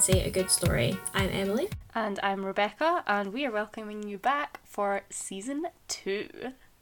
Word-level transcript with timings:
fancy 0.00 0.20
a 0.20 0.30
good 0.30 0.50
story. 0.50 0.96
I'm 1.14 1.28
Emily. 1.28 1.68
And 1.94 2.18
I'm 2.22 2.42
Rebecca, 2.42 3.04
and 3.06 3.34
we 3.34 3.44
are 3.44 3.50
welcoming 3.50 4.02
you 4.02 4.16
back 4.16 4.58
for 4.64 5.02
season 5.10 5.66
two. 5.88 6.26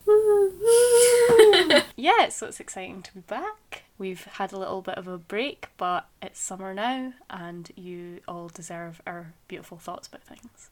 yeah, 1.96 2.28
so 2.28 2.46
it's 2.46 2.60
exciting 2.60 3.02
to 3.02 3.14
be 3.14 3.20
back. 3.20 3.82
We've 3.98 4.22
had 4.22 4.52
a 4.52 4.56
little 4.56 4.82
bit 4.82 4.94
of 4.94 5.08
a 5.08 5.18
break, 5.18 5.66
but 5.78 6.06
it's 6.22 6.38
summer 6.38 6.72
now, 6.72 7.12
and 7.28 7.68
you 7.74 8.20
all 8.28 8.50
deserve 8.50 9.02
our 9.04 9.32
beautiful 9.48 9.78
thoughts 9.78 10.06
about 10.06 10.22
things. 10.22 10.70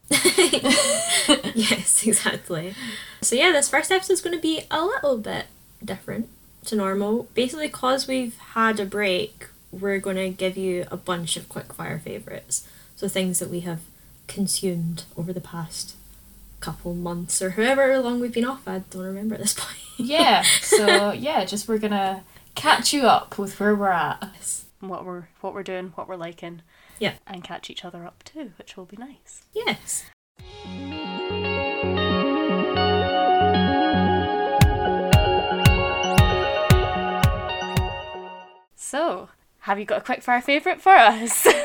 yes, 1.57 2.07
exactly. 2.07 2.77
So, 3.23 3.35
yeah, 3.35 3.51
this 3.51 3.69
first 3.69 3.91
episode 3.91 4.13
is 4.13 4.21
going 4.21 4.37
to 4.37 4.43
be 4.43 4.63
a 4.71 4.85
little 4.85 5.19
bit 5.19 5.47
different 5.85 6.29
to 6.67 6.77
normal. 6.77 7.25
Basically, 7.35 7.67
because 7.67 8.07
we've 8.07 8.39
had 8.39 8.79
a 8.79 8.87
break, 8.87 9.49
we're 9.71 9.99
going 9.99 10.17
to 10.17 10.29
give 10.31 10.57
you 10.57 10.87
a 10.91 10.97
bunch 10.97 11.37
of 11.37 11.49
quickfire 11.49 12.01
favourites. 12.01 12.67
So, 12.97 13.09
things 13.09 13.39
that 13.41 13.51
we 13.51 13.61
have 13.61 13.81
consumed 14.27 15.05
over 15.17 15.33
the 15.33 15.41
past 15.41 15.95
couple 16.61 16.95
months 16.95 17.43
or 17.43 17.51
however 17.51 17.99
long 17.99 18.19
we've 18.21 18.33
been 18.33 18.45
off. 18.45 18.67
I 18.67 18.79
don't 18.91 19.03
remember 19.03 19.35
at 19.35 19.41
this 19.43 19.55
point. 19.55 19.79
yeah, 19.99 20.43
so 20.63 21.13
yeah, 21.13 21.45
just 21.45 21.69
we're 21.69 21.79
gonna 21.79 22.25
catch 22.55 22.93
you 22.95 23.03
up 23.03 23.39
with 23.39 23.61
where 23.61 23.75
we're 23.75 23.91
at, 23.91 24.25
what 24.81 25.05
we're 25.05 25.29
what 25.43 25.53
we're 25.55 25.63
doing, 25.63 25.93
what 25.95 26.09
we're 26.09 26.17
liking, 26.17 26.63
Yeah. 26.99 27.15
and 27.27 27.45
catch 27.45 27.69
each 27.71 27.85
other 27.85 28.05
up 28.07 28.25
too, 28.25 28.53
which 28.59 28.77
will 28.77 28.87
be 28.87 28.97
nice. 28.97 29.43
Yes. 29.53 30.05
So, 38.75 39.29
have 39.67 39.79
you 39.79 39.85
got 39.85 40.01
a 40.01 40.13
quickfire 40.13 40.43
favourite 40.43 40.81
for 40.81 40.95
us? 40.95 41.47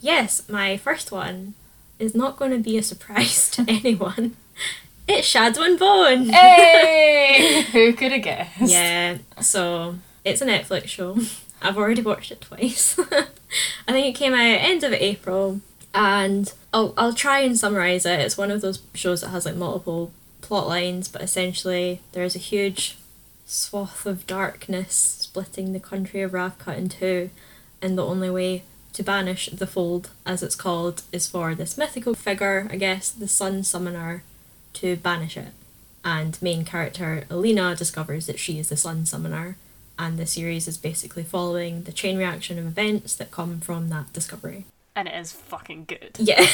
Yes, 0.00 0.46
my 0.50 0.76
first 0.76 1.10
one 1.10 1.54
is 1.98 2.14
not 2.14 2.36
going 2.36 2.50
to 2.50 2.58
be 2.58 2.76
a 2.76 2.82
surprise 2.82 3.48
to 3.52 3.64
anyone. 3.68 4.36
It's 5.08 5.26
Shadow 5.26 5.62
and 5.62 5.78
Bone. 5.78 6.28
hey, 6.28 7.62
who 7.72 7.94
could 7.94 8.12
have 8.12 8.20
guessed? 8.20 8.60
Yeah, 8.70 9.18
so 9.40 9.94
it's 10.22 10.42
a 10.42 10.46
Netflix 10.46 10.88
show. 10.88 11.16
I've 11.62 11.78
already 11.78 12.02
watched 12.02 12.30
it 12.32 12.42
twice. 12.42 12.98
I 13.88 13.92
think 13.92 14.06
it 14.14 14.18
came 14.18 14.34
out 14.34 14.40
end 14.40 14.84
of 14.84 14.92
April, 14.92 15.60
and 15.94 16.52
I'll 16.74 16.92
I'll 16.98 17.14
try 17.14 17.38
and 17.40 17.58
summarize 17.58 18.04
it. 18.04 18.20
It's 18.20 18.36
one 18.36 18.50
of 18.50 18.60
those 18.60 18.82
shows 18.92 19.22
that 19.22 19.28
has 19.30 19.46
like 19.46 19.56
multiple 19.56 20.12
plot 20.42 20.68
lines, 20.68 21.08
but 21.08 21.22
essentially 21.22 22.02
there's 22.12 22.36
a 22.36 22.40
huge 22.40 22.98
swath 23.46 24.06
of 24.06 24.26
darkness 24.26 24.94
splitting 24.94 25.72
the 25.72 25.80
country 25.80 26.22
of 26.22 26.32
Ravka 26.32 26.76
in 26.76 26.88
two, 26.88 27.30
and 27.82 27.98
the 27.98 28.04
only 28.04 28.30
way 28.30 28.62
to 28.94 29.02
banish 29.02 29.48
the 29.48 29.66
fold, 29.66 30.10
as 30.24 30.42
it's 30.42 30.54
called, 30.54 31.02
is 31.12 31.28
for 31.28 31.54
this 31.54 31.76
mythical 31.76 32.14
figure, 32.14 32.68
I 32.70 32.76
guess, 32.76 33.10
the 33.10 33.28
Sun 33.28 33.64
Summoner, 33.64 34.22
to 34.74 34.96
banish 34.96 35.36
it. 35.36 35.52
And 36.04 36.40
main 36.40 36.64
character 36.64 37.24
Alina 37.30 37.74
discovers 37.74 38.26
that 38.26 38.38
she 38.38 38.58
is 38.58 38.68
the 38.68 38.76
Sun 38.76 39.06
Summoner, 39.06 39.56
and 39.98 40.18
the 40.18 40.26
series 40.26 40.68
is 40.68 40.76
basically 40.76 41.22
following 41.22 41.82
the 41.82 41.92
chain 41.92 42.16
reaction 42.16 42.58
of 42.58 42.66
events 42.66 43.14
that 43.16 43.30
come 43.30 43.60
from 43.60 43.88
that 43.88 44.12
discovery. 44.12 44.64
And 44.96 45.08
it 45.08 45.14
is 45.14 45.32
fucking 45.32 45.86
good. 45.86 46.12
Yeah. 46.18 46.40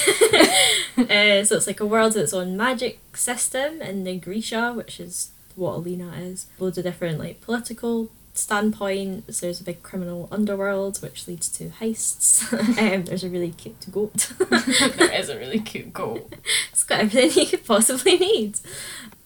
uh, 0.97 1.45
so 1.45 1.57
it's 1.57 1.67
like 1.67 1.81
a 1.81 1.87
world 1.87 2.15
with 2.15 2.25
its 2.25 2.33
own 2.33 2.57
magic 2.57 3.01
system 3.15 3.83
in 3.83 4.05
the 4.05 4.17
Grisha, 4.17 4.73
which 4.73 4.99
is 4.99 5.33
what 5.61 5.77
Alina 5.77 6.13
is. 6.17 6.47
Loads 6.59 6.79
of 6.79 6.85
different 6.85 7.19
like 7.19 7.41
political 7.41 8.11
standpoints. 8.35 9.41
There's 9.41 9.61
a 9.61 9.65
big 9.65 9.83
criminal 9.83 10.29
underworld 10.33 10.99
which 10.99 11.29
leads 11.29 11.49
to 11.51 11.69
heists. 11.69 12.53
um, 12.79 13.05
there's 13.05 13.25
a 13.25 13.29
really 13.29 13.51
cute 13.51 13.91
goat. 13.93 14.33
there 14.51 15.13
is 15.13 15.29
a 15.29 15.39
really 15.39 15.61
cute 15.61 15.93
goat. 15.93 16.33
it's 16.73 16.85
got 16.85 17.01
everything 17.01 17.31
you 17.45 17.51
could 17.51 17.67
possibly 17.67 18.19
need. 18.19 18.59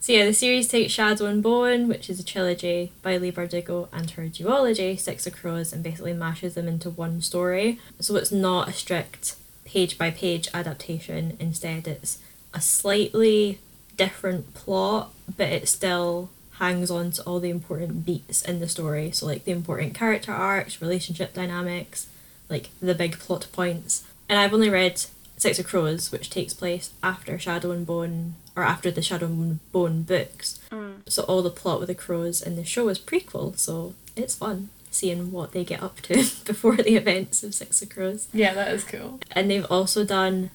So 0.00 0.12
yeah, 0.12 0.27
the 0.27 0.34
series 0.34 0.69
takes 0.69 0.93
Shadow 0.93 1.25
and 1.25 1.43
Bone, 1.43 1.89
which 1.89 2.11
is 2.11 2.21
a 2.21 2.25
trilogy 2.25 2.93
by 3.00 3.17
Leigh 3.17 3.33
Bardugo, 3.33 3.89
and 3.91 4.11
her 4.11 4.25
duology, 4.25 4.99
Six 5.00 5.27
of 5.27 5.34
Crows, 5.34 5.73
and 5.73 5.83
basically 5.83 6.12
mashes 6.12 6.55
them 6.55 6.69
into 6.69 6.91
one 6.91 7.23
story. 7.23 7.78
So 8.00 8.15
it's 8.17 8.31
not 8.31 8.69
a 8.69 8.73
strict 8.75 9.37
page 9.65 9.97
by 9.97 10.11
page 10.11 10.49
adaptation. 10.53 11.39
Instead, 11.41 11.89
it's 11.89 12.19
a 12.53 12.61
slightly 12.61 13.61
different 13.97 14.55
plot, 14.55 15.12
but 15.37 15.49
it 15.49 15.69
still 15.69 16.31
hangs 16.59 16.91
on 16.91 17.10
to 17.12 17.22
all 17.22 17.41
the 17.41 17.50
important 17.50 18.05
beats 18.05 18.43
in 18.43 18.60
the 18.60 18.69
story. 18.69 19.10
So 19.10 19.27
like 19.27 19.44
the 19.44 19.53
important 19.53 19.94
character 19.94 20.32
arcs, 20.32 20.81
relationship 20.81 21.34
dynamics, 21.34 22.06
like 22.49 22.71
the 22.81 22.94
big 22.94 23.19
plot 23.19 23.47
points. 23.53 24.05
And 24.28 24.38
I've 24.38 24.55
only 24.55 24.71
read 24.71 25.05
Six 25.37 25.59
of 25.59 25.66
Crows, 25.66 26.12
which 26.12 26.31
takes 26.31 26.55
place 26.55 26.91
after 27.03 27.38
Shadow 27.38 27.71
and 27.71 27.87
Bone 27.87 28.34
or 28.56 28.62
after 28.62 28.91
the 28.91 29.03
Shadow 29.03 29.27
and 29.27 29.72
Bone 29.72 30.03
books. 30.03 30.61
Mm. 30.71 31.09
So 31.09 31.25
all 31.25 31.43
the 31.43 31.50
plot 31.50 31.81
with 31.81 31.88
the 31.88 31.94
crows 31.94 32.41
in 32.41 32.56
the 32.56 32.65
show 32.65 32.88
is 32.88 32.99
prequel, 32.99 33.59
so 33.59 33.94
it's 34.16 34.37
fun 34.37 34.71
seeing 34.91 35.32
what 35.32 35.53
they 35.53 35.65
get 35.65 35.82
up 35.82 36.00
to 36.03 36.15
before 36.44 36.76
the 36.76 36.94
events 36.94 37.43
of 37.43 37.55
Six 37.55 37.82
of 37.82 37.91
Crows. 37.91 38.28
Yeah, 38.32 38.55
that 38.55 38.72
is 38.72 38.84
cool. 38.84 39.21
And 39.32 39.50
they've 39.50 39.66
also 39.66 40.05
done 40.05 40.50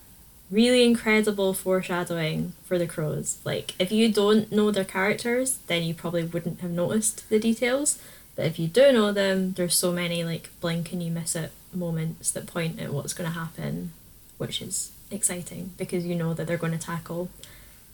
really 0.52 0.84
incredible 0.84 1.54
foreshadowing 1.54 2.54
for 2.66 2.78
the 2.80 2.88
crows. 2.88 3.38
Like 3.44 3.74
if 3.80 3.92
you 3.92 4.12
don't 4.12 4.52
know 4.52 4.72
their 4.72 4.86
characters, 4.86 5.58
then 5.68 5.84
you 5.84 5.94
probably 5.94 6.24
wouldn't 6.24 6.62
have 6.62 6.72
noticed 6.72 7.30
the 7.30 7.40
details. 7.40 8.00
But 8.36 8.46
if 8.46 8.58
you 8.60 8.68
do 8.68 8.92
know 8.92 9.12
them, 9.12 9.54
there's 9.54 9.76
so 9.76 9.92
many 9.92 10.24
like 10.24 10.50
blink 10.62 10.92
and 10.94 11.04
you 11.04 11.12
miss 11.12 11.36
it 11.36 11.52
moments 11.74 12.32
that 12.32 12.48
point 12.48 12.80
at 12.80 12.92
what's 12.94 13.14
going 13.14 13.30
to 13.30 13.38
happen, 13.38 13.92
which 14.38 14.62
is 14.62 14.92
exciting 15.12 15.72
because 15.78 16.06
you 16.06 16.16
know 16.16 16.34
that 16.34 16.48
they're 16.48 16.58
going 16.58 16.72
to 16.72 16.78
tackle 16.80 17.30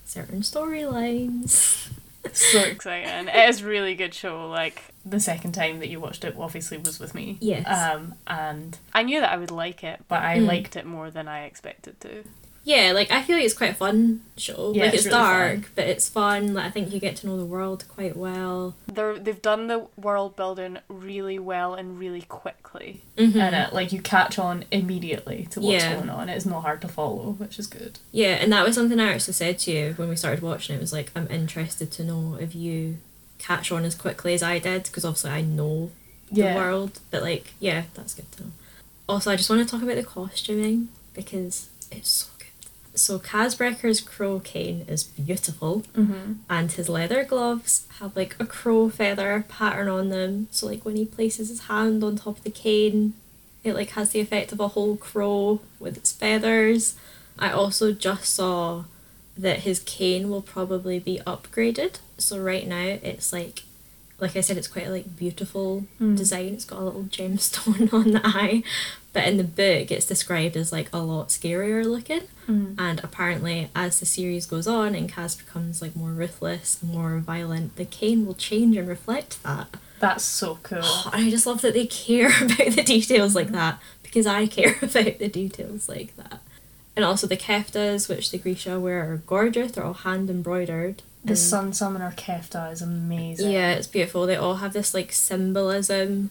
certain 0.06 0.42
storylines. 0.42 1.90
so 2.34 2.60
exciting. 2.62 3.28
It 3.28 3.50
is 3.50 3.62
a 3.62 3.66
really 3.68 3.96
good 3.96 4.14
show. 4.14 4.48
Like 4.50 4.84
the 5.06 5.20
second 5.20 5.54
time 5.54 5.80
that 5.80 5.90
you 5.90 6.00
watched 6.00 6.24
it 6.24 6.36
obviously 6.38 6.78
was 6.78 7.00
with 7.00 7.14
me. 7.16 7.38
Yes. 7.42 7.66
Um 7.68 8.14
and 8.28 8.78
I 8.94 9.04
knew 9.04 9.20
that 9.20 9.32
I 9.32 9.38
would 9.38 9.52
like 9.52 9.84
it, 9.84 10.02
but 10.08 10.22
I 10.22 10.38
Mm. 10.38 10.48
liked 10.48 10.76
it 10.76 10.86
more 10.86 11.10
than 11.12 11.28
I 11.28 11.46
expected 11.46 12.00
to. 12.02 12.24
Yeah, 12.66 12.94
like 12.94 13.12
I 13.12 13.22
feel 13.22 13.36
like 13.38 13.46
it's 13.46 13.54
quite 13.54 13.70
a 13.72 13.76
fun 13.76 14.22
show. 14.38 14.74
Yeah, 14.76 14.86
like 14.86 14.94
it's 14.96 15.06
it's, 15.06 15.14
really 15.14 15.24
dark, 15.24 15.54
fun. 15.62 15.66
but 15.76 15.88
it's 15.88 16.10
fun. 16.10 16.54
Like 16.56 16.66
I 16.66 16.70
think 16.72 16.92
you 16.92 17.00
get 17.00 17.16
to 17.18 17.28
know 17.28 17.38
the 17.38 17.46
world 17.46 17.86
quite 17.88 18.18
well. 18.18 18.74
They're 18.92 19.20
they've 19.20 19.42
done 19.42 19.68
the 19.68 19.86
world 19.96 20.36
building 20.36 20.80
really 20.90 21.38
well 21.38 21.76
and 21.76 22.00
really 22.00 22.24
quickly. 22.24 23.02
Mhm. 23.18 23.36
And 23.36 23.56
it 23.56 23.72
like 23.74 23.94
you 23.94 24.02
catch 24.02 24.40
on 24.40 24.66
immediately 24.72 25.48
to 25.52 25.62
what's 25.62 25.84
Yeah. 25.84 25.96
going 25.96 26.10
on. 26.10 26.28
It's 26.28 26.46
not 26.46 26.64
hard 26.64 26.82
to 26.82 26.88
follow, 26.88 27.34
which 27.38 27.60
is 27.60 27.68
good. 27.68 28.00
Yeah, 28.12 28.34
and 28.42 28.52
that 28.52 28.66
was 28.66 28.74
something 28.76 29.00
I 29.00 29.14
actually 29.14 29.36
said 29.36 29.60
to 29.60 29.72
you 29.72 29.94
when 29.98 30.10
we 30.10 30.16
started 30.16 30.42
watching 30.42 30.76
it. 30.76 30.82
Was 30.82 30.92
like, 30.92 31.12
I'm 31.16 31.28
interested 31.30 31.92
to 31.92 32.04
know 32.04 32.36
if 32.42 32.56
you 32.56 32.98
catch 33.38 33.72
on 33.72 33.86
as 33.86 33.94
quickly 33.94 34.34
as 34.34 34.42
I 34.42 34.58
did, 34.58 34.84
because 34.86 35.06
obviously 35.06 35.30
I 35.30 35.42
know 35.42 35.92
the 36.32 36.42
world. 36.56 37.00
But 37.12 37.22
like, 37.22 37.54
yeah, 37.60 37.84
that's 37.94 38.16
good 38.16 38.32
to 38.34 38.44
know. 38.46 38.50
Also, 39.08 39.30
I 39.30 39.36
just 39.36 39.52
want 39.52 39.62
to 39.62 39.70
talk 39.72 39.84
about 39.84 39.98
the 39.98 40.04
costuming 40.04 40.88
because 41.14 41.68
it's 41.92 42.10
so 42.10 42.26
good. 42.30 42.35
So 42.96 43.20
Kaz 43.20 43.56
Brekker's 43.58 44.02
crow 44.02 44.40
cane 44.40 44.86
is 44.88 45.04
beautiful, 45.04 45.84
Mm-hmm. 45.96 46.34
and 46.50 46.72
his 46.72 46.88
leather 46.90 47.24
gloves 47.24 47.86
have 48.00 48.16
like 48.16 48.36
a 48.40 48.46
crow 48.46 48.90
feather 48.90 49.46
pattern 49.48 49.88
on 49.88 50.10
them. 50.10 50.48
So 50.52 50.68
like 50.68 50.86
when 50.86 50.96
he 50.96 51.06
places 51.06 51.50
his 51.50 51.62
hand 51.62 52.04
on 52.04 52.16
top 52.18 52.38
of 52.38 52.44
the 52.44 52.50
cane, 52.52 53.14
it 53.64 53.74
like 53.74 53.92
has 53.92 54.12
the 54.12 54.20
effect 54.22 54.52
of 54.52 54.60
a 54.60 54.70
whole 54.70 54.96
crow 54.96 55.60
with 55.80 55.98
its 55.98 56.12
feathers. 56.12 56.96
I 57.38 57.52
also 57.52 57.92
just 57.92 58.34
saw 58.34 58.86
that 59.38 59.60
his 59.60 59.80
cane 59.82 60.30
will 60.30 60.42
probably 60.42 61.00
be 61.00 61.20
upgraded. 61.28 62.00
So 62.18 62.40
right 62.40 62.66
now 62.66 62.98
it's 63.04 63.34
like 63.34 63.64
like 64.20 64.36
I 64.36 64.42
said 64.42 64.58
it's 64.58 64.68
quite 64.68 64.88
a 64.88 64.92
like 64.92 65.16
beautiful 65.18 65.86
Mm. 66.00 66.16
design. 66.18 66.54
It's 66.54 66.66
got 66.66 66.80
a 66.80 66.84
little 66.86 67.04
gemstone 67.04 67.92
on 68.00 68.12
the 68.12 68.22
eye. 68.24 68.64
But 69.14 69.28
in 69.28 69.38
the 69.38 69.44
book 69.46 69.92
it's 69.92 70.06
described 70.06 70.56
as 70.58 70.72
like 70.72 70.90
a 70.94 71.00
lot 71.00 71.30
scarier 71.30 71.86
looking. 71.86 72.24
Mm. 72.48 72.76
And 72.78 73.04
apparently, 73.04 73.70
as 73.76 74.00
the 74.00 74.06
series 74.06 74.46
goes 74.46 74.68
on 74.68 74.94
and 74.96 75.12
Kaz 75.12 75.38
becomes 75.38 75.82
like 75.82 75.96
more 75.96 76.12
ruthless, 76.12 76.82
more 76.84 77.18
violent, 77.20 77.76
the 77.76 77.86
cane 77.86 78.26
will 78.26 78.36
change 78.36 78.78
and 78.78 78.88
reflect 78.88 79.42
that. 79.44 79.68
That's 80.00 80.24
so 80.26 80.60
cool. 80.62 80.84
And 81.14 81.26
I 81.26 81.30
just 81.30 81.46
love 81.48 81.62
that 81.62 81.74
they 81.74 81.88
care 81.88 82.28
about 82.42 82.72
the 82.74 82.84
details 82.84 83.34
like 83.36 83.50
that 83.52 83.80
because 84.04 84.28
I 84.28 84.46
care 84.48 84.76
about 84.82 85.20
the 85.20 85.28
details 85.30 85.88
like 85.90 86.16
that. 86.18 86.42
And 86.96 87.04
also 87.04 87.28
the 87.28 87.36
keftas, 87.38 88.08
which 88.08 88.32
the 88.32 88.38
Grisha 88.38 88.80
wear, 88.80 89.12
are 89.12 89.18
gorgeous. 89.18 89.72
They're 89.74 89.84
all 89.84 89.94
hand 89.94 90.30
embroidered. 90.30 91.02
The 91.26 91.32
And- 91.32 91.38
Sun 91.40 91.74
Summoner 91.74 92.14
Kefta 92.16 92.72
is 92.72 92.82
amazing. 92.82 93.52
Yeah, 93.52 93.72
it's 93.74 93.88
beautiful. 93.88 94.26
They 94.26 94.36
all 94.36 94.56
have 94.58 94.74
this 94.74 94.94
like 94.94 95.12
symbolism, 95.12 96.30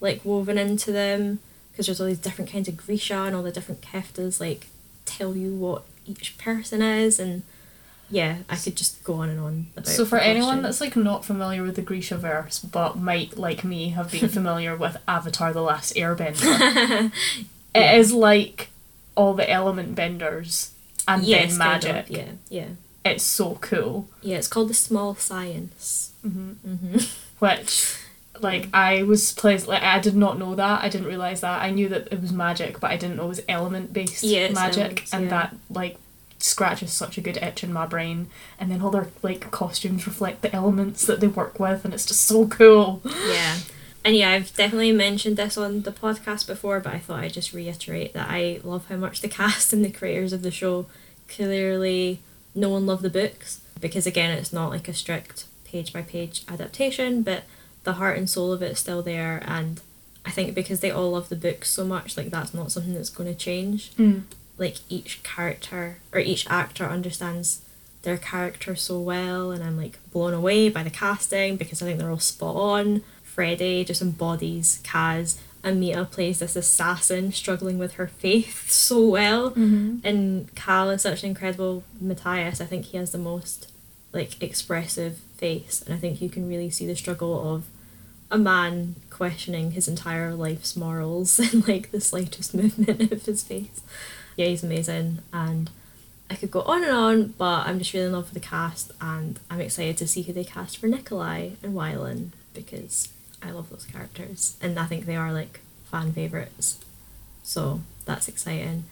like 0.00 0.24
woven 0.24 0.58
into 0.58 0.90
them, 0.92 1.38
because 1.70 1.86
there's 1.86 2.00
all 2.00 2.06
these 2.08 2.18
different 2.18 2.50
kinds 2.50 2.68
of 2.68 2.76
Grisha 2.76 3.14
and 3.26 3.34
all 3.36 3.42
the 3.42 3.52
different 3.52 3.80
keftas 3.82 4.40
like 4.40 4.66
tell 5.04 5.36
you 5.36 5.54
what 5.54 5.84
each 6.06 6.36
person 6.38 6.82
is, 6.82 7.20
and 7.20 7.42
yeah, 8.10 8.38
I 8.50 8.56
could 8.56 8.76
just 8.76 9.02
go 9.04 9.14
on 9.14 9.28
and 9.30 9.38
on. 9.40 9.66
About 9.76 9.86
So 9.88 10.04
for 10.04 10.18
anyone 10.18 10.60
that's 10.62 10.80
like 10.80 10.96
not 10.96 11.24
familiar 11.24 11.62
with 11.62 11.76
the 11.76 11.82
Grisha 11.82 12.16
verse, 12.18 12.58
but 12.58 12.98
might 12.98 13.38
like 13.38 13.62
me 13.64 13.90
have 13.90 14.10
been 14.10 14.28
familiar 14.40 14.74
with 14.76 14.96
Avatar: 15.06 15.52
The 15.52 15.62
Last 15.62 15.94
Airbender, 15.94 17.12
it 17.74 17.94
is 17.98 18.12
like 18.12 18.70
all 19.14 19.34
the 19.34 19.48
element 19.48 19.94
benders 19.94 20.72
and 21.06 21.22
yes, 21.22 21.52
then 21.56 21.58
kind 21.60 21.84
of, 21.84 21.92
magic. 21.92 22.16
yeah, 22.16 22.32
yeah, 22.48 22.68
It's 23.04 23.24
so 23.24 23.56
cool. 23.60 24.08
yeah. 24.22 24.36
It's 24.36 24.48
called 24.48 24.68
the 24.68 24.74
small 24.74 25.14
science. 25.16 26.12
hmm 26.22 26.52
hmm 26.52 26.98
Which, 27.40 27.96
like, 28.40 28.68
I 28.72 29.02
was 29.02 29.32
pleased. 29.32 29.66
Like, 29.66 29.82
I 29.82 29.98
did 29.98 30.14
not 30.14 30.38
know 30.38 30.54
that. 30.54 30.82
I 30.84 30.88
didn't 30.88 31.08
realize 31.08 31.40
that. 31.40 31.60
I 31.62 31.70
knew 31.70 31.88
that 31.88 32.08
it 32.12 32.20
was 32.22 32.32
magic, 32.32 32.78
but 32.78 32.90
I 32.92 32.96
didn't 32.96 33.16
know 33.16 33.24
it 33.24 33.28
was 33.28 33.42
element 33.48 33.92
based 33.92 34.22
Yeah, 34.22 34.50
magic, 34.52 34.78
elements, 34.80 35.12
and 35.12 35.24
yeah. 35.24 35.30
that 35.30 35.56
like 35.68 35.96
scratches 36.38 36.92
such 36.92 37.18
a 37.18 37.20
good 37.20 37.36
itch 37.36 37.62
in 37.64 37.72
my 37.72 37.86
brain. 37.86 38.28
And 38.60 38.70
then 38.70 38.80
all 38.82 38.90
their 38.90 39.08
like 39.22 39.50
costumes 39.50 40.06
reflect 40.06 40.42
the 40.42 40.54
elements 40.54 41.04
that 41.06 41.18
they 41.20 41.26
work 41.28 41.58
with, 41.58 41.84
and 41.84 41.92
it's 41.92 42.06
just 42.06 42.20
so 42.24 42.46
cool. 42.46 43.00
Yeah. 43.04 43.56
And 44.04 44.16
yeah, 44.16 44.30
I've 44.30 44.52
definitely 44.54 44.90
mentioned 44.92 45.36
this 45.36 45.56
on 45.56 45.82
the 45.82 45.92
podcast 45.92 46.46
before, 46.46 46.78
but 46.80 46.92
I 46.94 46.98
thought 46.98 47.20
I'd 47.24 47.32
just 47.32 47.52
reiterate 47.52 48.14
that 48.14 48.28
I 48.30 48.60
love 48.64 48.86
how 48.88 48.96
much 48.96 49.20
the 49.20 49.28
cast 49.40 49.72
and 49.72 49.84
the 49.84 49.90
creators 49.90 50.32
of 50.32 50.42
the 50.42 50.50
show 50.52 50.86
clearly 51.28 52.20
know 52.54 52.70
one 52.70 52.86
loved 52.86 53.02
the 53.02 53.10
books. 53.10 53.60
Because 53.80 54.06
again, 54.06 54.36
it's 54.36 54.52
not 54.52 54.70
like 54.70 54.88
a 54.88 54.94
strict 54.94 55.46
page 55.64 55.92
by 55.92 56.02
page 56.02 56.44
adaptation, 56.48 57.22
but 57.22 57.44
the 57.84 57.94
heart 57.94 58.16
and 58.16 58.30
soul 58.30 58.52
of 58.52 58.62
it 58.62 58.72
is 58.72 58.78
still 58.78 59.02
there. 59.02 59.42
And 59.44 59.80
I 60.24 60.30
think 60.30 60.54
because 60.54 60.80
they 60.80 60.90
all 60.90 61.10
love 61.12 61.28
the 61.28 61.36
books 61.36 61.70
so 61.70 61.84
much, 61.84 62.16
like 62.16 62.30
that's 62.30 62.54
not 62.54 62.70
something 62.70 62.94
that's 62.94 63.10
going 63.10 63.32
to 63.32 63.38
change. 63.38 63.92
Mm. 63.96 64.22
Like 64.58 64.76
each 64.88 65.22
character 65.22 65.98
or 66.12 66.20
each 66.20 66.48
actor 66.48 66.84
understands 66.84 67.62
their 68.02 68.18
character 68.18 68.74
so 68.74 68.98
well, 69.00 69.50
and 69.50 69.62
I'm 69.62 69.76
like 69.76 69.98
blown 70.12 70.34
away 70.34 70.68
by 70.68 70.82
the 70.82 70.90
casting 70.90 71.56
because 71.56 71.82
I 71.82 71.86
think 71.86 71.98
they're 71.98 72.10
all 72.10 72.18
spot 72.18 72.56
on. 72.56 73.02
Freddie 73.22 73.84
just 73.84 74.02
embodies 74.02 74.80
Kaz. 74.84 75.38
Amita 75.64 76.04
plays 76.04 76.40
this 76.40 76.56
assassin 76.56 77.32
struggling 77.32 77.78
with 77.78 77.94
her 77.94 78.06
faith 78.06 78.70
so 78.70 79.06
well. 79.06 79.50
Mm-hmm. 79.50 79.98
And 80.04 80.54
Cal 80.54 80.90
is 80.90 81.02
such 81.02 81.22
an 81.22 81.30
incredible 81.30 81.84
Matthias. 82.00 82.60
I 82.60 82.66
think 82.66 82.86
he 82.86 82.96
has 82.96 83.12
the 83.12 83.18
most 83.18 83.70
like 84.12 84.42
expressive 84.42 85.18
face, 85.36 85.82
and 85.82 85.94
I 85.94 85.98
think 85.98 86.20
you 86.20 86.28
can 86.28 86.48
really 86.48 86.70
see 86.70 86.86
the 86.86 86.96
struggle 86.96 87.54
of 87.54 87.64
a 88.30 88.38
man 88.38 88.94
questioning 89.10 89.72
his 89.72 89.88
entire 89.88 90.34
life's 90.34 90.76
morals 90.76 91.38
and 91.52 91.66
like 91.66 91.90
the 91.90 92.00
slightest 92.00 92.54
movement 92.62 93.12
of 93.12 93.24
his 93.24 93.42
face. 93.42 93.82
Yeah, 94.36 94.46
he's 94.46 94.62
amazing, 94.62 95.18
and 95.32 95.70
I 96.30 96.34
could 96.34 96.50
go 96.50 96.62
on 96.62 96.82
and 96.82 96.92
on, 96.92 97.26
but 97.38 97.66
I'm 97.66 97.78
just 97.78 97.92
really 97.92 98.06
in 98.06 98.12
love 98.12 98.32
with 98.32 98.42
the 98.42 98.48
cast, 98.48 98.92
and 99.00 99.38
I'm 99.50 99.60
excited 99.60 99.96
to 99.98 100.06
see 100.08 100.22
who 100.22 100.32
they 100.32 100.44
cast 100.44 100.78
for 100.78 100.86
Nikolai 100.86 101.50
and 101.62 101.74
Wylan 101.74 102.30
because 102.54 103.08
I 103.42 103.50
love 103.50 103.70
those 103.70 103.84
characters, 103.84 104.56
and 104.60 104.78
I 104.78 104.86
think 104.86 105.06
they 105.06 105.16
are 105.16 105.32
like 105.32 105.60
fan 105.90 106.12
favorites. 106.12 106.78
So 107.42 107.80
that's 108.04 108.28
exciting. 108.28 108.84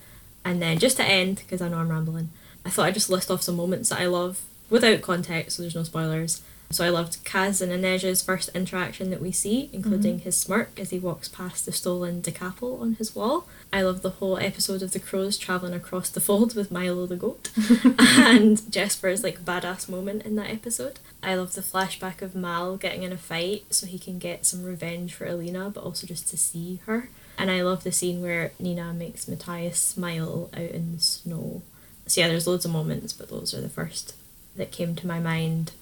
And 0.45 0.61
then 0.61 0.79
just 0.79 0.97
to 0.97 1.05
end, 1.05 1.37
because 1.37 1.61
I 1.61 1.69
know 1.69 1.79
I'm 1.79 1.91
rambling, 1.91 2.31
I 2.65 2.71
thought 2.71 2.87
I'd 2.87 2.95
just 2.95 3.11
list 3.11 3.31
off 3.31 3.43
some 3.43 3.57
moments 3.57 3.91
that 3.91 4.01
I 4.01 4.07
love 4.07 4.43
without 4.69 5.03
context, 5.03 5.57
so 5.57 5.63
there's 5.63 5.75
no 5.75 5.83
spoilers. 5.83 6.43
So 6.73 6.85
I 6.85 6.89
loved 6.89 7.25
Kaz 7.25 7.61
and 7.61 7.73
Inej's 7.73 8.23
first 8.23 8.49
interaction 8.55 9.11
that 9.11 9.21
we 9.21 9.33
see, 9.33 9.71
including 9.73 10.17
mm-hmm. 10.17 10.25
his 10.25 10.37
smirk 10.37 10.79
as 10.79 10.91
he 10.91 11.01
walks 11.01 11.27
past 11.29 11.67
the 11.67 11.73
stolen 11.73 12.23
DeKappel 12.23 12.81
on 12.81 12.95
his 12.95 13.15
wall. 13.15 13.49
I 13.73 13.83
love 13.83 14.03
the 14.03 14.11
whole 14.11 14.39
episode 14.39 14.81
of 14.81 14.93
the 14.93 15.01
crows 15.01 15.37
travelling 15.37 15.75
across 15.75 16.09
the 16.09 16.21
fold 16.21 16.55
with 16.55 16.71
Milo 16.71 17.07
the 17.07 17.17
goat, 17.17 17.51
and 17.99 18.71
Jesper's 18.71 19.25
like 19.25 19.45
badass 19.45 19.89
moment 19.89 20.23
in 20.25 20.37
that 20.37 20.51
episode. 20.51 21.01
I 21.23 21.35
love 21.35 21.55
the 21.55 21.61
flashback 21.61 22.23
of 22.23 22.35
Mal 22.35 22.77
getting 22.77 23.03
in 23.03 23.13
a 23.13 23.17
fight 23.17 23.65
so 23.75 23.87
he 23.87 23.99
can 23.99 24.19
get 24.19 24.47
some 24.47 24.65
revenge 24.65 25.15
for 25.15 25.27
Alina, 25.27 25.71
but 25.71 25.85
also 25.85 26.07
just 26.07 26.29
to 26.29 26.37
see 26.37 26.81
her. 26.87 27.11
And 27.37 27.51
I 27.51 27.63
love 27.63 27.85
the 27.85 27.93
scene 27.93 28.23
where 28.23 28.53
Nina 28.59 28.93
makes 28.93 29.29
Matthias 29.29 29.79
smile 29.79 30.51
out 30.55 30.61
in 30.61 30.95
the 30.95 31.01
snow. 31.01 31.63
So 32.07 32.21
yeah, 32.21 32.29
there's 32.29 32.47
loads 32.47 32.65
of 32.65 32.73
moments, 32.73 33.13
but 33.13 33.29
those 33.29 33.55
are 33.55 33.61
the 33.61 33.69
first 33.69 34.15
that 34.57 34.73
came 34.73 34.95
to 34.97 35.07
my 35.07 35.21
mind. 35.21 35.73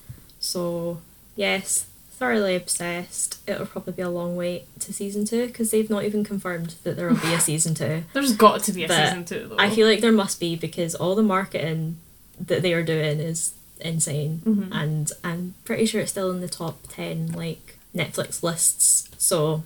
So 0.41 1.01
yes, 1.37 1.87
thoroughly 2.11 2.57
obsessed. 2.57 3.39
It'll 3.49 3.67
probably 3.67 3.93
be 3.93 4.03
a 4.03 4.11
long 4.11 4.37
wait 4.37 4.67
to 4.81 4.93
season 4.93 5.25
two 5.25 5.47
because 5.47 5.71
they've 5.71 5.89
not 5.89 6.05
even 6.05 6.25
confirmed 6.25 6.75
that 6.83 6.97
there 6.97 7.09
will 7.09 7.17
be 7.17 7.33
a 7.33 7.41
season 7.41 7.75
two. 7.75 8.05
There's 8.13 8.37
got 8.37 8.63
to 8.65 8.73
be 8.73 8.85
a 8.85 8.89
But 8.89 9.09
season 9.09 9.25
two 9.25 9.49
though. 9.49 9.57
I 9.59 9.71
feel 9.71 9.87
like 9.87 10.01
there 10.01 10.13
must 10.13 10.41
be 10.41 10.57
because 10.57 10.95
all 10.95 11.15
the 11.15 11.23
marketing 11.23 11.99
that 12.41 12.63
they 12.63 12.73
are 12.73 12.83
doing 12.83 13.21
is 13.21 13.55
insane, 13.81 14.43
Mhm. 14.45 14.69
and 14.73 15.13
I'm 15.25 15.55
pretty 15.65 15.87
sure 15.87 16.01
it's 16.01 16.11
still 16.13 16.31
in 16.31 16.41
the 16.41 16.49
top 16.49 16.87
ten 16.89 17.33
like 17.33 17.77
Netflix 17.95 18.43
lists. 18.43 19.09
So 19.19 19.63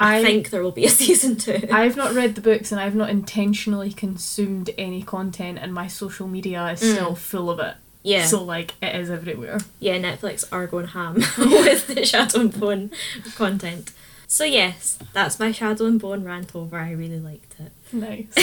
I, 0.00 0.18
I 0.18 0.22
think 0.22 0.50
there 0.50 0.62
will 0.62 0.72
be 0.72 0.84
a 0.84 0.88
season 1.04 1.36
two. 1.36 1.68
I've 1.70 1.96
not 1.96 2.14
read 2.14 2.34
the 2.34 2.40
books 2.40 2.72
and 2.72 2.80
I've 2.80 2.94
not 2.94 3.10
intentionally 3.10 3.92
consumed 3.92 4.70
any 4.78 5.02
content, 5.02 5.58
and 5.60 5.72
my 5.72 5.86
social 5.88 6.26
media 6.28 6.66
is 6.68 6.80
Mm. 6.82 6.92
still 6.94 7.14
full 7.14 7.50
of 7.50 7.58
it. 7.60 7.74
yeah, 8.02 8.26
So 8.26 8.42
like 8.42 8.74
it 8.82 8.96
is 8.96 9.10
everywhere. 9.10 9.58
yeah, 9.78 9.96
Netflix 9.98 10.44
are 10.50 10.66
going 10.66 10.88
ham 10.88 11.14
with 11.38 11.86
the 11.86 12.04
Shadow 12.04 12.40
and 12.40 12.58
Bone 12.60 12.90
content. 13.36 13.92
So 14.26 14.44
yes, 14.44 14.98
that's 15.12 15.38
my 15.38 15.52
Shadow 15.52 15.84
and 15.86 16.00
Bone 16.00 16.24
rant 16.24 16.56
over. 16.56 16.78
I 16.78 16.90
really 16.92 17.20
liked 17.20 17.54
it. 17.60 17.70
Nice. 17.92 18.34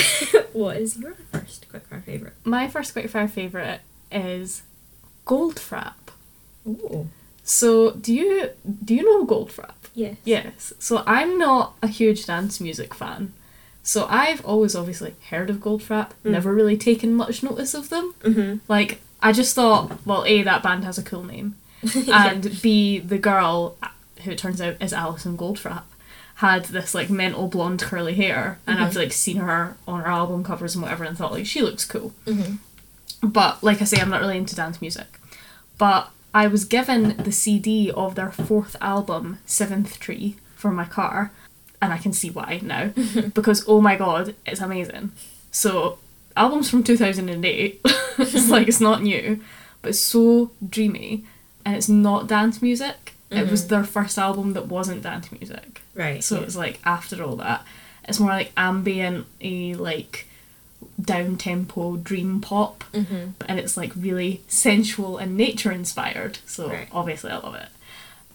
what 0.53 0.77
is 0.77 0.97
your 0.97 1.15
first 1.31 1.65
quickfire 1.69 2.03
favourite? 2.03 2.35
my 2.45 2.67
first 2.69 2.94
quickfire 2.95 3.29
favorite 3.29 3.81
is 4.11 4.61
Goldfrapp. 5.30 5.94
Oh, 6.68 7.08
So 7.44 7.92
do 7.92 8.12
you 8.14 8.50
do 8.86 8.92
you 8.96 9.04
know 9.04 9.26
Goldfrapp? 9.26 9.76
yes. 9.94 10.16
Yes. 10.26 10.74
So 10.80 11.04
I'm 11.06 11.38
not 11.38 11.74
a 11.81 11.88
huge 11.88 12.26
dance 12.26 12.60
music 12.60 12.94
fan. 12.94 13.34
So 13.84 14.06
I've 14.10 14.44
always 14.46 14.76
obviously 14.76 15.14
heard 15.30 15.50
of 15.50 15.58
Goldfrapp, 15.58 16.10
Mm. 16.24 16.31
never 16.31 16.54
really 16.54 16.78
taken 16.78 17.14
much 17.14 17.44
notice 17.44 17.74
of 17.74 17.90
them. 17.90 18.14
Mm-hmm. 18.24 18.52
Like 18.68 19.00
I 19.22 19.31
just 19.31 19.54
thought, 19.56 20.06
well, 20.06 20.24
A, 20.26 20.44
that 20.44 20.64
band 20.64 20.84
has 20.86 20.98
a 20.98 21.04
cool 21.04 21.24
name. 21.24 21.56
and 22.12 22.62
B, 22.62 23.00
the 23.00 23.18
girl, 23.18 23.76
who 24.24 24.31
it 24.31 24.38
turns 24.38 24.62
out 24.62 24.76
is 24.81 24.94
Alison 24.94 25.38
Goldfrapp, 25.38 25.84
had 26.36 26.66
this 26.66 26.94
like 26.94 27.10
mental 27.10 27.48
blonde 27.48 27.81
curly 27.81 28.16
hair, 28.16 28.59
and 28.68 28.80
I've 28.80 28.95
like 28.95 29.12
seen 29.14 29.38
her 29.38 29.76
on 29.88 30.02
her 30.02 30.07
album 30.07 30.44
covers 30.44 30.76
and 30.76 30.81
whatever, 30.83 31.04
and 31.06 31.18
thought 31.18 31.31
like 31.33 31.45
she 31.45 31.62
looks 31.62 31.86
cool. 31.86 32.09
hmm 32.26 32.56
But 33.24 33.64
like 33.64 33.81
I 33.81 33.86
say, 33.86 34.00
I'm 34.02 34.09
not 34.09 34.21
really 34.21 34.38
into 34.38 34.56
dance 34.56 34.80
music. 34.81 35.07
But 35.80 36.12
I 36.33 36.45
was 36.45 36.66
given 36.66 37.18
the 37.18 37.31
CD 37.31 37.90
of 37.90 38.14
their 38.14 38.31
fourth 38.31 38.76
album, 38.80 39.40
Seventh 39.48 40.00
Tree, 40.00 40.36
for 40.56 40.69
my 40.69 40.86
car, 40.86 41.31
and 41.81 41.92
I 41.92 41.98
can 41.98 42.14
see 42.14 42.30
why 42.30 42.59
now 42.62 42.92
because 43.33 43.64
oh 43.68 43.81
my 43.81 43.95
god, 43.95 44.36
it's 44.45 44.62
amazing. 44.62 45.12
So 45.50 45.98
albums 46.38 46.69
from 46.69 46.83
2008, 46.83 47.81
it's 48.19 48.50
like 48.50 48.68
it's 48.68 48.81
not 48.81 49.02
new, 49.02 49.40
but 49.81 49.90
it's 49.90 50.00
so 50.00 50.52
dreamy, 50.68 51.26
and 51.66 51.76
it's 51.76 51.90
not 51.90 52.28
dance 52.28 52.62
music. 52.62 53.16
It 53.31 53.50
was 53.50 53.62
mm-hmm. 53.62 53.76
their 53.76 53.83
first 53.83 54.18
album 54.18 54.54
that 54.54 54.68
wasn't 54.68 55.04
dance 55.04 55.31
music. 55.31 55.81
Right. 55.94 56.24
So 56.24 56.36
yeah. 56.36 56.42
it 56.42 56.45
was 56.45 56.57
like 56.57 56.80
after 56.83 57.24
all 57.24 57.36
that, 57.38 57.64
it's 58.07 58.19
more 58.19 58.30
like 58.30 58.52
ambient, 58.57 59.28
like 59.80 60.28
down 61.01 61.37
tempo 61.37 61.97
dream 61.97 62.41
pop, 62.41 62.83
Mhm. 62.94 63.33
and 63.47 63.59
it's 63.59 63.77
like 63.77 63.91
really 63.95 64.41
sensual 64.47 65.18
and 65.18 65.35
nature 65.37 65.71
inspired. 65.71 66.39
So 66.45 66.69
Right. 66.69 66.87
obviously 66.91 67.31
I 67.31 67.37
love 67.37 67.56
it. 67.56 67.69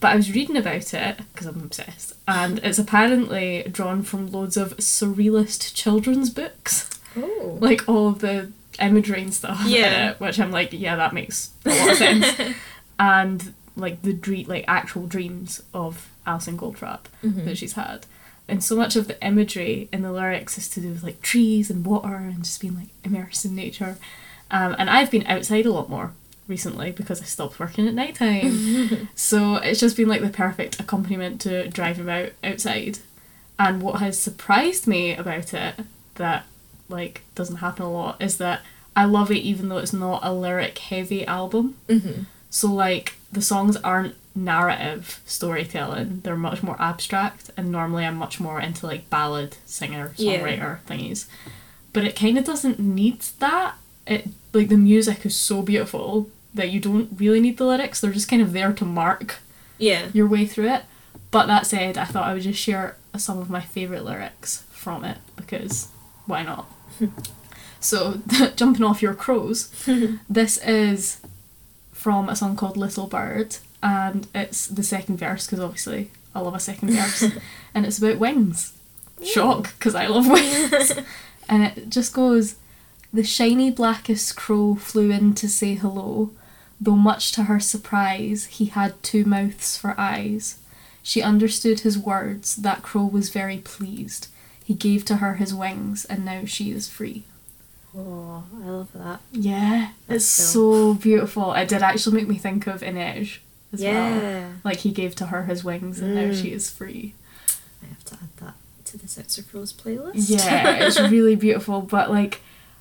But 0.01 0.13
I 0.13 0.17
was 0.17 0.33
reading 0.33 0.57
about 0.57 0.93
it 0.93 1.19
because 1.33 1.47
I'm 1.47 1.61
obsessed, 1.63 2.15
and 2.29 2.59
it's 2.63 2.79
apparently 2.79 3.65
drawn 3.71 4.03
from 4.03 4.31
loads 4.31 4.57
of 4.57 4.77
surrealist 4.79 5.75
children's 5.75 6.31
books, 6.31 6.91
Oh. 7.17 7.59
like 7.61 7.89
all 7.89 8.09
of 8.09 8.19
the 8.21 8.51
imagery 8.81 9.23
and 9.23 9.33
stuff. 9.35 9.65
in 9.65 9.71
Yeah. 9.73 10.11
it, 10.11 10.21
which 10.21 10.39
I'm 10.41 10.51
like, 10.51 10.73
yeah, 10.73 10.97
that 10.97 11.13
makes 11.15 11.51
a 11.65 11.71
lot 11.71 11.91
of 11.93 11.97
sense. 11.99 12.27
and 12.99 13.55
like 13.77 14.03
the 14.03 14.13
dream, 14.13 14.47
like 14.49 14.65
actual 14.69 15.07
dreams 15.07 15.63
of 15.73 16.09
Alison 16.27 16.57
Goldfrapp 16.59 17.01
Mhm. 17.25 17.45
that 17.45 17.59
she's 17.59 17.73
had. 17.75 18.07
And 18.47 18.63
so 18.63 18.77
much 18.77 18.95
of 18.97 19.09
the 19.09 19.23
imagery 19.27 19.89
in 19.93 20.03
the 20.03 20.13
lyrics 20.13 20.59
is 20.59 20.69
to 20.71 20.81
do 20.81 20.91
with 20.91 21.03
like 21.03 21.23
trees 21.23 21.71
and 21.71 21.85
water 21.85 22.15
and 22.15 22.45
just 22.45 22.61
being 22.61 22.75
like 22.77 22.89
immersed 23.03 23.45
in 23.45 23.55
nature. 23.55 23.97
Um, 24.51 24.77
and 24.79 24.91
I've 24.91 25.11
been 25.11 25.27
outside 25.27 25.65
a 25.67 25.73
lot 25.73 25.89
more 25.89 26.13
recently 26.47 26.93
because 26.93 27.23
I 27.23 27.25
stopped 27.25 27.59
working 27.59 27.89
at 27.89 27.95
night 27.95 28.17
time. 28.17 29.09
so 29.15 29.57
it's 29.57 29.81
just 29.81 29.97
been 29.97 30.09
like 30.09 30.21
the 30.21 30.29
perfect 30.29 30.79
accompaniment 30.79 31.41
to 31.43 31.69
driving 31.69 32.05
about 32.05 32.33
outside. 32.43 32.99
And 33.59 33.81
what 33.81 34.01
has 34.01 34.19
surprised 34.19 34.87
me 34.87 35.15
about 35.15 35.55
it 35.55 35.75
that 36.17 36.45
like 36.89 37.23
doesn't 37.35 37.57
happen 37.57 37.85
a 37.87 37.91
lot 37.91 38.21
is 38.21 38.37
that 38.39 38.61
I 38.95 39.07
love 39.07 39.31
it 39.31 39.39
even 39.39 39.69
though 39.71 39.79
it's 39.79 39.93
not 39.95 40.21
a 40.23 40.33
lyric 40.35 40.79
heavy 40.79 41.27
album. 41.27 41.77
Mhm. 41.89 42.27
So 42.51 42.71
like 42.71 43.15
the 43.33 43.43
songs 43.43 43.77
aren't 43.79 44.15
narrative 44.35 45.21
storytelling; 45.27 46.21
they're 46.25 46.37
much 46.37 46.63
more 46.63 46.81
abstract. 46.81 47.51
And 47.57 47.71
normally 47.71 48.05
I'm 48.05 48.17
much 48.17 48.41
more 48.41 48.61
into 48.61 48.87
like 48.87 49.09
ballad 49.11 49.57
singer 49.67 50.13
Yeah. 50.17 50.39
songwriter 50.41 50.79
thingies, 50.89 51.27
but 51.93 52.05
it 52.05 52.17
kind 52.17 52.39
of 52.39 52.45
doesn't 52.45 52.79
need 52.79 53.21
that. 53.39 53.75
it 54.07 54.29
like 54.53 54.69
the 54.69 54.77
music 54.77 55.25
is 55.25 55.35
so 55.35 55.63
beautiful 55.63 56.29
that 56.53 56.71
you 56.71 56.79
don't 56.79 57.09
really 57.19 57.41
need 57.41 57.57
the 57.57 57.65
lyrics. 57.65 58.01
They're 58.01 58.13
just 58.13 58.29
kind 58.29 58.43
of 58.43 58.53
there 58.53 58.73
to 58.73 58.85
mark 58.85 59.37
Yeah. 59.79 60.09
your 60.13 60.27
way 60.27 60.45
through 60.47 60.69
it. 60.69 60.85
But 61.31 61.47
that 61.47 61.67
said, 61.67 61.97
I 61.99 62.05
thought 62.05 62.27
I 62.29 62.35
would 62.35 62.43
just 62.43 62.61
share 62.61 62.97
some 63.17 63.39
of 63.39 63.49
my 63.51 63.61
favourite 63.61 64.05
lyrics 64.05 64.63
from 64.71 65.05
it 65.05 65.19
because 65.37 65.89
why 66.27 66.43
not? 66.43 66.71
so, 67.81 68.21
jumping 68.57 68.85
off 68.85 69.03
your 69.03 69.15
crows, 69.15 69.69
this 70.29 70.59
is 70.59 71.19
from 71.93 72.29
a 72.29 72.37
song 72.37 72.57
called 72.57 72.77
Little 72.77 73.07
Bird, 73.07 73.57
and 73.85 74.27
it's 74.35 74.67
the 74.67 74.83
second 74.83 75.19
verse 75.19 75.47
because 75.47 75.61
obviously 75.61 76.11
I 76.35 76.41
love 76.41 76.55
a 76.55 76.59
second 76.61 76.91
verse, 76.91 77.23
and 77.75 77.87
it's 77.87 77.99
about 77.99 78.19
wings. 78.19 78.73
Shock, 79.23 79.75
because 79.79 79.95
I 79.95 80.07
love 80.09 80.27
wings. 80.29 80.93
and 81.49 81.63
it 81.63 81.89
just 81.91 82.13
goes 82.13 82.57
The 83.13 83.23
shiny 83.23 83.71
blackest 83.71 84.35
crow 84.37 84.75
flew 84.75 85.11
in 85.11 85.35
to 85.35 85.49
say 85.49 85.75
hello, 85.75 86.31
though 86.81 86.97
much 86.97 87.31
to 87.33 87.45
her 87.45 87.61
surprise, 87.61 88.47
he 88.47 88.65
had 88.67 89.01
two 89.05 89.25
mouths 89.25 89.77
for 89.79 89.95
eyes. 89.97 90.59
She 91.03 91.23
understood 91.23 91.81
his 91.81 91.99
words, 91.99 92.57
that 92.57 92.83
crow 92.83 93.05
was 93.05 93.29
very 93.29 93.59
pleased. 93.59 94.29
He 94.65 94.73
gave 94.75 95.05
to 95.05 95.17
her 95.17 95.35
his 95.35 95.55
wings, 95.55 96.07
and 96.07 96.25
now 96.25 96.47
she 96.47 96.71
is 96.73 96.89
free. 96.89 97.23
Oh, 97.97 98.43
I 98.61 98.67
love 98.67 98.89
that. 98.95 99.21
Yeah, 99.31 99.91
That's 100.09 100.25
it's 100.25 100.27
so- 100.27 100.73
so 100.73 100.95
beautiful. 100.95 101.53
It 101.53 101.69
did 101.69 101.83
actually 101.83 102.17
make 102.17 102.29
me 102.29 102.39
think 102.39 102.67
of 102.67 102.81
Inej 102.81 103.39
as 103.75 103.83
well. 103.83 103.93
yeah. 103.93 104.49
Like 104.65 104.79
he 104.79 104.91
gave 104.91 105.15
to 105.17 105.27
her 105.27 105.45
his 105.45 105.63
wings, 105.65 106.01
and 106.01 106.15
now 106.15 106.23
Mm. 106.31 106.41
she 106.43 106.53
is 106.53 106.71
free. 106.71 107.15
I 107.83 107.87
have 107.89 108.05
to 108.07 108.15
add 108.15 108.29
that 108.39 108.55
to 108.87 108.99
the 108.99 109.07
Six 109.09 109.37
of 109.39 109.51
Crows 109.51 109.73
playlist. 109.73 110.31
Yeah, 110.31 110.85
it's 110.87 110.99
really 111.17 111.37
beautiful. 111.37 111.81
But 111.83 112.11
like, 112.11 112.41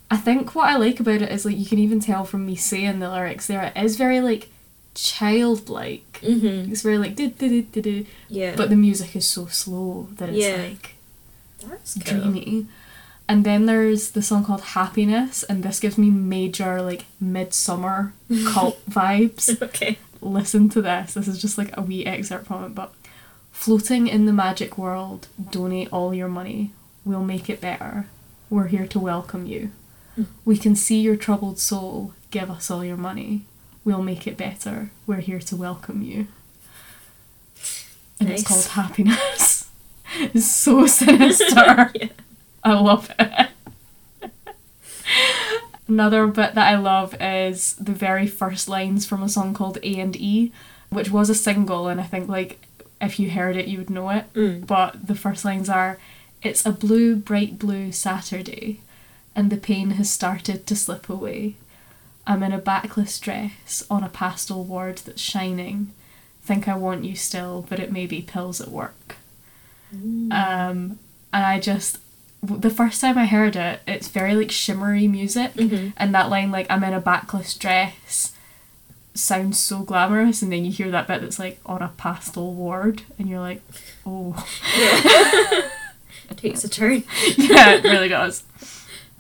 I 0.09 0.17
think 0.17 0.55
what 0.55 0.69
I 0.69 0.77
like 0.77 0.99
about 0.99 1.21
it 1.21 1.31
is 1.31 1.45
like 1.45 1.57
you 1.57 1.65
can 1.65 1.79
even 1.79 1.99
tell 1.99 2.23
from 2.23 2.45
me 2.45 2.55
saying 2.55 2.99
the 2.99 3.09
lyrics 3.09 3.47
there. 3.47 3.71
It 3.75 3.83
is 3.83 3.97
very 3.97 4.21
like 4.21 4.49
childlike. 4.95 6.19
mhm. 6.21 6.71
It's 6.71 6.81
very 6.81 6.97
like 6.97 7.15
do 7.15 7.29
do 7.29 7.61
do 7.63 7.81
do. 7.81 8.05
Yeah. 8.29 8.55
But 8.55 8.69
the 8.69 8.75
music 8.75 9.15
is 9.15 9.27
so 9.27 9.47
slow 9.47 10.07
that 10.17 10.29
it's 10.29 10.37
Yeah. 10.37 10.57
like 10.69 10.95
that's 11.67 11.97
cool. 12.03 12.19
dreamy. 12.21 12.67
And 13.27 13.45
then 13.45 13.65
there's 13.67 14.11
the 14.11 14.21
song 14.21 14.43
called 14.43 14.61
Happiness, 14.77 15.43
and 15.43 15.63
this 15.63 15.79
gives 15.79 15.97
me 15.97 16.09
major 16.09 16.81
like 16.81 17.05
midsummer 17.21 18.13
cult 18.51 18.79
vibes. 18.89 19.61
Okay. 19.61 19.97
Listen 20.23 20.69
to 20.69 20.81
this. 20.81 21.13
This 21.13 21.27
is 21.27 21.41
just 21.41 21.57
like 21.57 21.75
a 21.75 21.81
wee 21.81 22.05
excerpt 22.05 22.47
from 22.47 22.63
it, 22.63 22.75
but 22.75 22.93
floating 23.51 24.07
in 24.07 24.25
the 24.25 24.33
magic 24.33 24.77
world, 24.77 25.27
donate 25.51 25.89
all 25.91 26.13
your 26.13 26.27
money. 26.27 26.71
We'll 27.05 27.23
make 27.23 27.49
it 27.49 27.61
better. 27.61 28.07
We're 28.49 28.67
here 28.67 28.87
to 28.87 28.99
welcome 28.99 29.45
you. 29.45 29.71
Hmm. 30.15 30.23
We 30.45 30.57
can 30.57 30.75
see 30.75 31.01
your 31.01 31.15
troubled 31.17 31.59
soul. 31.59 32.13
Give 32.31 32.49
us 32.49 32.71
all 32.71 32.85
your 32.85 32.97
money. 32.97 33.45
We'll 33.83 34.01
make 34.01 34.25
it 34.27 34.37
better. 34.37 34.91
We're 35.05 35.17
here 35.17 35.39
to 35.39 35.55
welcome 35.55 36.01
you. 36.01 36.27
And 38.19 38.29
it's 38.29 38.43
called 38.43 38.65
Happiness. 38.65 39.69
it's 40.19 40.51
so 40.51 40.85
sinister. 40.87 41.91
Yeah. 41.99 42.07
I 42.63 42.79
love 42.79 43.11
it. 43.19 43.49
Another 45.87 46.27
bit 46.27 46.55
that 46.55 46.67
I 46.67 46.75
love 46.75 47.15
is 47.19 47.73
the 47.73 47.91
very 47.91 48.27
first 48.27 48.69
lines 48.69 49.05
from 49.05 49.21
a 49.21 49.29
song 49.29 49.53
called 49.53 49.79
A 49.83 49.99
and 49.99 50.15
E, 50.15 50.51
which 50.89 51.11
was 51.11 51.29
a 51.29 51.35
single, 51.35 51.87
and 51.87 51.99
I 51.99 52.03
think 52.03 52.29
like 52.29 52.65
if 53.01 53.19
you 53.19 53.31
heard 53.31 53.57
it, 53.57 53.67
you 53.67 53.79
would 53.79 53.89
know 53.89 54.09
it. 54.09 54.31
Mm. 54.33 54.65
But 54.65 55.07
the 55.07 55.15
first 55.15 55.43
lines 55.43 55.69
are, 55.69 55.97
"It's 56.41 56.65
a 56.65 56.71
blue, 56.71 57.15
bright 57.15 57.59
blue 57.59 57.91
Saturday, 57.91 58.79
and 59.35 59.49
the 59.49 59.57
pain 59.57 59.91
has 59.91 60.09
started 60.09 60.65
to 60.67 60.75
slip 60.75 61.09
away. 61.09 61.55
I'm 62.25 62.43
in 62.43 62.53
a 62.53 62.57
backless 62.57 63.19
dress 63.19 63.83
on 63.89 64.03
a 64.03 64.09
pastel 64.09 64.63
ward 64.63 64.99
that's 64.99 65.21
shining. 65.21 65.91
Think 66.43 66.67
I 66.67 66.75
want 66.75 67.03
you 67.03 67.15
still, 67.15 67.65
but 67.69 67.79
it 67.79 67.91
may 67.91 68.05
be 68.05 68.21
pills 68.21 68.61
at 68.61 68.69
work." 68.71 69.17
Um, 70.31 70.99
and 71.31 71.45
I 71.45 71.59
just 71.59 71.97
the 72.43 72.69
first 72.69 72.99
time 73.01 73.17
I 73.17 73.25
heard 73.25 73.55
it, 73.55 73.79
it's 73.87 74.09
very 74.09 74.35
like 74.35 74.51
shimmery 74.51 75.07
music, 75.07 75.53
Mhm. 75.53 75.93
and 75.97 76.13
that 76.13 76.29
line 76.29 76.51
like 76.51 76.67
I'm 76.69 76.83
in 76.83 76.93
a 76.93 76.99
backless 77.01 77.53
dress 77.55 78.33
sounds 79.15 79.59
so 79.59 79.79
glamorous, 79.83 80.41
and 80.41 80.51
then 80.51 80.65
you 80.65 80.71
hear 80.71 80.89
that 80.91 81.07
bit 81.07 81.21
that's 81.21 81.39
like 81.39 81.59
on 81.65 81.81
a 81.81 81.89
pastel 81.97 82.53
ward, 82.53 83.03
and 83.19 83.29
you're 83.29 83.39
like, 83.39 83.61
oh, 84.05 84.35
Yeah. 84.77 85.61
it 86.31 86.37
takes 86.37 86.63
a 86.63 86.69
turn. 86.69 87.03
yeah, 87.37 87.73
it 87.75 87.83
really 87.83 88.09
does. 88.09 88.43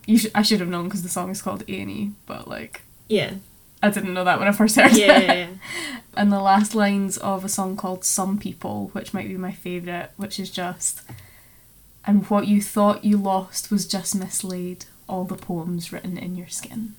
You 0.05 0.17
sh- 0.17 0.27
I 0.35 0.41
should 0.41 0.59
have 0.59 0.69
known 0.69 0.85
because 0.85 1.03
the 1.03 1.09
song 1.09 1.29
is 1.29 1.41
called 1.41 1.63
A 1.69 1.79
and 1.79 1.91
E, 1.91 2.11
but 2.25 2.47
like 2.47 2.81
Yeah. 3.07 3.35
I 3.81 3.89
didn't 3.89 4.13
know 4.13 4.23
that 4.23 4.39
when 4.39 4.47
I 4.47 4.51
first 4.51 4.75
heard 4.77 4.93
Yeah, 4.93 5.17
it. 5.19 5.23
yeah, 5.27 5.33
yeah. 5.33 5.47
and 6.17 6.31
the 6.31 6.39
last 6.39 6.73
lines 6.73 7.17
of 7.17 7.45
a 7.45 7.49
song 7.49 7.77
called 7.77 8.03
Some 8.03 8.37
People, 8.39 8.89
which 8.93 9.13
might 9.13 9.27
be 9.27 9.37
my 9.37 9.51
favourite, 9.51 10.09
which 10.17 10.39
is 10.39 10.49
just 10.49 11.01
And 12.05 12.29
what 12.29 12.47
you 12.47 12.61
thought 12.61 13.05
you 13.05 13.17
lost 13.17 13.71
was 13.71 13.85
just 13.87 14.13
mislaid, 14.15 14.85
all 15.07 15.23
the 15.23 15.35
poems 15.35 15.91
written 15.93 16.17
in 16.17 16.35
your 16.35 16.47
skin. 16.49 16.93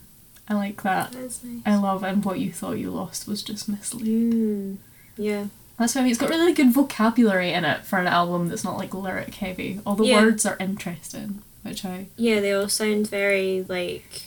I 0.48 0.54
like 0.54 0.82
that. 0.82 1.12
That's 1.12 1.42
nice. 1.44 1.62
I 1.66 1.76
love 1.76 2.02
and 2.02 2.24
what 2.24 2.38
you 2.40 2.52
thought 2.52 2.78
you 2.78 2.90
lost 2.90 3.26
was 3.26 3.42
just 3.42 3.68
mislaid. 3.68 4.06
Mm. 4.06 4.76
Yeah. 5.16 5.46
That's 5.78 5.94
what 5.94 6.02
I 6.02 6.04
mean. 6.04 6.12
It's 6.12 6.20
got 6.20 6.30
really 6.30 6.52
good 6.52 6.72
vocabulary 6.72 7.50
in 7.52 7.64
it 7.64 7.84
for 7.84 7.98
an 7.98 8.06
album 8.06 8.48
that's 8.48 8.64
not 8.64 8.78
like 8.78 8.94
lyric 8.94 9.34
heavy. 9.36 9.80
All 9.86 9.94
the 9.96 10.04
Yeah. 10.06 10.22
words 10.22 10.46
are 10.46 10.56
interesting, 10.60 11.42
which 11.62 11.84
I 11.84 12.06
Yeah, 12.16 12.40
they 12.40 12.52
all 12.52 12.68
sound 12.68 13.08
very 13.08 13.64
like 13.68 14.22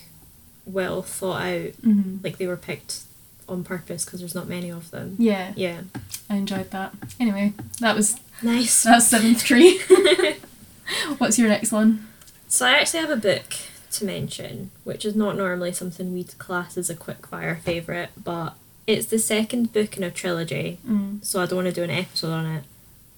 well 0.66 1.02
thought 1.02 1.42
out. 1.42 1.72
mhm. 1.84 2.24
Like 2.24 2.38
they 2.38 2.48
were 2.48 2.58
picked 2.58 3.02
on 3.48 3.64
purpose 3.64 4.04
because 4.04 4.20
there's 4.20 4.36
not 4.36 4.50
many 4.50 4.70
of 4.70 4.92
them. 4.92 5.16
yeah, 5.20 5.54
Yeah. 5.56 5.82
I 6.30 6.36
enjoyed 6.36 6.72
that. 6.72 6.94
Anyway, 7.20 7.54
that 7.80 7.96
was 7.96 8.18
Nice. 8.44 8.84
that's 8.84 9.08
seventh 9.08 9.44
tree. 9.44 9.80
What's 11.18 11.38
your 11.40 11.50
next 11.50 11.72
one? 11.72 12.08
So 12.48 12.66
I 12.66 12.72
actually 12.72 13.02
have 13.02 13.10
a 13.10 13.16
book 13.18 13.46
to 13.94 14.06
mention, 14.06 14.72
which 14.84 15.06
is 15.06 15.16
not 15.16 15.36
normally 15.38 15.72
something 15.74 16.14
we'd 16.14 16.38
class 16.38 16.78
as 16.78 16.90
a 16.90 16.96
quickfire 16.96 17.60
favourite, 17.60 18.10
but 18.22 18.54
it's 18.86 19.08
the 19.08 19.20
second 19.20 19.74
book 19.74 19.98
in 19.98 20.04
a 20.04 20.12
trilogy, 20.12 20.80
Mm. 20.88 21.24
so 21.26 21.42
I 21.42 21.46
don't 21.46 21.58
want 21.58 21.68
to 21.68 21.74
do 21.74 21.84
an 21.84 21.90
episode 21.90 22.32
on 22.32 22.46
it, 22.46 22.64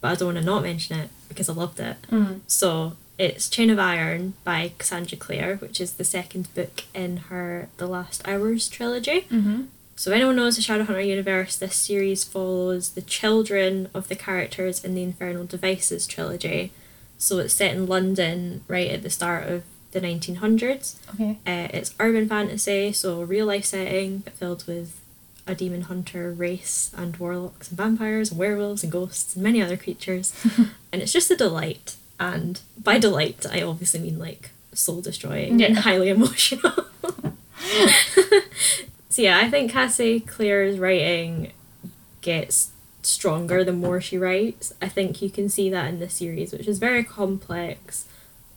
but 0.01 0.11
I 0.11 0.15
don't 0.15 0.33
want 0.33 0.38
to 0.39 0.43
not 0.43 0.63
mention 0.63 0.99
it 0.99 1.09
because 1.27 1.49
I 1.49 1.53
loved 1.53 1.79
it. 1.79 1.97
Mm. 2.11 2.39
So 2.47 2.93
it's 3.19 3.49
Chain 3.49 3.69
of 3.69 3.77
Iron 3.79 4.33
by 4.43 4.71
Cassandra 4.77 5.17
Clare, 5.17 5.57
which 5.57 5.79
is 5.81 5.93
the 5.93 6.03
second 6.05 6.51
book 6.55 6.83
in 6.95 7.17
her 7.29 7.67
The 7.77 7.88
Last 7.88 8.27
Hours 8.27 8.67
trilogy. 8.69 9.21
Mm-hmm. 9.29 9.63
So 9.95 10.11
if 10.11 10.15
anyone 10.15 10.38
knows 10.38 10.55
the 10.55 10.61
Shadowhunter 10.61 11.05
universe, 11.05 11.57
this 11.57 11.75
series 11.75 12.23
follows 12.23 12.91
the 12.91 13.01
children 13.01 13.89
of 13.93 14.07
the 14.07 14.15
characters 14.15 14.83
in 14.85 14.95
the 14.95 15.03
Infernal 15.03 15.43
Devices 15.45 16.07
trilogy. 16.07 16.71
So 17.19 17.38
it's 17.38 17.53
set 17.53 17.75
in 17.75 17.85
London 17.85 18.63
right 18.67 18.89
at 18.89 19.03
the 19.03 19.09
start 19.09 19.47
of 19.49 19.63
the 19.91 19.99
1900s. 19.99 20.95
Okay. 21.13 21.38
Uh, 21.45 21.67
it's 21.73 21.93
urban 21.99 22.27
fantasy, 22.27 22.93
so 22.93 23.21
real 23.21 23.45
life 23.45 23.65
setting, 23.65 24.19
but 24.19 24.33
filled 24.33 24.65
with 24.65 24.99
a 25.45 25.53
demon 25.53 25.81
hunter 25.81 26.31
race 26.31 26.91
and 26.95 27.17
warlocks 27.17 27.69
and 27.69 27.77
vampires 27.77 28.31
and 28.31 28.39
werewolves 28.39 28.83
and 28.83 28.91
ghosts 28.91 29.35
and 29.35 29.43
many 29.43 29.61
other 29.61 29.75
creatures. 29.75 30.33
and 30.91 31.01
it's 31.01 31.11
just 31.11 31.29
a 31.29 31.35
delight. 31.35 31.97
And 32.19 32.61
by 32.81 32.97
delight, 32.97 33.45
I 33.51 33.63
obviously 33.63 33.99
mean 33.99 34.17
like 34.17 34.51
soul 34.73 35.01
destroying 35.01 35.61
and 35.61 35.79
highly 35.79 36.09
emotional. 36.17 36.71
so 39.09 39.21
yeah, 39.21 39.39
I 39.39 39.49
think 39.49 39.71
Cassie 39.71 40.21
Clare's 40.21 40.79
writing 40.79 41.51
gets 42.21 42.71
stronger 43.01 43.63
the 43.63 43.74
more 43.74 44.01
she 44.01 44.18
writes. 44.18 44.74
I 44.82 44.89
think 44.89 45.22
you 45.22 45.29
can 45.29 45.50
see 45.50 45.70
that 45.70 45.88
in 45.89 46.00
this 46.00 46.15
series, 46.15 46.51
which 46.51 46.68
is 46.68 46.79
very 46.79 47.03
complex. 47.03 48.06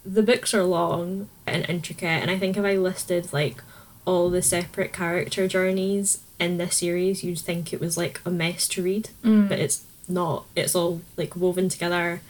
The 0.04 0.22
books 0.22 0.52
are 0.52 0.64
long 0.64 1.28
and 1.46 1.64
intricate, 1.68 2.20
and 2.22 2.30
I 2.30 2.38
think 2.38 2.56
if 2.56 2.64
I 2.64 2.76
listed 2.76 3.32
like 3.32 3.62
all 4.04 4.30
the 4.30 4.42
separate 4.42 4.92
character 4.92 5.46
journeys 5.46 6.20
in 6.40 6.58
this 6.58 6.76
series, 6.76 7.22
you'd 7.22 7.38
think 7.38 7.72
it 7.72 7.80
was 7.80 7.96
like 7.96 8.20
a 8.24 8.30
mess 8.30 8.66
to 8.68 8.82
read, 8.82 9.10
Mm. 9.24 9.48
but 9.48 9.60
it's 9.60 9.82
not. 10.08 10.44
It's 10.56 10.74
all 10.74 11.00
like 11.16 11.36
woven 11.36 11.68
together 11.68 12.20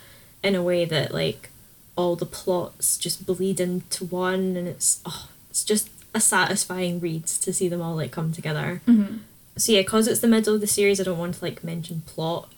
in 0.42 0.54
a 0.54 0.62
way 0.62 0.84
that 0.84 1.14
like 1.14 1.48
all 1.96 2.14
the 2.16 2.26
plots 2.26 2.98
just 2.98 3.24
bleed 3.24 3.58
into 3.58 4.04
one, 4.04 4.54
and 4.56 4.68
it's 4.68 5.00
oh, 5.06 5.28
it's 5.50 5.64
just 5.64 5.88
a 6.14 6.20
satisfying 6.20 7.00
read 7.00 7.26
to 7.26 7.54
see 7.54 7.68
them 7.68 7.80
all 7.80 7.96
like 7.96 8.10
come 8.10 8.32
together. 8.32 8.82
Mhm. 8.86 9.20
So 9.56 9.72
yeah, 9.72 9.82
cause 9.82 10.06
it's 10.08 10.20
the 10.20 10.28
middle 10.28 10.54
of 10.54 10.60
the 10.60 10.66
series, 10.66 11.00
I 11.00 11.04
don't 11.04 11.18
want 11.18 11.34
to 11.36 11.44
like 11.44 11.62
mention 11.62 12.02
plot 12.06 12.48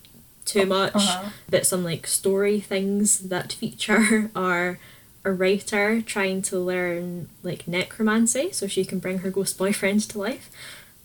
too 0.45 0.67
much. 0.67 0.95
Uh-huh. 0.95 1.31
But 1.49 1.67
some 1.67 1.83
like 1.85 2.07
story 2.07 2.61
things 2.61 3.21
that 3.21 3.53
feature 3.53 4.31
are 4.37 4.79
a 5.25 5.33
writer 5.33 6.03
trying 6.03 6.43
to 6.43 6.59
learn 6.59 7.29
like 7.43 7.67
necromancy 7.67 8.53
so 8.53 8.67
she 8.67 8.85
can 8.85 8.99
bring 8.99 9.19
her 9.19 9.31
ghost 9.31 9.57
boyfriend 9.59 10.03
to 10.11 10.19
life. 10.19 10.51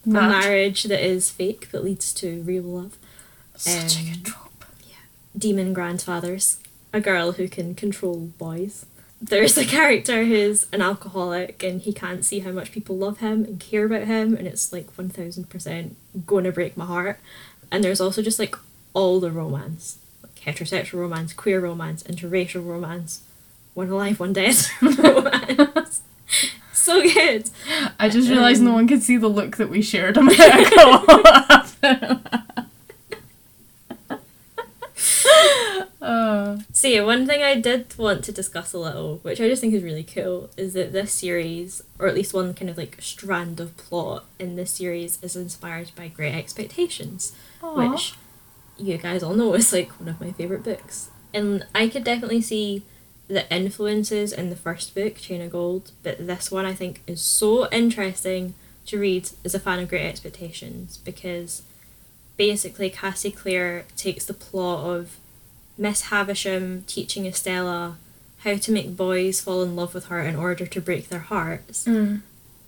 A 0.05 0.10
marriage 0.10 0.84
that 0.84 1.05
is 1.05 1.29
fake 1.29 1.67
but 1.72 1.84
leads 1.84 2.13
to 2.15 2.41
real 2.43 2.63
love. 2.63 2.98
Such 3.55 3.98
a 3.98 4.00
Um, 4.00 4.05
good 4.13 4.25
trope. 4.25 4.65
Yeah. 4.88 4.96
Demon 5.38 5.74
grandfathers. 5.74 6.58
A 6.93 7.00
girl 7.00 7.34
who 7.34 7.48
can 7.48 7.75
control 7.75 8.31
boys. 8.38 8.86
There's 9.21 9.57
a 9.57 9.65
character 9.65 10.23
who's 10.25 10.67
an 10.71 10.81
alcoholic 10.81 11.61
and 11.63 11.81
he 11.81 11.91
can't 11.93 12.23
see 12.23 12.39
how 12.39 12.51
much 12.51 12.71
people 12.71 12.97
love 12.97 13.19
him 13.19 13.43
and 13.43 13.59
care 13.59 13.85
about 13.85 14.03
him 14.03 14.35
and 14.35 14.47
it's 14.47 14.71
like 14.71 14.95
1000% 14.95 15.91
gonna 16.25 16.51
break 16.51 16.77
my 16.77 16.85
heart. 16.85 17.19
And 17.71 17.83
there's 17.83 18.01
also 18.01 18.21
just 18.21 18.39
like 18.39 18.55
all 18.93 19.19
the 19.19 19.29
romance 19.31 19.97
like 20.23 20.35
heterosexual 20.55 20.99
romance 20.99 21.31
queer 21.33 21.59
romance 21.59 22.01
interracial 22.03 22.65
romance 22.65 23.21
one 23.75 23.89
alive 23.89 24.19
one 24.19 24.33
dead 24.33 24.55
romance. 24.81 26.01
So 26.73 27.01
good. 27.01 27.49
I 27.99 28.09
just 28.09 28.29
realised 28.29 28.61
Um, 28.61 28.67
no 28.67 28.73
one 28.73 28.88
could 28.88 29.03
see 29.03 29.17
the 29.17 29.27
look 29.27 29.57
that 29.57 29.69
we 29.69 29.81
shared 29.81 30.17
a 30.17 30.23
minute 30.23 30.71
ago. 30.71 32.43
Uh, 36.60 36.63
So 36.72 36.88
yeah, 36.88 37.01
one 37.01 37.25
thing 37.25 37.44
I 37.44 37.60
did 37.60 37.98
want 37.98 38.24
to 38.25 38.32
discuss 38.32 38.74
a 38.74 38.80
little, 38.80 39.18
which 39.18 39.39
I 39.39 39.48
just 39.48 39.62
think 39.62 39.74
is 39.74 39.84
really 39.84 40.04
cool, 40.04 40.50
is 40.58 40.74
that 40.74 40.92
this 40.92 41.12
series, 41.12 41.82
or 41.98 42.08
at 42.08 42.16
least 42.16 42.34
one 42.34 42.54
kind 42.54 42.70
of 42.70 42.78
like 42.78 42.98
strand 43.01 43.60
of 43.60 43.75
plot 43.78 44.25
in 44.39 44.56
this 44.56 44.72
series, 44.72 45.22
is 45.22 45.36
inspired 45.36 45.92
by 45.96 46.08
Great 46.08 46.36
Expectations, 46.36 47.36
Aw. 47.62 47.92
which 47.92 48.13
you 48.78 48.98
guys 48.98 49.24
all 49.24 49.34
know 49.34 49.54
is 49.54 49.74
like 49.74 49.89
one 50.00 50.10
of 50.10 50.22
my 50.22 50.32
favorite 50.32 50.63
books. 50.63 51.10
And 51.34 51.66
I 51.75 51.88
could 51.88 52.04
definitely 52.04 52.42
see 52.42 52.84
the 53.28 53.51
influences 53.54 54.34
in 54.34 54.50
the 54.50 54.56
first 54.56 54.96
book, 54.96 55.18
Chain 55.18 55.42
of 55.42 55.51
Gold, 55.51 55.92
but 56.01 56.25
this 56.25 56.50
one 56.50 56.66
I 56.66 56.74
think 56.74 57.01
is 57.06 57.22
so 57.22 57.70
interesting 57.70 58.56
to 58.88 59.00
read 59.00 59.30
as 59.46 59.54
a 59.54 59.60
fan 59.60 59.80
of 59.80 59.88
Great 59.89 60.08
Expectations 60.08 60.98
because 60.98 61.62
basically 62.38 62.89
Cassie 62.89 63.30
Clare 63.30 63.86
takes 63.96 64.25
the 64.25 64.34
plot 64.34 64.84
of 64.86 65.18
Miss 65.79 66.01
Havisham 66.12 66.83
teaching 66.86 67.25
Estella 67.25 67.98
how 68.39 68.55
to 68.57 68.71
make 68.71 68.95
boys 68.95 69.41
fall 69.41 69.63
in 69.63 69.75
love 69.75 69.93
with 69.93 70.05
her 70.05 70.19
in 70.21 70.36
order 70.36 70.65
to 70.67 70.81
break 70.81 71.09
their 71.09 71.19
hearts 71.19 71.86
Mm. 71.86 72.21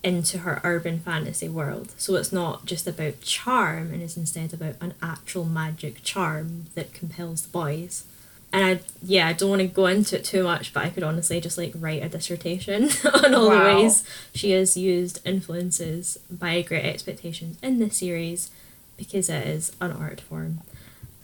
into 0.04 0.40
her 0.40 0.60
urban 0.64 1.00
fantasy 1.00 1.48
world. 1.48 1.92
So 1.98 2.16
it's 2.16 2.32
not 2.32 2.66
just 2.66 2.88
about 2.88 3.22
charm 3.22 3.94
and 3.94 4.02
it's 4.02 4.18
instead 4.18 4.54
about 4.54 4.76
an 4.82 4.94
actual 5.02 5.46
magic 5.46 6.02
charm 6.04 6.66
that 6.76 6.94
compels 6.94 7.44
the 7.44 7.50
boys. 7.50 8.06
And 8.54 8.66
I 8.66 8.80
yeah, 9.04 9.28
I 9.28 9.34
don't 9.34 9.50
want 9.50 9.62
to 9.62 9.68
go 9.68 9.86
into 9.86 10.18
it 10.18 10.26
too 10.26 10.44
much, 10.44 10.74
but 10.74 10.84
I 10.84 10.90
could 10.90 11.04
honestly 11.04 11.40
just 11.40 11.58
like 11.58 11.72
write 11.76 12.04
a 12.04 12.10
dissertation 12.10 12.90
on 13.14 13.34
all 13.36 13.50
the 13.50 13.60
ways 13.60 14.04
she 14.34 14.52
has 14.52 14.76
used 14.76 15.20
influences 15.26 16.18
by 16.30 16.62
Great 16.62 16.84
Expectations 16.86 17.58
in 17.62 17.80
this 17.80 17.98
series 17.98 18.50
because 18.98 19.30
it 19.30 19.46
is 19.48 19.72
an 19.80 19.92
art 19.94 20.20
form. 20.20 20.60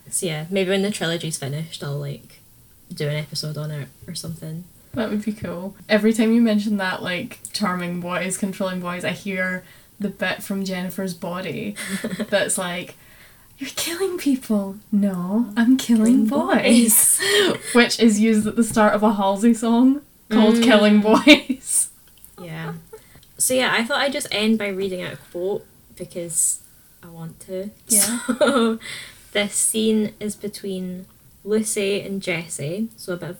So 0.10 0.26
yeah, 0.26 0.46
maybe 0.50 0.70
when 0.70 0.82
the 0.82 0.92
trilogy's 0.92 1.38
finished 1.38 1.84
I'll 1.84 1.98
like 1.98 2.40
do 2.94 3.08
an 3.08 3.16
episode 3.16 3.58
on 3.58 3.72
it 3.72 3.88
or 4.08 4.16
something. 4.16 4.64
That 4.94 5.10
would 5.10 5.24
be 5.24 5.34
cool. 5.34 5.76
Every 5.88 6.12
time 6.14 6.32
you 6.34 6.42
mention 6.42 6.78
that, 6.78 7.04
like, 7.04 7.40
charming 7.54 8.00
boys, 8.00 8.36
controlling 8.38 8.80
boys, 8.80 9.06
I 9.06 9.12
hear 9.12 9.64
the 10.00 10.10
bit 10.10 10.42
from 10.42 10.64
Jennifer's 10.64 11.14
body 11.14 11.76
that's 12.30 12.58
like, 12.58 12.96
You're 13.60 13.70
killing 13.76 14.18
people. 14.18 14.78
No, 14.92 15.52
I'm 15.56 15.78
killing 15.78 16.26
boys. 16.26 17.20
Which 17.76 18.00
is 18.00 18.20
used 18.20 18.48
at 18.48 18.56
the 18.56 18.64
start 18.64 18.94
of 18.96 19.04
a 19.04 19.14
Halsey 19.14 19.54
song 19.54 20.02
called 20.30 20.56
Mm. 20.56 20.64
Killing 20.64 21.02
Boys. 21.02 21.90
Yeah. 22.42 22.74
So 23.40 23.54
yeah, 23.56 23.74
I 23.74 23.84
thought 23.84 24.00
I'd 24.00 24.14
just 24.14 24.28
end 24.32 24.58
by 24.60 24.68
reading 24.70 25.02
out 25.02 25.14
a 25.14 25.18
quote 25.18 25.66
because 25.96 26.62
I 27.04 27.08
want 27.08 27.40
to. 27.42 27.72
Yeah. 27.88 28.20
So 28.40 28.80
this 29.34 29.53
scene 29.53 30.13
is 30.19 30.36
between 30.36 31.05
Lucy 31.43 32.01
and 32.01 32.22
Jesse, 32.22 32.89
so 32.98 33.13
a 33.13 33.17
bit 33.17 33.29
of 33.31 33.38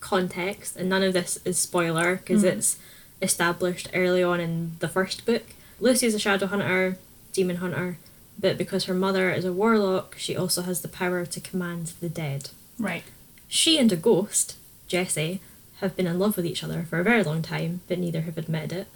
context, 0.00 0.76
and 0.76 0.88
none 0.88 1.02
of 1.02 1.12
this 1.12 1.38
is 1.44 1.58
spoiler 1.58 2.16
because 2.16 2.42
Mm. 2.42 2.52
it's 2.52 2.76
established 3.22 3.88
early 3.94 4.22
on 4.22 4.40
in 4.40 4.72
the 4.80 4.88
first 4.88 5.26
book. 5.26 5.42
Lucy 5.78 6.06
is 6.06 6.14
a 6.14 6.18
shadow 6.18 6.46
hunter, 6.46 6.96
demon 7.32 7.56
hunter, 7.56 7.98
but 8.38 8.56
because 8.56 8.84
her 8.84 8.94
mother 8.94 9.30
is 9.30 9.44
a 9.44 9.52
warlock, 9.52 10.16
she 10.18 10.36
also 10.36 10.62
has 10.62 10.80
the 10.80 10.88
power 10.88 11.26
to 11.26 11.40
command 11.40 11.92
the 12.00 12.08
dead. 12.08 12.50
Right. 12.78 13.04
She 13.48 13.78
and 13.78 13.92
a 13.92 13.96
ghost, 13.96 14.56
Jesse, 14.88 15.40
have 15.80 15.96
been 15.96 16.06
in 16.06 16.18
love 16.18 16.36
with 16.36 16.46
each 16.46 16.62
other 16.64 16.86
for 16.88 16.98
a 17.00 17.04
very 17.04 17.22
long 17.22 17.42
time, 17.42 17.80
but 17.88 17.98
neither 17.98 18.22
have 18.22 18.38
admitted 18.38 18.72
it. 18.72 18.86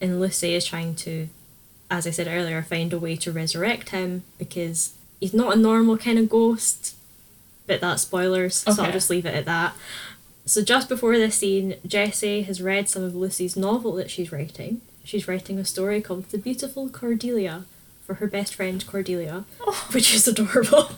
And 0.00 0.20
Lucy 0.20 0.54
is 0.54 0.64
trying 0.66 0.94
to, 0.96 1.28
as 1.90 2.06
I 2.06 2.10
said 2.10 2.26
earlier, 2.28 2.62
find 2.62 2.92
a 2.92 2.98
way 2.98 3.16
to 3.16 3.32
resurrect 3.32 3.90
him 3.90 4.24
because 4.38 4.92
he's 5.22 5.32
not 5.32 5.54
a 5.54 5.56
normal 5.58 5.96
kind 5.96 6.18
of 6.18 6.28
ghost. 6.28 6.96
But 7.68 7.80
that's 7.80 8.02
spoilers, 8.02 8.56
so 8.56 8.82
I'll 8.82 8.90
just 8.92 9.08
leave 9.08 9.24
it 9.24 9.34
at 9.36 9.44
that. 9.44 9.74
So 10.44 10.62
just 10.62 10.88
before 10.88 11.16
this 11.16 11.36
scene, 11.36 11.76
Jesse 11.86 12.42
has 12.42 12.60
read 12.60 12.88
some 12.88 13.04
of 13.04 13.14
Lucy's 13.14 13.56
novel 13.56 13.92
that 13.94 14.10
she's 14.10 14.32
writing. 14.32 14.80
She's 15.04 15.28
writing 15.28 15.58
a 15.60 15.64
story 15.64 16.00
called 16.00 16.24
The 16.30 16.38
Beautiful 16.38 16.88
Cordelia 16.88 17.64
for 18.04 18.14
her 18.14 18.26
best 18.26 18.56
friend 18.56 18.84
Cordelia, 18.84 19.44
which 19.92 20.12
is 20.12 20.26
adorable. 20.26 20.90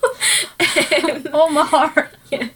Um, 0.58 1.26
Oh, 1.34 1.50
my 1.52 1.64
heart. 1.66 2.14
yeah. 2.32 2.48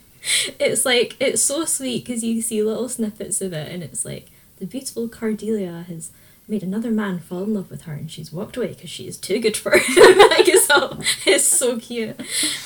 It's 0.59 0.85
like, 0.85 1.15
it's 1.19 1.43
so 1.43 1.65
sweet 1.65 2.03
because 2.05 2.23
you 2.23 2.41
see 2.41 2.63
little 2.63 2.89
snippets 2.89 3.41
of 3.41 3.53
it 3.53 3.71
and 3.71 3.83
it's 3.83 4.03
like, 4.03 4.29
the 4.57 4.65
beautiful 4.65 5.07
Cordelia 5.07 5.85
has 5.87 6.09
made 6.49 6.63
another 6.63 6.89
man 6.89 7.19
fall 7.19 7.43
in 7.43 7.53
love 7.53 7.69
with 7.69 7.83
her 7.83 7.93
and 7.93 8.09
she's 8.09 8.33
walked 8.33 8.57
away 8.57 8.67
because 8.69 8.89
she 8.89 9.07
is 9.07 9.17
too 9.17 9.39
good 9.39 9.55
for 9.55 9.71
him. 9.77 9.95
like 10.29 10.47
it's, 10.47 10.69
all, 10.69 10.97
it's 11.25 11.43
so 11.43 11.77
cute. 11.79 12.17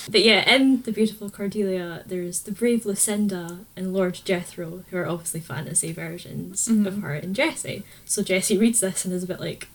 But 0.10 0.22
yeah, 0.24 0.50
in 0.56 0.82
the 0.84 0.92
beautiful 0.94 1.30
Cordelia, 1.30 2.04
there's 2.06 2.42
the 2.44 2.52
brave 2.54 2.86
Lucinda 2.86 3.60
and 3.76 3.94
Lord 3.94 4.22
Jethro, 4.24 4.84
who 4.90 4.98
are 4.98 5.08
obviously 5.08 5.42
fantasy 5.42 5.92
versions 5.92 6.68
of 6.68 6.76
Mhm. 6.78 7.02
her 7.02 7.14
and 7.14 7.36
Jesse. 7.36 7.84
So 8.06 8.24
Jesse 8.24 8.58
reads 8.58 8.80
this 8.80 9.04
and 9.04 9.14
is 9.14 9.24
a 9.24 9.28
bit 9.28 9.40
like, 9.42 9.68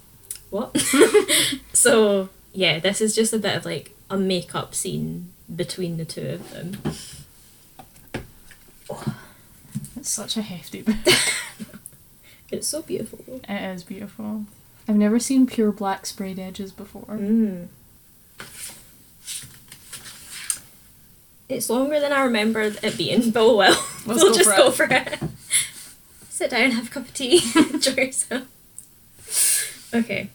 what? 0.51 0.77
so 1.75 2.31
yeah, 2.55 2.79
this 2.79 3.01
is 3.03 3.15
just 3.15 3.33
a 3.35 3.39
bit 3.39 3.57
of 3.57 3.65
like 3.67 3.95
a 4.09 4.17
make-up 4.17 4.75
scene 4.75 5.31
between 5.55 5.99
the 5.99 6.05
two 6.07 6.29
of 6.31 6.51
them. 6.51 6.79
It's 9.97 10.09
such 10.09 10.37
a 10.39 10.43
hefty 10.43 10.81
book. 10.83 10.97
It's 12.51 12.67
so 12.67 12.83
beautiful. 12.83 13.21
It 13.49 13.75
is 13.75 13.85
beautiful. 13.85 14.45
I've 14.89 14.97
never 14.97 15.19
seen 15.19 15.47
pure 15.47 15.71
black 15.71 16.07
sprayed 16.07 16.39
edges 16.39 16.73
before. 16.73 17.17
Mm. 17.19 17.69
It's 21.49 21.71
longer 21.71 21.99
than 22.01 22.13
I 22.13 22.23
remember 22.25 22.61
it 22.61 22.97
being, 22.99 23.31
but 23.31 23.41
oh 23.43 23.57
well. 23.59 23.87
Let's 24.07 24.23
we'll 24.23 24.33
go 24.33 24.39
just 24.39 24.51
for 24.51 24.57
go 24.57 24.69
it. 24.69 24.75
for 24.75 24.87
it. 24.91 25.31
Sit 26.31 26.51
down, 26.51 26.71
have 26.73 26.87
a 26.89 26.91
cup 26.91 27.05
of 27.05 27.15
tea, 27.15 27.43
enjoy 27.57 28.03
yourself. 28.03 28.47
Okay. 29.95 30.31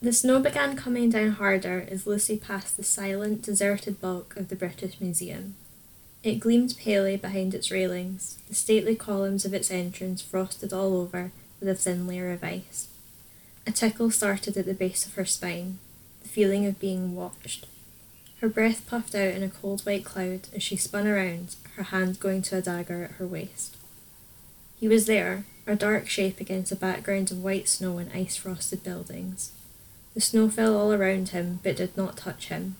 The 0.00 0.12
snow 0.12 0.38
began 0.40 0.76
coming 0.76 1.10
down 1.10 1.30
harder 1.32 1.86
as 1.90 2.06
Lucy 2.06 2.36
passed 2.36 2.76
the 2.76 2.84
silent, 2.84 3.42
deserted 3.42 4.00
bulk 4.00 4.36
of 4.36 4.48
the 4.50 4.56
British 4.56 5.00
Museum. 5.00 5.56
It 6.26 6.40
gleamed 6.40 6.76
palely 6.76 7.16
behind 7.16 7.54
its 7.54 7.70
railings, 7.70 8.38
the 8.48 8.54
stately 8.56 8.96
columns 8.96 9.44
of 9.44 9.54
its 9.54 9.70
entrance 9.70 10.20
frosted 10.20 10.72
all 10.72 10.96
over 10.96 11.30
with 11.60 11.68
a 11.68 11.74
thin 11.76 12.08
layer 12.08 12.32
of 12.32 12.42
ice. 12.42 12.88
A 13.64 13.70
tickle 13.70 14.10
started 14.10 14.56
at 14.56 14.66
the 14.66 14.74
base 14.74 15.06
of 15.06 15.14
her 15.14 15.24
spine, 15.24 15.78
the 16.24 16.28
feeling 16.28 16.66
of 16.66 16.80
being 16.80 17.14
watched. 17.14 17.66
Her 18.40 18.48
breath 18.48 18.84
puffed 18.88 19.14
out 19.14 19.34
in 19.34 19.44
a 19.44 19.48
cold 19.48 19.82
white 19.82 20.04
cloud 20.04 20.48
as 20.52 20.64
she 20.64 20.74
spun 20.74 21.06
around, 21.06 21.54
her 21.76 21.84
hand 21.84 22.18
going 22.18 22.42
to 22.42 22.56
a 22.56 22.60
dagger 22.60 23.04
at 23.04 23.12
her 23.18 23.26
waist. 23.28 23.76
He 24.80 24.88
was 24.88 25.06
there, 25.06 25.44
a 25.64 25.76
dark 25.76 26.08
shape 26.08 26.40
against 26.40 26.72
a 26.72 26.76
background 26.76 27.30
of 27.30 27.44
white 27.44 27.68
snow 27.68 27.98
and 27.98 28.10
ice 28.12 28.34
frosted 28.34 28.82
buildings. 28.82 29.52
The 30.14 30.20
snow 30.20 30.48
fell 30.48 30.76
all 30.76 30.92
around 30.92 31.28
him, 31.28 31.60
but 31.62 31.76
did 31.76 31.96
not 31.96 32.16
touch 32.16 32.48
him. 32.48 32.74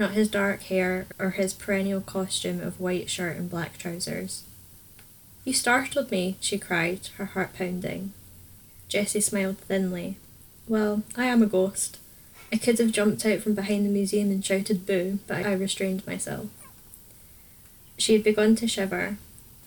Not 0.00 0.12
his 0.12 0.30
dark 0.30 0.62
hair 0.62 1.06
or 1.18 1.32
his 1.32 1.52
perennial 1.52 2.00
costume 2.00 2.62
of 2.62 2.80
white 2.80 3.10
shirt 3.10 3.36
and 3.36 3.50
black 3.50 3.76
trousers. 3.76 4.44
You 5.44 5.52
startled 5.52 6.10
me, 6.10 6.38
she 6.40 6.56
cried, 6.56 7.08
her 7.18 7.26
heart 7.26 7.52
pounding. 7.52 8.14
Jesse 8.88 9.20
smiled 9.20 9.58
thinly. 9.58 10.16
Well, 10.66 11.02
I 11.18 11.26
am 11.26 11.42
a 11.42 11.46
ghost. 11.46 11.98
I 12.50 12.56
could 12.56 12.78
have 12.78 12.92
jumped 12.92 13.26
out 13.26 13.40
from 13.40 13.54
behind 13.54 13.84
the 13.84 13.90
museum 13.90 14.30
and 14.30 14.42
shouted 14.42 14.86
boo, 14.86 15.18
but 15.26 15.44
I 15.44 15.52
restrained 15.52 16.06
myself. 16.06 16.46
She 17.98 18.14
had 18.14 18.24
begun 18.24 18.56
to 18.56 18.66
shiver. 18.66 19.18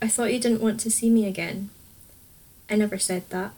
I 0.02 0.08
thought 0.08 0.34
you 0.34 0.40
didn't 0.40 0.62
want 0.64 0.80
to 0.80 0.90
see 0.90 1.12
me 1.12 1.28
again. 1.28 1.70
I 2.72 2.76
never 2.76 2.98
said 2.98 3.30
that. 3.30 3.52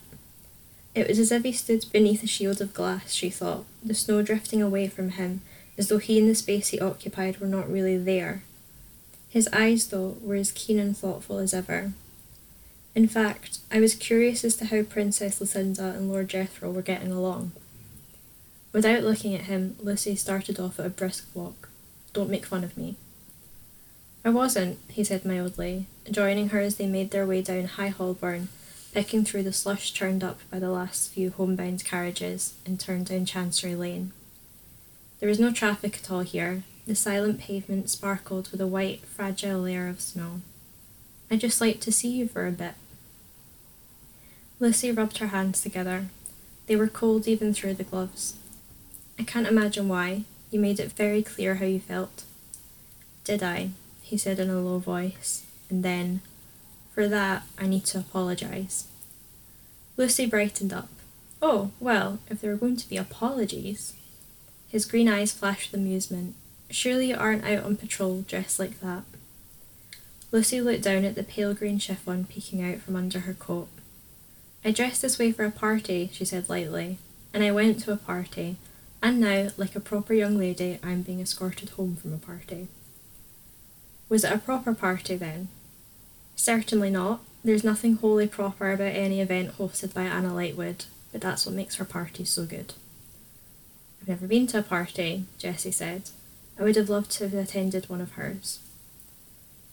It 0.94 1.08
was 1.08 1.20
as 1.20 1.32
if 1.32 1.44
he 1.44 1.54
stood 1.54 1.86
beneath 1.94 2.22
a 2.22 2.28
shield 2.28 2.60
of 2.60 2.74
glass, 2.74 3.14
she 3.14 3.30
thought, 3.30 3.64
the 3.82 3.94
snow 3.94 4.22
drifting 4.22 4.62
away 4.62 4.90
from 4.90 5.12
him, 5.12 5.42
as 5.78 5.90
though 5.90 5.98
he 5.98 6.20
and 6.20 6.30
the 6.30 6.36
space 6.36 6.70
he 6.70 6.80
occupied 6.80 7.40
were 7.40 7.48
not 7.48 7.72
really 7.72 7.98
there. 7.98 8.44
His 9.30 9.50
eyes, 9.52 9.88
though, 9.88 10.18
were 10.22 10.36
as 10.36 10.52
keen 10.52 10.80
and 10.80 10.98
thoughtful 10.98 11.40
as 11.40 11.54
ever. 11.54 11.92
In 12.96 13.08
fact, 13.08 13.60
I 13.70 13.82
was 13.82 13.94
curious 13.94 14.46
as 14.46 14.56
to 14.58 14.66
how 14.66 14.84
Princess 14.84 15.42
Lucinda 15.42 15.90
and 15.90 16.10
Lord 16.10 16.30
Jethro 16.30 16.72
were 16.72 16.82
getting 16.82 17.12
along. 17.12 17.52
Without 18.72 19.04
looking 19.04 19.36
at 19.36 19.44
him, 19.44 19.76
Lucy 19.82 20.16
started 20.16 20.60
off 20.60 20.80
at 20.80 20.86
a 20.86 20.90
brisk 20.90 21.28
walk. 21.34 21.70
Don't 22.14 22.30
make 22.30 22.46
fun 22.46 22.64
of 22.64 22.78
me. 22.78 22.96
I 24.24 24.30
wasn't, 24.30 24.80
he 24.90 25.04
said 25.04 25.26
mildly, 25.26 25.88
joining 26.10 26.50
her 26.50 26.60
as 26.60 26.78
they 26.78 26.88
made 26.88 27.12
their 27.12 27.28
way 27.28 27.42
down 27.42 27.66
High 27.66 27.90
Holborn, 27.90 28.48
picking 28.94 29.26
through 29.26 29.44
the 29.44 29.54
slush 29.54 29.94
churned 29.94 30.24
up 30.24 30.40
by 30.50 30.60
the 30.60 30.72
last 30.72 31.12
few 31.12 31.32
homebound 31.32 31.84
carriages, 31.84 32.54
and 32.66 32.80
turned 32.80 33.08
down 33.08 33.26
Chancery 33.26 33.76
Lane. 33.76 34.14
There 35.20 35.30
was 35.30 35.40
no 35.40 35.52
traffic 35.52 36.00
at 36.02 36.12
all 36.12 36.22
here. 36.22 36.64
The 36.86 36.96
silent 36.96 37.40
pavement 37.40 37.90
sparkled 37.90 38.50
with 38.52 38.62
a 38.62 38.68
white, 38.68 39.06
fragile 39.06 39.62
layer 39.62 39.88
of 39.88 40.02
snow. 40.02 40.42
I'd 41.32 41.40
just 41.40 41.62
like 41.62 41.80
to 41.82 41.92
see 41.92 42.10
you 42.10 42.28
for 42.28 42.46
a 42.46 42.52
bit. 42.52 42.76
Lucy 44.60 44.92
rubbed 44.92 45.18
her 45.18 45.28
hands 45.28 45.62
together. 45.62 46.06
They 46.68 46.76
were 46.76 46.88
cold 46.88 47.28
even 47.28 47.54
through 47.54 47.74
the 47.76 47.84
gloves. 47.84 48.36
I 49.18 49.24
can't 49.24 49.48
imagine 49.48 49.88
why. 49.88 50.24
You 50.52 50.60
made 50.60 50.80
it 50.80 50.92
very 50.92 51.24
clear 51.24 51.56
how 51.56 51.66
you 51.66 51.80
felt. 51.80 52.24
Did 53.24 53.42
I? 53.42 53.72
he 54.02 54.18
said 54.18 54.40
in 54.40 54.52
a 54.52 54.60
low 54.60 54.78
voice, 54.78 55.44
and 55.70 55.84
then, 55.84 56.22
for 56.94 57.08
that, 57.08 57.44
I 57.58 57.66
need 57.66 57.86
to 57.86 57.98
apologise. 57.98 58.88
Lucy 59.98 60.28
brightened 60.28 60.72
up. 60.72 60.90
Oh, 61.42 61.72
well, 61.80 62.20
if 62.30 62.40
there 62.40 62.52
were 62.52 62.58
going 62.58 62.78
to 62.78 62.88
be 62.88 62.98
apologies. 62.98 63.94
His 64.76 64.84
green 64.84 65.08
eyes 65.08 65.32
flashed 65.32 65.72
with 65.72 65.80
amusement. 65.80 66.36
Surely 66.70 67.08
you 67.08 67.16
aren't 67.16 67.46
out 67.46 67.64
on 67.64 67.78
patrol 67.78 68.26
dressed 68.28 68.60
like 68.60 68.82
that. 68.82 69.04
Lucy 70.34 70.60
looked 70.60 70.82
down 70.82 71.06
at 71.06 71.16
the 71.16 71.24
pale 71.24 71.54
green 71.54 71.80
chiffon 71.80 72.26
peeking 72.26 72.62
out 72.62 72.80
from 72.80 72.98
under 72.98 73.20
her 73.20 73.34
coat. 73.34 73.70
I 74.66 74.72
dressed 74.72 75.02
this 75.02 75.18
way 75.18 75.32
for 75.32 75.46
a 75.46 75.50
party, 75.50 76.10
she 76.12 76.26
said 76.26 76.50
lightly, 76.50 76.98
and 77.34 77.42
I 77.42 77.52
went 77.52 77.80
to 77.84 77.94
a 77.94 77.96
party, 77.96 78.58
and 79.02 79.22
now, 79.22 79.48
like 79.56 79.78
a 79.78 79.80
proper 79.80 80.14
young 80.14 80.38
lady, 80.38 80.78
I 80.84 80.92
am 80.92 81.04
being 81.04 81.22
escorted 81.22 81.70
home 81.70 81.96
from 81.96 82.14
a 82.14 82.18
party. 82.18 82.68
Was 84.10 84.26
it 84.26 84.34
a 84.34 84.40
proper 84.40 84.74
party 84.74 85.16
then? 85.16 85.48
Certainly 86.36 86.90
not. 86.90 87.22
There's 87.46 87.64
nothing 87.64 87.96
wholly 87.96 88.28
proper 88.28 88.74
about 88.74 88.94
any 88.94 89.22
event 89.22 89.58
hosted 89.58 89.94
by 89.94 90.04
Anna 90.04 90.34
Lightwood, 90.34 90.84
but 91.14 91.22
that's 91.22 91.46
what 91.46 91.56
makes 91.56 91.76
her 91.76 91.86
parties 91.86 92.30
so 92.30 92.46
good. 92.46 92.74
I've 94.02 94.08
never 94.08 94.28
been 94.28 94.48
to 94.48 94.60
a 94.60 94.64
party, 94.64 95.26
Jesse 95.38 95.72
said. 95.72 96.10
I 96.60 96.64
would 96.64 96.76
have 96.76 96.90
loved 96.90 97.12
to 97.12 97.28
have 97.28 97.34
attended 97.34 97.90
one 97.90 98.02
of 98.02 98.14
hers. 98.14 98.60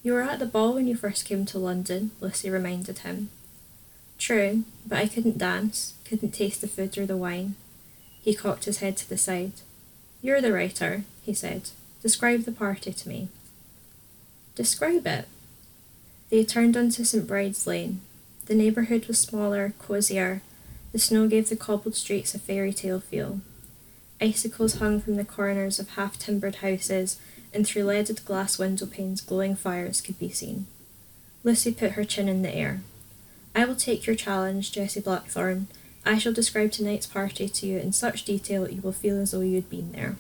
You 0.03 0.15
were 0.15 0.23
at 0.23 0.39
the 0.39 0.47
ball 0.47 0.75
when 0.75 0.87
you 0.87 0.97
first 0.97 1.25
came 1.25 1.47
to 1.47 1.59
London, 1.59 2.11
Lucy 2.21 2.51
reminded 2.51 3.01
him. 3.01 3.31
True, 4.19 4.65
but 4.87 4.99
I 4.99 5.07
couldn't 5.07 5.39
dance, 5.39 5.95
couldn't 6.05 6.33
taste 6.33 6.61
the 6.61 6.69
food 6.69 6.99
or 6.99 7.07
the 7.07 7.17
wine. 7.17 7.55
He 8.21 8.35
cocked 8.35 8.65
his 8.65 8.79
head 8.79 8.97
to 8.99 9.09
the 9.09 9.17
side. 9.17 9.53
You're 10.21 10.41
the 10.41 10.53
writer, 10.53 11.05
he 11.23 11.35
said. 11.35 11.71
Describe 12.03 12.45
the 12.45 12.53
party 12.53 12.93
to 12.93 13.09
me. 13.09 13.29
Describe 14.55 15.07
it. 15.07 15.27
They 16.31 16.45
turned 16.45 16.77
onto 16.77 17.05
St. 17.05 17.27
Bride's 17.27 17.67
Lane. 17.67 18.01
The 18.47 18.55
neighbourhood 18.55 19.07
was 19.07 19.19
smaller, 19.19 19.75
cosier. 19.79 20.43
The 20.93 20.99
snow 20.99 21.29
gave 21.29 21.49
the 21.49 21.57
cobbled 21.57 21.95
streets 21.95 22.35
a 22.35 22.39
fairy 22.39 22.73
tale 22.73 23.01
feel. 23.01 23.41
Icicles 24.23 24.75
hung 24.75 25.01
from 25.01 25.17
the 25.17 25.25
corners 25.25 25.81
of 25.81 25.91
half 25.91 26.17
timbered 26.17 26.57
houses, 26.57 27.19
and 27.53 27.67
through 27.67 27.85
leaded 27.85 28.25
glass 28.25 28.57
window 28.57 28.87
panes 28.87 29.21
glowing 29.21 29.57
fires 29.57 30.01
could 30.01 30.19
be 30.19 30.31
seen. 30.31 30.67
Lucy 31.43 31.73
put 31.73 31.93
her 31.93 32.05
chin 32.05 32.29
in 32.29 32.43
the 32.43 32.55
air. 32.55 32.83
I 33.55 33.65
will 33.65 33.75
take 33.75 34.07
your 34.07 34.15
challenge, 34.15 34.71
Jesse 34.71 35.01
Blackthorn. 35.01 35.67
I 36.07 36.19
shall 36.19 36.33
describe 36.33 36.71
tonight's 36.71 37.07
party 37.07 37.49
to 37.49 37.67
you 37.67 37.79
in 37.79 37.93
such 37.93 38.25
detail 38.25 38.63
that 38.63 38.73
you 38.73 38.81
will 38.81 38.93
feel 38.93 39.19
as 39.19 39.33
though 39.33 39.41
you 39.41 39.57
had 39.57 39.69
been 39.69 39.91
there. 39.91 40.17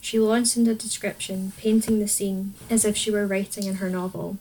She 0.00 0.18
launched 0.18 0.56
into 0.56 0.74
description, 0.74 1.52
painting 1.56 2.00
the 2.00 2.08
scene 2.08 2.54
as 2.68 2.84
if 2.84 2.96
she 2.96 3.10
were 3.10 3.26
writing 3.26 3.64
in 3.64 3.76
her 3.76 3.88
novel. 3.88 4.36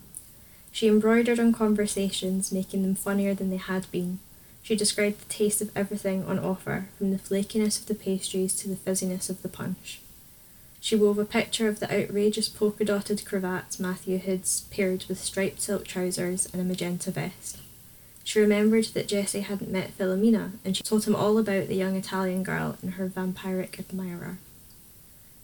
She 0.72 0.88
embroidered 0.88 1.40
on 1.40 1.54
conversations, 1.54 2.52
making 2.52 2.82
them 2.82 2.96
funnier 2.96 3.34
than 3.34 3.52
they 3.52 3.58
had 3.58 3.90
been. 3.92 4.20
She 4.66 4.76
described 4.76 5.22
the 5.22 5.32
taste 5.32 5.62
of 5.62 5.70
everything 5.78 6.26
on 6.26 6.40
offer, 6.40 6.88
from 6.98 7.12
the 7.12 7.20
flakiness 7.20 7.80
of 7.80 7.86
the 7.86 7.94
pastries 7.94 8.56
to 8.56 8.68
the 8.68 8.76
fizziness 8.76 9.30
of 9.30 9.44
the 9.44 9.48
punch. 9.48 10.00
She 10.82 10.96
wove 10.96 11.20
a 11.20 11.24
picture 11.24 11.68
of 11.68 11.80
the 11.80 11.86
outrageous 11.94 12.50
polka 12.50 12.84
dotted 12.84 13.26
cravats 13.26 13.80
Matthew 13.80 14.18
had 14.18 14.42
paired 14.72 15.06
with 15.08 15.24
striped 15.24 15.62
silk 15.62 15.86
trousers 15.86 16.48
and 16.52 16.60
a 16.60 16.66
magenta 16.66 17.12
vest. 17.12 17.60
She 18.24 18.40
remembered 18.40 18.86
that 18.86 19.08
Jesse 19.08 19.42
hadn't 19.42 19.70
met 19.70 19.96
Philomena, 19.96 20.54
and 20.66 20.76
she 20.76 20.82
told 20.82 21.06
him 21.06 21.16
all 21.16 21.38
about 21.38 21.68
the 21.68 21.76
young 21.76 21.96
Italian 21.96 22.42
girl 22.42 22.76
and 22.82 22.96
her 22.96 23.08
vampiric 23.08 23.78
admirer. 23.78 24.40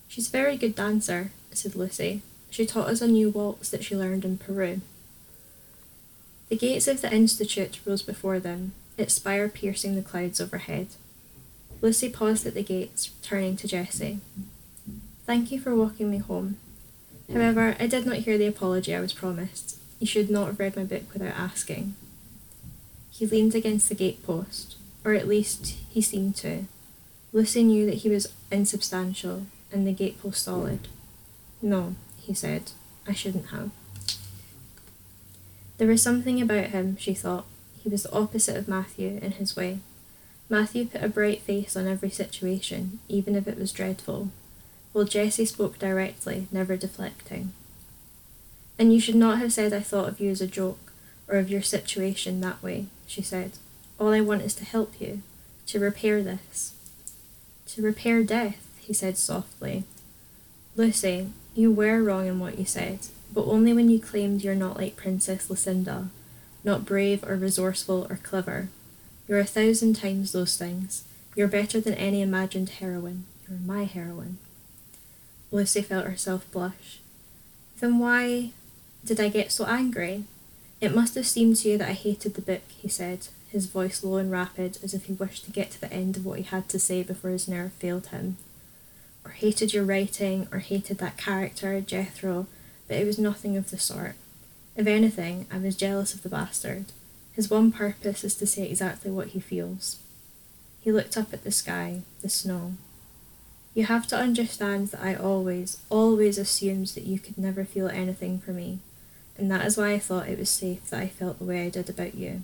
She's 0.07 0.29
a 0.29 0.31
very 0.31 0.57
good 0.57 0.73
dancer, 0.73 1.29
said 1.51 1.75
Lucy. 1.75 2.23
She 2.49 2.65
taught 2.65 2.89
us 2.89 3.01
a 3.01 3.07
new 3.07 3.29
waltz 3.29 3.69
that 3.69 3.83
she 3.83 3.95
learned 3.95 4.25
in 4.25 4.39
Peru. 4.39 4.81
The 6.49 6.57
gates 6.57 6.87
of 6.87 7.01
the 7.01 7.13
Institute 7.13 7.79
rose 7.85 8.01
before 8.01 8.39
them, 8.39 8.73
its 8.97 9.13
spire 9.13 9.49
piercing 9.49 9.95
the 9.95 10.01
clouds 10.01 10.39
overhead. 10.41 10.87
Lucy 11.81 12.09
paused 12.09 12.45
at 12.45 12.53
the 12.53 12.63
gates, 12.63 13.11
turning 13.23 13.57
to 13.57 13.67
Jesse. 13.67 14.19
Thank 15.25 15.51
you 15.51 15.59
for 15.59 15.75
walking 15.75 16.11
me 16.11 16.17
home. 16.17 16.57
However, 17.31 17.75
I 17.79 17.87
did 17.87 18.05
not 18.05 18.17
hear 18.17 18.37
the 18.37 18.47
apology 18.47 18.93
I 18.93 18.99
was 18.99 19.13
promised. 19.13 19.77
You 19.99 20.07
should 20.07 20.29
not 20.29 20.47
have 20.47 20.59
read 20.59 20.75
my 20.75 20.83
book 20.83 21.03
without 21.13 21.37
asking. 21.37 21.95
He 23.09 23.25
leaned 23.25 23.55
against 23.55 23.87
the 23.89 23.95
gate 23.95 24.25
post, 24.25 24.75
or 25.05 25.13
at 25.13 25.27
least 25.27 25.75
he 25.89 26.01
seemed 26.01 26.35
to. 26.37 26.65
Lucy 27.33 27.63
knew 27.63 27.85
that 27.85 27.99
he 27.99 28.09
was 28.09 28.33
insubstantial 28.51 29.45
and 29.71 29.87
the 29.87 29.93
gatepost 29.93 30.35
solid. 30.35 30.87
No, 31.61 31.95
he 32.17 32.33
said, 32.33 32.71
I 33.07 33.13
shouldn't 33.13 33.47
have. 33.47 33.71
There 35.77 35.87
was 35.87 36.01
something 36.01 36.41
about 36.41 36.67
him, 36.67 36.97
she 36.97 37.13
thought. 37.13 37.45
He 37.83 37.89
was 37.89 38.03
the 38.03 38.13
opposite 38.13 38.57
of 38.57 38.67
Matthew 38.67 39.19
in 39.21 39.31
his 39.33 39.55
way. 39.55 39.79
Matthew 40.49 40.85
put 40.85 41.03
a 41.03 41.09
bright 41.09 41.41
face 41.41 41.75
on 41.75 41.87
every 41.87 42.09
situation, 42.09 42.99
even 43.07 43.35
if 43.35 43.47
it 43.47 43.57
was 43.57 43.71
dreadful, 43.71 44.29
while 44.91 45.05
Jesse 45.05 45.45
spoke 45.45 45.79
directly, 45.79 46.47
never 46.51 46.75
deflecting. 46.75 47.53
And 48.77 48.93
you 48.93 48.99
should 48.99 49.15
not 49.15 49.39
have 49.39 49.53
said 49.53 49.73
I 49.73 49.79
thought 49.79 50.09
of 50.09 50.19
you 50.19 50.29
as 50.29 50.41
a 50.41 50.47
joke 50.47 50.91
or 51.27 51.37
of 51.37 51.49
your 51.49 51.61
situation 51.61 52.41
that 52.41 52.61
way, 52.61 52.87
she 53.07 53.21
said. 53.21 53.51
All 53.99 54.09
I 54.09 54.21
want 54.21 54.41
is 54.41 54.53
to 54.55 54.65
help 54.65 54.99
you, 54.99 55.21
to 55.67 55.79
repair 55.79 56.21
this. 56.21 56.73
To 57.67 57.81
repair 57.81 58.23
death, 58.23 58.67
he 58.79 58.93
said 58.93 59.17
softly. 59.17 59.85
Lucy, 60.75 61.29
you 61.55 61.71
were 61.71 62.03
wrong 62.03 62.27
in 62.27 62.39
what 62.39 62.59
you 62.59 62.65
said, 62.65 62.99
but 63.33 63.45
only 63.45 63.73
when 63.73 63.89
you 63.89 63.99
claimed 63.99 64.43
you're 64.43 64.55
not 64.55 64.77
like 64.77 64.95
Princess 64.97 65.49
Lucinda, 65.49 66.09
not 66.63 66.85
brave 66.85 67.23
or 67.23 67.35
resourceful 67.35 68.07
or 68.09 68.17
clever. 68.17 68.69
You're 69.27 69.39
a 69.39 69.45
thousand 69.45 69.95
times 69.95 70.31
those 70.31 70.57
things. 70.57 71.03
You're 71.35 71.47
better 71.47 71.79
than 71.79 71.93
any 71.93 72.21
imagined 72.21 72.69
heroine. 72.69 73.25
You're 73.47 73.59
my 73.59 73.85
heroine. 73.85 74.37
Lucy 75.51 75.81
felt 75.81 76.05
herself 76.05 76.49
blush. 76.51 76.99
Then 77.79 77.99
why 77.99 78.51
did 79.03 79.19
I 79.19 79.29
get 79.29 79.51
so 79.51 79.65
angry? 79.65 80.25
It 80.79 80.95
must 80.95 81.15
have 81.15 81.27
seemed 81.27 81.57
to 81.57 81.69
you 81.69 81.77
that 81.77 81.89
I 81.89 81.93
hated 81.93 82.33
the 82.33 82.41
book, 82.41 82.61
he 82.69 82.87
said, 82.87 83.27
his 83.49 83.67
voice 83.67 84.03
low 84.03 84.17
and 84.17 84.31
rapid, 84.31 84.77
as 84.83 84.93
if 84.93 85.05
he 85.05 85.13
wished 85.13 85.45
to 85.45 85.51
get 85.51 85.71
to 85.71 85.81
the 85.81 85.91
end 85.91 86.17
of 86.17 86.25
what 86.25 86.39
he 86.39 86.43
had 86.43 86.69
to 86.69 86.79
say 86.79 87.03
before 87.03 87.31
his 87.31 87.47
nerve 87.47 87.73
failed 87.73 88.07
him. 88.07 88.37
Or 89.25 89.31
hated 89.31 89.73
your 89.73 89.83
writing, 89.83 90.47
or 90.51 90.59
hated 90.59 90.97
that 90.97 91.17
character, 91.17 91.79
Jethro, 91.81 92.47
but 92.87 92.97
it 92.97 93.05
was 93.05 93.19
nothing 93.19 93.57
of 93.57 93.69
the 93.69 93.77
sort. 93.77 94.15
If 94.75 94.87
anything, 94.87 95.47
I 95.51 95.57
was 95.57 95.75
jealous 95.75 96.13
of 96.13 96.23
the 96.23 96.29
bastard. 96.29 96.85
His 97.33 97.49
one 97.49 97.71
purpose 97.71 98.23
is 98.23 98.35
to 98.35 98.47
say 98.47 98.69
exactly 98.69 99.11
what 99.11 99.29
he 99.29 99.39
feels. 99.39 99.97
He 100.81 100.91
looked 100.91 101.17
up 101.17 101.33
at 101.33 101.43
the 101.43 101.51
sky, 101.51 102.01
the 102.21 102.29
snow. 102.29 102.73
You 103.73 103.85
have 103.85 104.07
to 104.07 104.17
understand 104.17 104.89
that 104.89 105.03
I 105.03 105.15
always, 105.15 105.77
always 105.89 106.37
assumed 106.37 106.87
that 106.87 107.05
you 107.05 107.19
could 107.19 107.37
never 107.37 107.63
feel 107.63 107.87
anything 107.87 108.39
for 108.39 108.51
me 108.51 108.79
and 109.41 109.49
that 109.49 109.65
is 109.65 109.75
why 109.75 109.91
I 109.91 109.99
thought 109.99 110.29
it 110.29 110.37
was 110.37 110.51
safe 110.51 110.87
that 110.89 111.01
I 111.01 111.07
felt 111.07 111.39
the 111.39 111.45
way 111.45 111.65
I 111.65 111.69
did 111.69 111.89
about 111.89 112.13
you. 112.13 112.43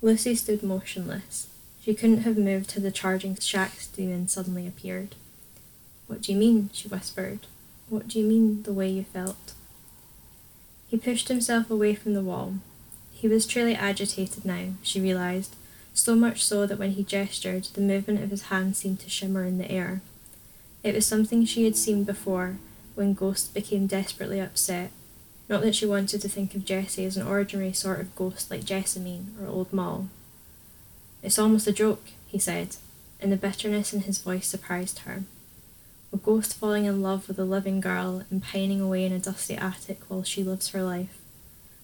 Lucy 0.00 0.36
stood 0.36 0.62
motionless. 0.62 1.48
She 1.82 1.92
couldn't 1.92 2.22
have 2.22 2.38
moved 2.38 2.70
had 2.70 2.84
the 2.84 2.92
charging 2.92 3.34
Shax 3.34 3.92
demon 3.92 4.28
suddenly 4.28 4.68
appeared. 4.68 5.16
What 6.06 6.22
do 6.22 6.32
you 6.32 6.38
mean? 6.38 6.70
she 6.72 6.86
whispered. 6.86 7.40
What 7.88 8.06
do 8.06 8.20
you 8.20 8.26
mean, 8.26 8.62
the 8.62 8.72
way 8.72 8.88
you 8.88 9.02
felt? 9.02 9.54
He 10.88 10.96
pushed 10.96 11.28
himself 11.28 11.70
away 11.70 11.94
from 11.94 12.14
the 12.14 12.22
wall. 12.22 12.54
He 13.12 13.28
was 13.28 13.46
truly 13.46 13.74
agitated 13.74 14.44
now, 14.44 14.74
she 14.82 15.00
realised, 15.00 15.56
so 15.94 16.14
much 16.14 16.44
so 16.44 16.66
that 16.66 16.78
when 16.78 16.92
he 16.92 17.02
gestured, 17.02 17.64
the 17.74 17.80
movement 17.80 18.22
of 18.22 18.30
his 18.30 18.42
hand 18.42 18.76
seemed 18.76 19.00
to 19.00 19.10
shimmer 19.10 19.44
in 19.44 19.58
the 19.58 19.70
air. 19.70 20.02
It 20.82 20.94
was 20.94 21.06
something 21.06 21.44
she 21.44 21.64
had 21.64 21.76
seen 21.76 22.04
before, 22.04 22.58
when 22.94 23.14
ghosts 23.14 23.48
became 23.48 23.86
desperately 23.86 24.40
upset 24.40 24.90
not 25.48 25.62
that 25.62 25.74
she 25.74 25.86
wanted 25.86 26.20
to 26.20 26.28
think 26.28 26.54
of 26.54 26.64
Jesse 26.64 27.04
as 27.04 27.16
an 27.16 27.26
ordinary 27.26 27.72
sort 27.72 28.00
of 28.00 28.14
ghost 28.16 28.50
like 28.50 28.64
Jessamine 28.64 29.34
or 29.40 29.46
Old 29.46 29.72
Moll. 29.72 30.08
It's 31.22 31.38
almost 31.38 31.68
a 31.68 31.72
joke, 31.72 32.04
he 32.26 32.38
said, 32.38 32.76
and 33.20 33.30
the 33.30 33.36
bitterness 33.36 33.92
in 33.92 34.00
his 34.00 34.18
voice 34.18 34.46
surprised 34.46 35.00
her. 35.00 35.22
A 36.12 36.16
ghost 36.16 36.56
falling 36.56 36.84
in 36.84 37.02
love 37.02 37.28
with 37.28 37.38
a 37.38 37.44
living 37.44 37.80
girl 37.80 38.22
and 38.30 38.42
pining 38.42 38.80
away 38.80 39.04
in 39.04 39.12
a 39.12 39.18
dusty 39.18 39.54
attic 39.54 40.00
while 40.08 40.22
she 40.22 40.42
lives 40.42 40.70
her 40.70 40.82
life. 40.82 41.18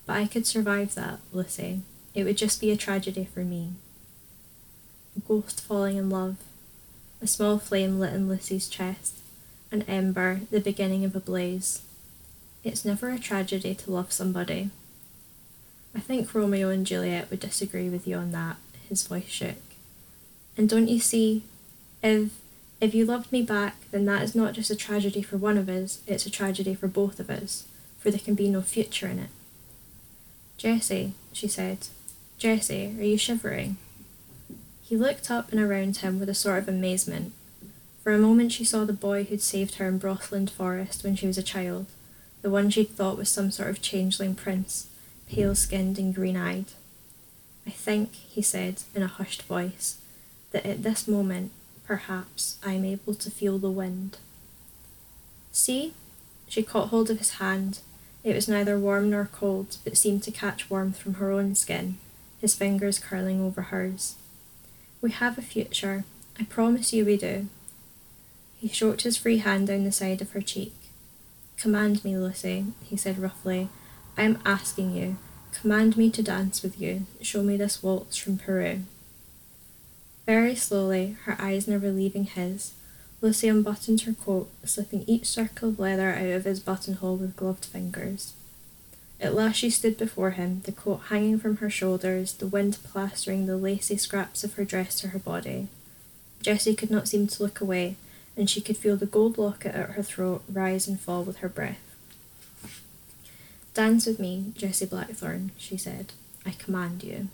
But 0.07 0.17
I 0.17 0.27
could 0.27 0.47
survive 0.47 0.95
that, 0.95 1.21
Lucy. 1.33 1.83
It 2.15 2.25
would 2.25 2.37
just 2.37 2.61
be 2.61 2.71
a 2.71 2.77
tragedy 2.77 3.25
for 3.25 3.41
me. 3.41 3.73
A 5.17 5.21
ghost 5.21 5.61
falling 5.61 5.97
in 5.97 6.11
love. 6.11 6.37
A 7.21 7.27
small 7.27 7.59
flame 7.59 7.99
lit 7.99 8.13
in 8.13 8.29
Lucy's 8.29 8.69
chest. 8.69 9.19
An 9.71 9.83
ember, 9.83 10.41
the 10.51 10.61
beginning 10.61 11.05
of 11.05 11.15
a 11.17 11.21
blaze. 11.21 11.83
It's 12.65 12.85
never 12.85 13.11
a 13.11 13.19
tragedy 13.19 13.75
to 13.75 13.91
love 13.91 14.13
somebody. 14.13 14.71
I 15.95 16.01
think 16.01 16.35
Romeo 16.35 16.69
and 16.69 16.87
Juliet 16.87 17.31
would 17.31 17.41
disagree 17.41 17.89
with 17.89 18.07
you 18.07 18.17
on 18.17 18.33
that, 18.33 18.57
his 18.89 19.07
voice 19.07 19.29
shook. 19.29 19.57
And 20.57 20.69
don't 20.69 20.89
you 20.89 21.01
see, 21.01 21.43
if 22.03 22.31
if 22.83 22.97
you 22.97 23.07
loved 23.07 23.31
me 23.31 23.43
back, 23.43 23.77
then 23.93 24.07
that 24.07 24.23
is 24.23 24.35
not 24.35 24.55
just 24.55 24.69
a 24.69 24.75
tragedy 24.75 25.23
for 25.23 25.37
one 25.37 25.57
of 25.57 25.69
us, 25.69 26.01
it's 26.09 26.27
a 26.27 26.31
tragedy 26.31 26.75
for 26.75 26.89
both 26.89 27.21
of 27.21 27.31
us, 27.31 27.65
for 28.01 28.11
there 28.11 28.19
can 28.19 28.35
be 28.35 28.49
no 28.49 28.61
future 28.61 29.07
in 29.07 29.21
it. 29.21 29.31
Jesse, 30.59 31.13
she 31.33 31.47
said. 31.47 31.87
Jesse, 32.39 32.97
are 32.99 33.05
you 33.05 33.17
shivering? 33.17 33.77
He 34.83 34.97
looked 34.97 35.31
up 35.31 35.53
and 35.53 35.61
around 35.61 35.99
him 35.99 36.19
with 36.19 36.29
a 36.29 36.35
sort 36.35 36.59
of 36.59 36.69
amazement. 36.69 37.33
For 38.03 38.13
a 38.13 38.19
moment 38.19 38.51
she 38.51 38.65
saw 38.65 38.85
the 38.85 38.93
boy 38.93 39.23
who'd 39.23 39.41
saved 39.41 39.77
her 39.77 39.87
in 39.87 40.01
Brocelind 40.01 40.51
Forest 40.51 41.05
when 41.05 41.15
she 41.15 41.29
was 41.29 41.39
a 41.39 41.43
child, 41.43 41.87
the 42.43 42.51
one 42.51 42.69
she'd 42.69 42.91
thought 42.91 43.17
was 43.17 43.29
some 43.29 43.53
sort 43.53 43.71
of 43.71 43.81
changeling 43.81 44.35
prince, 44.35 44.89
pale 45.29 45.55
skinned 45.55 46.01
and 46.01 46.13
green 46.13 46.37
eyed. 46.37 46.67
I 47.65 47.71
think, 47.71 48.13
he 48.15 48.43
said 48.43 48.83
in 48.93 49.05
a 49.05 49.07
hushed 49.07 49.43
voice, 49.43 49.99
that 50.51 50.67
at 50.67 50.83
this 50.83 51.07
moment, 51.07 51.53
perhaps, 51.87 52.59
I 52.65 52.73
am 52.73 52.85
able 52.85 53.15
to 53.15 53.31
feel 53.31 53.59
the 53.59 53.71
wind. 53.71 54.19
See? 55.53 55.95
She 56.49 56.63
caught 56.63 56.89
hold 56.89 57.11
of 57.11 57.19
his 57.19 57.33
hand. 57.33 57.81
It 58.25 58.35
was 58.35 58.49
neither 58.49 58.79
warm 58.79 59.11
nor 59.11 59.29
cold, 59.33 59.79
but 59.85 59.97
seemed 59.97 60.23
to 60.25 60.31
catch 60.31 60.71
warmth 60.71 60.99
from 60.99 61.15
her 61.15 61.33
own 61.33 61.55
skin, 61.55 61.99
his 62.41 62.55
fingers 62.55 62.99
curling 62.99 63.41
over 63.41 63.63
hers. 63.63 64.17
We 65.01 65.11
have 65.11 65.39
a 65.39 65.43
future. 65.43 66.05
I 66.39 66.45
promise 66.45 66.93
you 66.93 67.05
we 67.05 67.17
do. 67.17 67.49
He 68.59 68.69
stroked 68.69 69.03
his 69.03 69.17
free 69.17 69.39
hand 69.39 69.67
down 69.67 69.85
the 69.85 69.93
side 69.93 70.23
of 70.23 70.31
her 70.33 70.41
cheek. 70.41 70.75
Command 71.57 72.05
me, 72.05 72.17
Lucy, 72.17 72.67
he 72.85 72.97
said 72.97 73.19
roughly. 73.19 73.69
I 74.17 74.23
am 74.23 74.39
asking 74.45 74.95
you. 74.95 75.17
Command 75.53 75.97
me 75.97 76.11
to 76.11 76.23
dance 76.23 76.63
with 76.63 76.81
you. 76.81 77.07
Show 77.21 77.43
me 77.43 77.57
this 77.57 77.83
waltz 77.83 78.17
from 78.17 78.39
Peru. 78.39 78.83
Very 80.27 80.55
slowly, 80.55 81.17
her 81.25 81.37
eyes 81.41 81.67
never 81.67 81.91
leaving 81.91 82.25
his, 82.25 82.73
Lucy 83.21 83.49
unbuttoned 83.49 84.03
her 84.03 84.15
coat, 84.15 84.51
slipping 84.65 85.05
each 85.07 85.27
circle 85.27 85.69
of 85.71 85.79
leather 85.79 86.11
out 86.11 86.27
of 86.27 86.45
his 86.45 86.61
buttonhole 86.61 87.17
with 87.17 87.37
gloved 87.37 87.65
fingers. 87.65 88.35
At 89.21 89.35
last 89.35 89.57
she 89.57 89.71
stood 89.71 89.97
before 89.97 90.33
him, 90.33 90.63
the 90.65 90.73
coat 90.73 91.03
hanging 91.09 91.39
from 91.39 91.59
her 91.59 91.71
shoulders, 91.71 92.33
the 92.35 92.49
wind 92.49 92.79
plastering 92.83 93.47
the 93.47 93.57
lacy 93.57 93.97
scraps 93.97 94.43
of 94.43 94.55
her 94.55 94.65
dress 94.65 95.01
to 95.01 95.09
her 95.09 95.21
body. 95.21 95.69
Jesse 96.43 96.75
could 96.75 96.91
not 96.91 97.07
seem 97.07 97.29
to 97.29 97.43
look 97.43 97.61
away, 97.61 97.95
and 98.37 98.51
she 98.51 98.61
could 98.61 98.77
feel 98.77 98.97
the 98.97 99.07
gold 99.07 99.39
locket 99.39 99.75
at 99.75 99.91
her 99.91 100.03
throat 100.03 100.43
rise 100.53 100.89
and 100.89 100.99
fall 100.99 101.23
with 101.23 101.39
her 101.39 101.49
breath. 101.49 101.79
Dance 103.75 104.07
with 104.07 104.19
me, 104.19 104.53
Jesse 104.57 104.87
Blackthorn, 104.87 105.53
she 105.57 105.77
said. 105.77 106.13
I 106.45 106.51
command 106.51 107.05
you. 107.05 107.29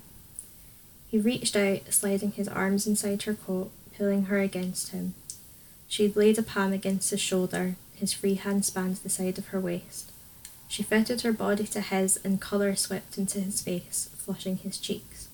He 1.11 1.19
reached 1.19 1.57
out, 1.57 1.93
sliding 1.93 2.33
his 2.33 2.49
arms 2.49 2.87
inside 2.87 3.23
her 3.23 3.35
coat, 3.35 3.71
pulling 3.97 4.25
her 4.25 4.41
against 4.41 4.91
him. 4.91 5.15
She 5.89 6.09
laid 6.09 6.39
a 6.39 6.43
palm 6.43 6.73
against 6.75 7.11
his 7.11 7.21
shoulder, 7.21 7.77
his 7.95 8.13
free 8.13 8.35
hand 8.35 8.67
spanned 8.67 8.97
the 8.97 9.09
side 9.09 9.39
of 9.39 9.49
her 9.49 9.59
waist. 9.59 10.13
She 10.69 10.83
fitted 10.83 11.23
her 11.23 11.33
body 11.33 11.65
to 11.69 11.81
his, 11.81 12.21
and 12.23 12.41
colour 12.41 12.77
swept 12.77 13.17
into 13.17 13.41
his 13.41 13.63
face, 13.63 14.11
flushing 14.19 14.59
his 14.59 14.77
cheeks. 14.77 15.29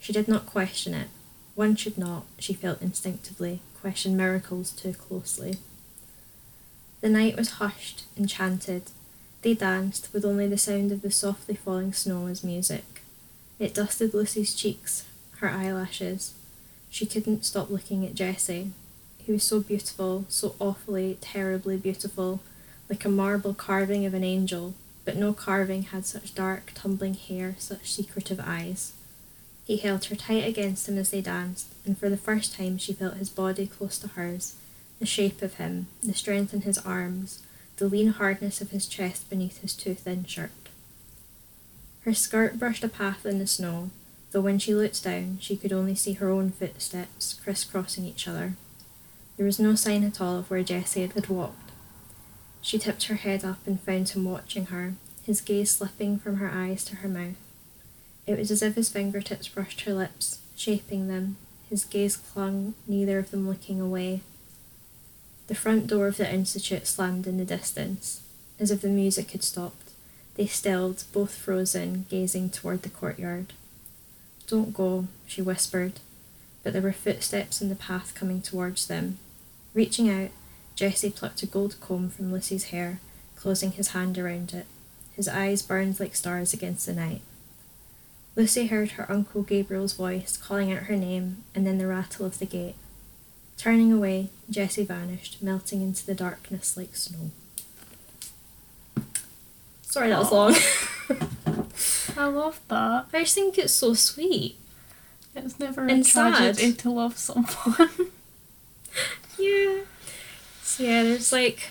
She 0.00 0.12
did 0.12 0.26
not 0.26 0.44
question 0.44 0.92
it. 0.92 1.08
One 1.54 1.76
should 1.76 1.96
not, 1.96 2.24
she 2.38 2.52
felt 2.52 2.82
instinctively, 2.82 3.60
question 3.80 4.16
miracles 4.16 4.72
too 4.72 4.92
closely. 4.94 5.58
The 7.00 7.08
night 7.08 7.36
was 7.36 7.50
hushed, 7.52 8.04
enchanted. 8.18 8.90
They 9.42 9.54
danced, 9.54 10.12
with 10.12 10.24
only 10.24 10.48
the 10.48 10.58
sound 10.58 10.90
of 10.90 11.02
the 11.02 11.10
softly 11.12 11.54
falling 11.54 11.92
snow 11.92 12.26
as 12.26 12.42
music. 12.42 13.02
It 13.60 13.74
dusted 13.74 14.14
Lucy's 14.14 14.54
cheeks, 14.54 15.04
her 15.42 15.50
eyelashes. 15.50 16.34
She 16.88 17.04
couldn't 17.04 17.44
stop 17.44 17.68
looking 17.68 18.06
at 18.06 18.14
Jesse. 18.14 18.70
He 19.18 19.32
was 19.32 19.42
so 19.42 19.60
beautiful, 19.60 20.24
so 20.28 20.54
awfully, 20.58 21.18
terribly 21.20 21.76
beautiful, 21.76 22.40
like 22.88 23.04
a 23.04 23.08
marble 23.08 23.52
carving 23.52 24.06
of 24.06 24.14
an 24.14 24.24
angel, 24.24 24.74
but 25.04 25.16
no 25.16 25.32
carving 25.32 25.82
had 25.82 26.06
such 26.06 26.34
dark, 26.34 26.72
tumbling 26.74 27.14
hair, 27.14 27.56
such 27.58 27.92
secretive 27.92 28.40
eyes. 28.40 28.92
He 29.64 29.76
held 29.76 30.04
her 30.06 30.16
tight 30.16 30.46
against 30.46 30.88
him 30.88 30.96
as 30.96 31.10
they 31.10 31.20
danced, 31.20 31.74
and 31.84 31.98
for 31.98 32.08
the 32.08 32.16
first 32.16 32.54
time 32.54 32.78
she 32.78 32.92
felt 32.92 33.14
his 33.14 33.28
body 33.28 33.66
close 33.66 33.98
to 33.98 34.08
hers, 34.08 34.54
the 35.00 35.06
shape 35.06 35.42
of 35.42 35.54
him, 35.54 35.88
the 36.02 36.14
strength 36.14 36.54
in 36.54 36.62
his 36.62 36.78
arms, 36.78 37.42
the 37.78 37.88
lean 37.88 38.08
hardness 38.08 38.60
of 38.60 38.70
his 38.70 38.86
chest 38.86 39.28
beneath 39.28 39.58
his 39.58 39.74
too 39.74 39.94
thin 39.94 40.24
shirt. 40.24 40.50
Her 42.02 42.14
skirt 42.14 42.58
brushed 42.58 42.84
a 42.84 42.88
path 42.88 43.24
in 43.26 43.38
the 43.38 43.46
snow, 43.46 43.90
though 44.32 44.40
when 44.40 44.58
she 44.58 44.74
looked 44.74 45.04
down 45.04 45.38
she 45.40 45.56
could 45.56 45.72
only 45.72 45.94
see 45.94 46.14
her 46.14 46.30
own 46.30 46.50
footsteps 46.50 47.34
crisscrossing 47.44 48.04
each 48.04 48.26
other. 48.26 48.54
There 49.36 49.46
was 49.46 49.58
no 49.58 49.74
sign 49.74 50.04
at 50.04 50.20
all 50.20 50.38
of 50.38 50.50
where 50.50 50.62
Jesse 50.62 51.06
had 51.06 51.28
walked. 51.28 51.70
She 52.60 52.78
tipped 52.78 53.04
her 53.04 53.16
head 53.16 53.44
up 53.44 53.66
and 53.66 53.80
found 53.80 54.10
him 54.10 54.24
watching 54.24 54.66
her, 54.66 54.94
his 55.24 55.40
gaze 55.40 55.70
slipping 55.70 56.18
from 56.18 56.36
her 56.36 56.50
eyes 56.50 56.84
to 56.84 56.96
her 56.96 57.08
mouth. 57.08 57.36
It 58.26 58.38
was 58.38 58.50
as 58.50 58.62
if 58.62 58.76
his 58.76 58.88
fingertips 58.88 59.48
brushed 59.48 59.82
her 59.82 59.94
lips, 59.94 60.40
shaping 60.56 61.08
them, 61.08 61.36
his 61.68 61.84
gaze 61.84 62.16
clung, 62.16 62.74
neither 62.86 63.18
of 63.18 63.30
them 63.30 63.48
looking 63.48 63.80
away. 63.80 64.20
The 65.48 65.54
front 65.54 65.88
door 65.88 66.06
of 66.06 66.18
the 66.18 66.32
institute 66.32 66.86
slammed 66.86 67.26
in 67.26 67.38
the 67.38 67.44
distance, 67.44 68.22
as 68.60 68.70
if 68.70 68.80
the 68.80 68.88
music 68.88 69.32
had 69.32 69.42
stopped. 69.42 69.90
They 70.36 70.46
stilled, 70.46 71.04
both 71.12 71.34
frozen, 71.34 72.06
gazing 72.08 72.50
toward 72.50 72.82
the 72.82 72.90
courtyard. 72.90 73.52
Don't 74.52 74.74
go, 74.74 75.06
she 75.26 75.40
whispered, 75.40 75.94
but 76.62 76.74
there 76.74 76.82
were 76.82 76.92
footsteps 76.92 77.62
in 77.62 77.70
the 77.70 77.74
path 77.74 78.14
coming 78.14 78.42
towards 78.42 78.86
them. 78.86 79.16
Reaching 79.72 80.10
out, 80.10 80.28
Jesse 80.76 81.08
plucked 81.08 81.42
a 81.42 81.46
gold 81.46 81.76
comb 81.80 82.10
from 82.10 82.30
Lucy's 82.30 82.64
hair, 82.64 83.00
closing 83.34 83.72
his 83.72 83.88
hand 83.88 84.18
around 84.18 84.52
it. 84.52 84.66
His 85.16 85.26
eyes 85.26 85.62
burned 85.62 85.98
like 85.98 86.14
stars 86.14 86.52
against 86.52 86.84
the 86.84 86.92
night. 86.92 87.22
Lucy 88.36 88.66
heard 88.66 88.90
her 88.90 89.10
Uncle 89.10 89.42
Gabriel's 89.42 89.94
voice 89.94 90.36
calling 90.36 90.70
out 90.70 90.82
her 90.82 90.96
name 90.96 91.44
and 91.54 91.66
then 91.66 91.78
the 91.78 91.86
rattle 91.86 92.26
of 92.26 92.38
the 92.38 92.44
gate. 92.44 92.74
Turning 93.56 93.90
away, 93.90 94.28
Jesse 94.50 94.84
vanished, 94.84 95.42
melting 95.42 95.80
into 95.80 96.04
the 96.04 96.14
darkness 96.14 96.76
like 96.76 96.94
snow. 96.94 97.30
Sorry 99.80 100.10
that 100.10 100.18
was 100.18 100.30
long. 100.30 100.54
I 102.16 102.26
love 102.26 102.60
that. 102.68 103.06
I 103.12 103.20
just 103.20 103.34
think 103.34 103.58
it's 103.58 103.72
so 103.72 103.94
sweet. 103.94 104.56
It's 105.34 105.58
never 105.58 105.82
And 105.82 106.02
a 106.02 106.04
tragedy 106.04 106.70
sad. 106.70 106.78
to 106.80 106.90
love 106.90 107.16
someone. 107.18 108.10
Yeah. 109.38 109.80
So 110.62 110.84
yeah, 110.84 111.02
there's 111.02 111.32
like 111.32 111.70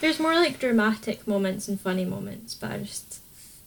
there's 0.00 0.18
more 0.20 0.34
like 0.34 0.58
dramatic 0.58 1.26
moments 1.26 1.68
and 1.68 1.80
funny 1.80 2.04
moments, 2.04 2.54
but 2.54 2.70
I 2.70 2.78
just 2.78 3.20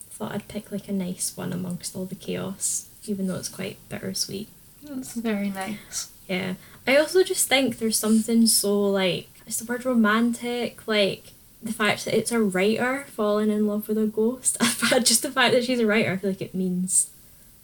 thought 0.09 0.31
I'd 0.31 0.47
pick 0.47 0.71
like 0.71 0.87
a 0.87 0.93
nice 0.93 1.35
one 1.35 1.51
amongst 1.53 1.95
all 1.95 2.05
the 2.05 2.15
chaos, 2.15 2.87
even 3.05 3.27
though 3.27 3.35
it's 3.35 3.49
quite 3.49 3.77
bittersweet. 3.89 4.47
It's 4.83 5.13
very 5.13 5.49
nice. 5.49 6.09
Yeah. 6.27 6.53
I 6.87 6.97
also 6.97 7.23
just 7.23 7.47
think 7.47 7.77
there's 7.77 7.99
something 7.99 8.47
so 8.47 8.81
like 8.89 9.27
it's 9.45 9.57
the 9.57 9.65
word 9.65 9.85
romantic, 9.85 10.87
like 10.87 11.33
the 11.65 11.73
fact 11.73 12.05
that 12.05 12.15
it's 12.15 12.31
a 12.31 12.39
writer 12.39 13.05
falling 13.07 13.49
in 13.49 13.65
love 13.65 13.87
with 13.87 13.97
a 13.97 14.05
ghost. 14.05 14.57
just 15.03 15.23
the 15.23 15.31
fact 15.31 15.51
that 15.53 15.65
she's 15.65 15.79
a 15.79 15.85
writer, 15.85 16.11
I 16.11 16.17
feel 16.17 16.29
like 16.29 16.41
it 16.41 16.53
means 16.53 17.09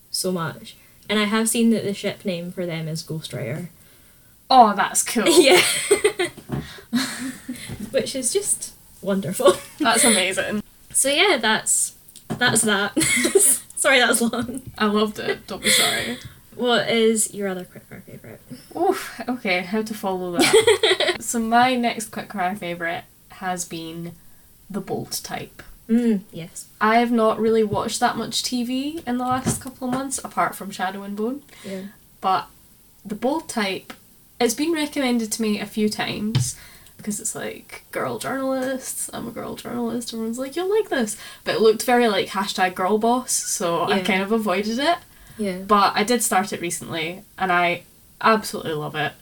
so 0.10 0.32
much. 0.32 0.76
And 1.08 1.20
I 1.20 1.26
have 1.26 1.48
seen 1.48 1.70
that 1.70 1.84
the 1.84 1.94
ship 1.94 2.26
name 2.26 2.52
for 2.52 2.66
them 2.66 2.88
is 2.88 3.04
Ghostwriter. 3.04 3.68
Oh, 4.50 4.74
that's 4.76 5.04
cool. 5.04 5.26
Yeah. 5.28 5.62
Which 7.92 8.16
is 8.16 8.34
just 8.34 8.74
wonderful. 9.02 9.54
That's 9.80 10.04
amazing. 10.04 10.64
So 10.92 11.10
yeah, 11.10 11.38
that's 11.40 11.96
that's 12.28 12.64
that. 12.64 12.98
sorry 13.76 14.00
that 14.00 14.10
was 14.10 14.22
long. 14.22 14.64
I 14.78 14.86
loved 14.86 15.20
it. 15.20 15.46
Don't 15.48 15.62
be 15.62 15.70
sorry. 15.70 16.18
What 16.56 16.90
is 16.90 17.34
your 17.34 17.50
other 17.50 17.66
quickfire 17.66 18.04
favourite? 18.04 18.40
Oof, 18.76 19.22
okay, 19.28 19.62
how 19.62 19.84
to 19.84 19.94
follow 19.94 20.32
that. 20.34 21.18
so 21.20 21.40
my 21.40 21.76
next 21.76 22.12
quickfire 22.12 22.58
favourite 22.58 23.04
has 23.42 23.66
been 23.66 24.14
the 24.70 24.82
bold 24.82 25.12
type. 25.24 25.62
Mm, 25.90 26.22
yes. 26.32 26.68
I 26.80 27.00
have 27.00 27.12
not 27.12 27.40
really 27.40 27.64
watched 27.64 28.00
that 28.00 28.16
much 28.16 28.44
TV 28.44 29.06
in 29.06 29.18
the 29.18 29.26
last 29.26 29.62
couple 29.62 29.88
of 29.88 29.94
months, 29.94 30.20
apart 30.24 30.56
from 30.56 30.72
Shadow 30.72 31.04
and 31.04 31.18
Bone. 31.18 31.44
Yeah. 31.66 31.82
But 32.22 32.48
the 33.04 33.16
bold 33.16 33.50
type, 33.50 33.92
it's 34.40 34.54
been 34.54 34.72
recommended 34.72 35.32
to 35.34 35.42
me 35.42 35.60
a 35.60 35.66
few 35.66 35.90
times, 35.90 36.58
because 36.96 37.20
it's 37.20 37.36
like 37.36 37.84
girl 37.92 38.20
journalists. 38.20 39.10
I'm 39.12 39.28
a 39.28 39.32
girl 39.32 39.56
journalist. 39.56 40.14
Everyone's 40.14 40.40
like, 40.40 40.56
you'll 40.56 40.70
like 40.70 40.90
this, 40.90 41.18
but 41.44 41.56
it 41.56 41.62
looked 41.62 41.84
very 41.84 42.08
like 42.08 42.28
hashtag 42.28 42.76
girl 42.76 42.98
boss, 42.98 43.32
so 43.34 43.84
I 43.84 44.00
kind 44.00 44.22
of 44.22 44.32
avoided 44.32 44.80
it. 44.80 45.00
Yeah. 45.38 45.58
But 45.58 45.94
I 45.96 46.04
did 46.04 46.22
start 46.22 46.54
it 46.54 46.62
recently, 46.62 47.24
and 47.38 47.52
I 47.52 47.84
absolutely 48.22 48.74
love 48.74 48.96
it. 48.96 49.14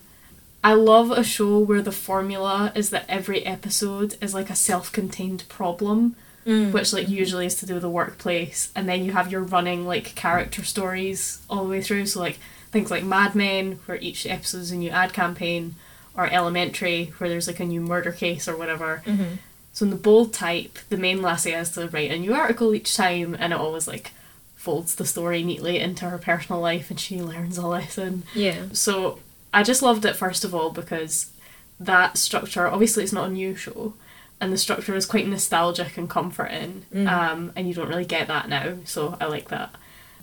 I 0.63 0.73
love 0.73 1.11
a 1.11 1.23
show 1.23 1.59
where 1.59 1.81
the 1.81 1.91
formula 1.91 2.71
is 2.75 2.89
that 2.89 3.05
every 3.07 3.45
episode 3.45 4.17
is 4.21 4.33
like 4.33 4.49
a 4.49 4.55
self-contained 4.55 5.43
problem, 5.49 6.15
Mm. 6.45 6.71
which 6.71 6.93
like 6.93 7.09
usually 7.09 7.45
is 7.45 7.55
to 7.55 7.65
do 7.65 7.73
with 7.73 7.83
the 7.83 7.89
workplace, 7.89 8.71
and 8.75 8.87
then 8.87 9.03
you 9.03 9.11
have 9.11 9.31
your 9.31 9.41
running 9.43 9.85
like 9.85 10.15
character 10.15 10.63
stories 10.63 11.39
all 11.49 11.63
the 11.63 11.69
way 11.69 11.81
through. 11.81 12.05
So 12.07 12.19
like 12.21 12.39
things 12.71 12.89
like 12.89 13.03
Mad 13.03 13.35
Men, 13.35 13.79
where 13.85 13.97
each 13.97 14.25
episode 14.25 14.59
is 14.61 14.71
a 14.71 14.75
new 14.77 14.89
ad 14.89 15.11
campaign, 15.13 15.75
or 16.15 16.27
Elementary, 16.27 17.13
where 17.17 17.29
there's 17.29 17.47
like 17.47 17.59
a 17.59 17.65
new 17.65 17.81
murder 17.81 18.11
case 18.11 18.47
or 18.47 18.57
whatever. 18.57 19.01
Mhm. 19.05 19.37
So 19.73 19.85
in 19.85 19.91
the 19.91 19.95
bold 19.97 20.33
type, 20.33 20.79
the 20.89 20.97
main 20.97 21.21
lassie 21.21 21.51
has 21.51 21.71
to 21.73 21.87
write 21.87 22.11
a 22.11 22.17
new 22.17 22.33
article 22.33 22.73
each 22.73 22.95
time, 22.95 23.35
and 23.39 23.53
it 23.53 23.59
always 23.59 23.87
like 23.87 24.11
folds 24.55 24.95
the 24.95 25.05
story 25.05 25.43
neatly 25.43 25.77
into 25.79 26.09
her 26.09 26.17
personal 26.17 26.59
life, 26.61 26.89
and 26.89 26.99
she 26.99 27.21
learns 27.21 27.57
a 27.57 27.67
lesson. 27.67 28.23
Yeah. 28.33 28.63
So 28.73 29.19
I 29.53 29.63
just 29.63 29.81
loved 29.81 30.05
it 30.05 30.15
first 30.15 30.43
of 30.45 30.53
all 30.53 30.69
because 30.71 31.31
that 31.79 32.17
structure. 32.17 32.67
Obviously, 32.67 33.03
it's 33.03 33.13
not 33.13 33.29
a 33.29 33.33
new 33.33 33.55
show, 33.55 33.93
and 34.39 34.51
the 34.53 34.57
structure 34.57 34.95
is 34.95 35.05
quite 35.05 35.27
nostalgic 35.27 35.97
and 35.97 36.09
comforting. 36.09 36.85
Mm. 36.93 37.07
Um, 37.07 37.51
and 37.55 37.67
you 37.67 37.73
don't 37.73 37.87
really 37.89 38.05
get 38.05 38.27
that 38.27 38.49
now, 38.49 38.77
so 38.85 39.17
I 39.19 39.25
like 39.25 39.47
that. 39.49 39.71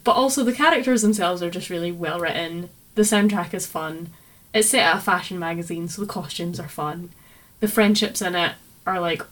But 0.05 0.13
also 0.13 0.45
the 0.45 0.53
characters 0.53 1.03
themselves 1.03 1.43
are 1.43 1.51
just 1.51 1.71
really 1.71 1.91
well 1.93 2.21
written. 2.21 2.69
The 2.95 3.03
soundtrack 3.03 3.53
is 3.55 3.67
fun. 3.67 4.11
It's 4.55 4.69
set 4.71 4.81
at 4.85 4.97
a 4.97 5.01
fashion 5.01 5.39
magazine, 5.39 5.89
so 5.89 6.01
the 6.03 6.09
costumes 6.09 6.61
are 6.61 6.69
fun. 6.69 7.11
The 7.61 7.69
friendships 7.69 8.23
in 8.23 8.35
it 8.35 8.53
are 8.87 9.01
like 9.01 9.23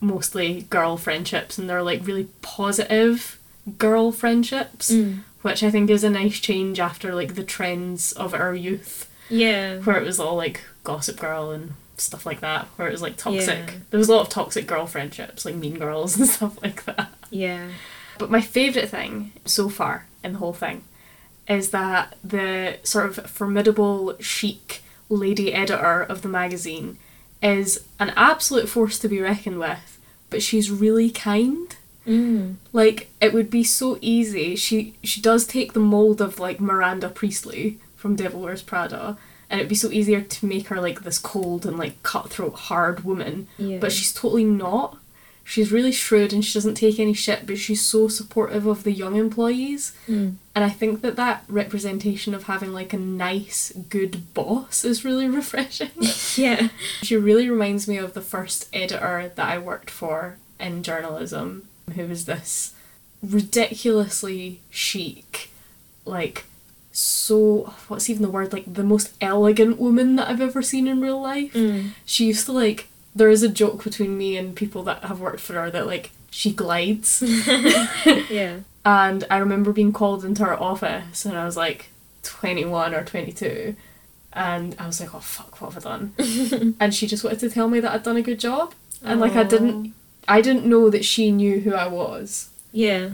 mostly 0.00 0.62
girl 0.62 0.96
friendships, 0.96 1.58
and 1.58 1.68
they're 1.68 1.82
like 1.82 2.06
really 2.06 2.28
positive 2.42 3.38
girl 3.78 4.10
friendships, 4.12 4.90
Mm. 4.90 5.20
which 5.42 5.62
I 5.62 5.70
think 5.70 5.90
is 5.90 6.02
a 6.04 6.10
nice 6.10 6.40
change 6.40 6.80
after 6.80 7.14
like 7.14 7.34
the 7.34 7.44
trends 7.44 8.12
of 8.12 8.34
our 8.34 8.54
youth, 8.54 9.08
Yeah. 9.30 9.78
where 9.78 9.96
it 9.96 10.04
was 10.04 10.20
all 10.20 10.36
like 10.36 10.62
Gossip 10.84 11.18
Girl 11.18 11.50
and 11.50 11.72
stuff 11.96 12.26
like 12.26 12.40
that, 12.40 12.66
where 12.76 12.88
it 12.88 12.92
was 12.92 13.02
like 13.02 13.16
toxic. 13.16 13.66
Yeah. 13.66 13.74
There 13.90 13.98
was 13.98 14.08
a 14.08 14.14
lot 14.14 14.22
of 14.22 14.28
toxic 14.28 14.66
girl 14.66 14.86
friendships, 14.86 15.44
like 15.44 15.54
Mean 15.54 15.78
Girls 15.78 16.16
and 16.18 16.28
stuff 16.28 16.60
like 16.62 16.84
that. 16.86 17.10
Yeah. 17.30 17.68
But 18.18 18.30
my 18.30 18.40
favourite 18.40 18.88
thing 18.88 19.32
so 19.44 19.68
far 19.68 20.06
in 20.22 20.32
the 20.34 20.38
whole 20.38 20.52
thing 20.52 20.82
is 21.48 21.70
that 21.70 22.16
the 22.22 22.78
sort 22.82 23.06
of 23.06 23.30
formidable, 23.30 24.16
chic 24.20 24.82
lady 25.08 25.52
editor 25.52 26.02
of 26.02 26.22
the 26.22 26.28
magazine 26.28 26.96
is 27.42 27.84
an 27.98 28.10
absolute 28.16 28.68
force 28.68 28.98
to 28.98 29.08
be 29.08 29.20
reckoned 29.20 29.58
with, 29.58 29.98
but 30.28 30.42
she's 30.42 30.70
really 30.70 31.10
kind. 31.10 31.76
Mm. 32.06 32.56
Like 32.72 33.10
it 33.20 33.32
would 33.32 33.50
be 33.50 33.64
so 33.64 33.98
easy. 34.00 34.56
She 34.56 34.94
she 35.02 35.20
does 35.20 35.46
take 35.46 35.72
the 35.72 35.80
mold 35.80 36.20
of 36.20 36.38
like 36.38 36.60
Miranda 36.60 37.08
Priestly 37.08 37.78
from 38.00 38.16
Devil 38.16 38.40
Wears 38.40 38.62
Prada, 38.62 39.18
and 39.50 39.60
it'd 39.60 39.68
be 39.68 39.74
so 39.74 39.90
easier 39.90 40.22
to 40.22 40.46
make 40.46 40.68
her 40.68 40.80
like 40.80 41.02
this 41.02 41.18
cold 41.18 41.66
and 41.66 41.78
like 41.78 42.02
cutthroat 42.02 42.54
hard 42.54 43.04
woman. 43.04 43.46
Yeah. 43.58 43.78
But 43.78 43.92
she's 43.92 44.12
totally 44.12 44.44
not. 44.44 44.96
She's 45.44 45.72
really 45.72 45.92
shrewd 45.92 46.32
and 46.32 46.44
she 46.44 46.54
doesn't 46.54 46.76
take 46.76 46.98
any 47.00 47.12
shit, 47.12 47.44
but 47.46 47.58
she's 47.58 47.82
so 47.84 48.06
supportive 48.08 48.66
of 48.66 48.84
the 48.84 48.92
young 48.92 49.16
employees. 49.16 49.92
Mm. 50.08 50.36
And 50.54 50.64
I 50.64 50.70
think 50.70 51.02
that 51.02 51.16
that 51.16 51.44
representation 51.48 52.34
of 52.34 52.44
having 52.44 52.72
like 52.72 52.92
a 52.92 52.98
nice, 52.98 53.72
good 53.88 54.32
boss 54.32 54.84
is 54.84 55.04
really 55.04 55.28
refreshing. 55.40 55.90
Yeah. 56.36 56.68
she 57.02 57.16
really 57.16 57.50
reminds 57.50 57.88
me 57.88 57.96
of 57.98 58.14
the 58.14 58.22
first 58.22 58.68
editor 58.72 59.32
that 59.34 59.48
I 59.48 59.58
worked 59.58 59.90
for 59.90 60.36
in 60.60 60.84
journalism, 60.84 61.66
who 61.96 62.06
was 62.06 62.24
this 62.26 62.72
ridiculously 63.22 64.60
chic, 64.70 65.50
like 66.04 66.44
so 66.92 67.72
what's 67.88 68.10
even 68.10 68.22
the 68.22 68.30
word 68.30 68.52
like 68.52 68.72
the 68.72 68.82
most 68.82 69.12
elegant 69.20 69.78
woman 69.78 70.16
that 70.16 70.28
I've 70.28 70.40
ever 70.40 70.62
seen 70.62 70.88
in 70.88 71.00
real 71.00 71.20
life. 71.20 71.52
Mm. 71.52 71.90
She 72.04 72.26
used 72.26 72.46
to 72.46 72.52
like 72.52 72.88
there 73.14 73.30
is 73.30 73.42
a 73.42 73.48
joke 73.48 73.82
between 73.84 74.16
me 74.16 74.36
and 74.36 74.54
people 74.54 74.82
that 74.84 75.04
have 75.04 75.20
worked 75.20 75.40
for 75.40 75.54
her 75.54 75.70
that 75.70 75.86
like 75.86 76.10
she 76.30 76.52
glides. 76.52 77.22
Yeah. 78.30 78.60
And 78.84 79.24
I 79.30 79.36
remember 79.38 79.72
being 79.72 79.92
called 79.92 80.24
into 80.24 80.44
her 80.44 80.58
office 80.58 81.26
and 81.26 81.36
I 81.36 81.44
was 81.44 81.56
like 81.56 81.90
21 82.22 82.94
or 82.94 83.04
22. 83.04 83.76
And 84.32 84.74
I 84.78 84.86
was 84.86 85.00
like, 85.00 85.14
oh 85.14 85.20
fuck, 85.20 85.60
what 85.60 85.74
have 85.74 85.84
I 85.84 85.90
done? 85.90 86.76
and 86.80 86.94
she 86.94 87.06
just 87.06 87.22
wanted 87.22 87.40
to 87.40 87.50
tell 87.50 87.68
me 87.68 87.80
that 87.80 87.92
I'd 87.92 88.04
done 88.04 88.16
a 88.16 88.22
good 88.22 88.40
job. 88.40 88.74
And 89.02 89.20
like 89.20 89.36
I 89.36 89.44
didn't 89.44 89.94
I 90.28 90.40
didn't 90.40 90.64
know 90.64 90.90
that 90.90 91.04
she 91.04 91.30
knew 91.30 91.60
who 91.60 91.74
I 91.74 91.88
was. 91.88 92.50
Yeah. 92.72 93.10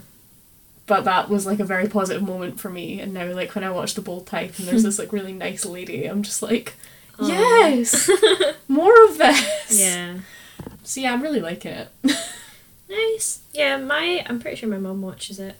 But 0.86 1.04
that 1.04 1.28
was 1.28 1.46
like 1.46 1.58
a 1.60 1.64
very 1.64 1.88
positive 1.88 2.22
moment 2.22 2.60
for 2.60 2.68
me. 2.70 3.00
And 3.00 3.12
now 3.12 3.26
like 3.32 3.54
when 3.54 3.64
I 3.64 3.70
watch 3.70 3.94
the 3.94 4.00
bold 4.02 4.26
type 4.26 4.58
and 4.58 4.68
there's 4.68 4.84
this 4.84 4.98
like 4.98 5.12
really 5.12 5.32
nice 5.32 5.64
lady, 5.64 6.04
I'm 6.06 6.22
just 6.22 6.42
like, 6.42 6.74
Aw. 7.18 7.26
Yes! 7.26 8.08
More 8.68 8.94
of 9.06 9.18
this. 9.18 9.80
Yeah. 9.80 10.18
So 10.84 11.00
yeah, 11.00 11.12
I'm 11.12 11.22
really 11.22 11.40
liking 11.40 11.72
it. 11.72 11.88
Nice. 12.88 13.40
Yeah, 13.52 13.76
my 13.78 14.24
I'm 14.28 14.38
pretty 14.38 14.56
sure 14.56 14.68
my 14.68 14.78
mom 14.78 15.02
watches 15.02 15.38
it. 15.40 15.56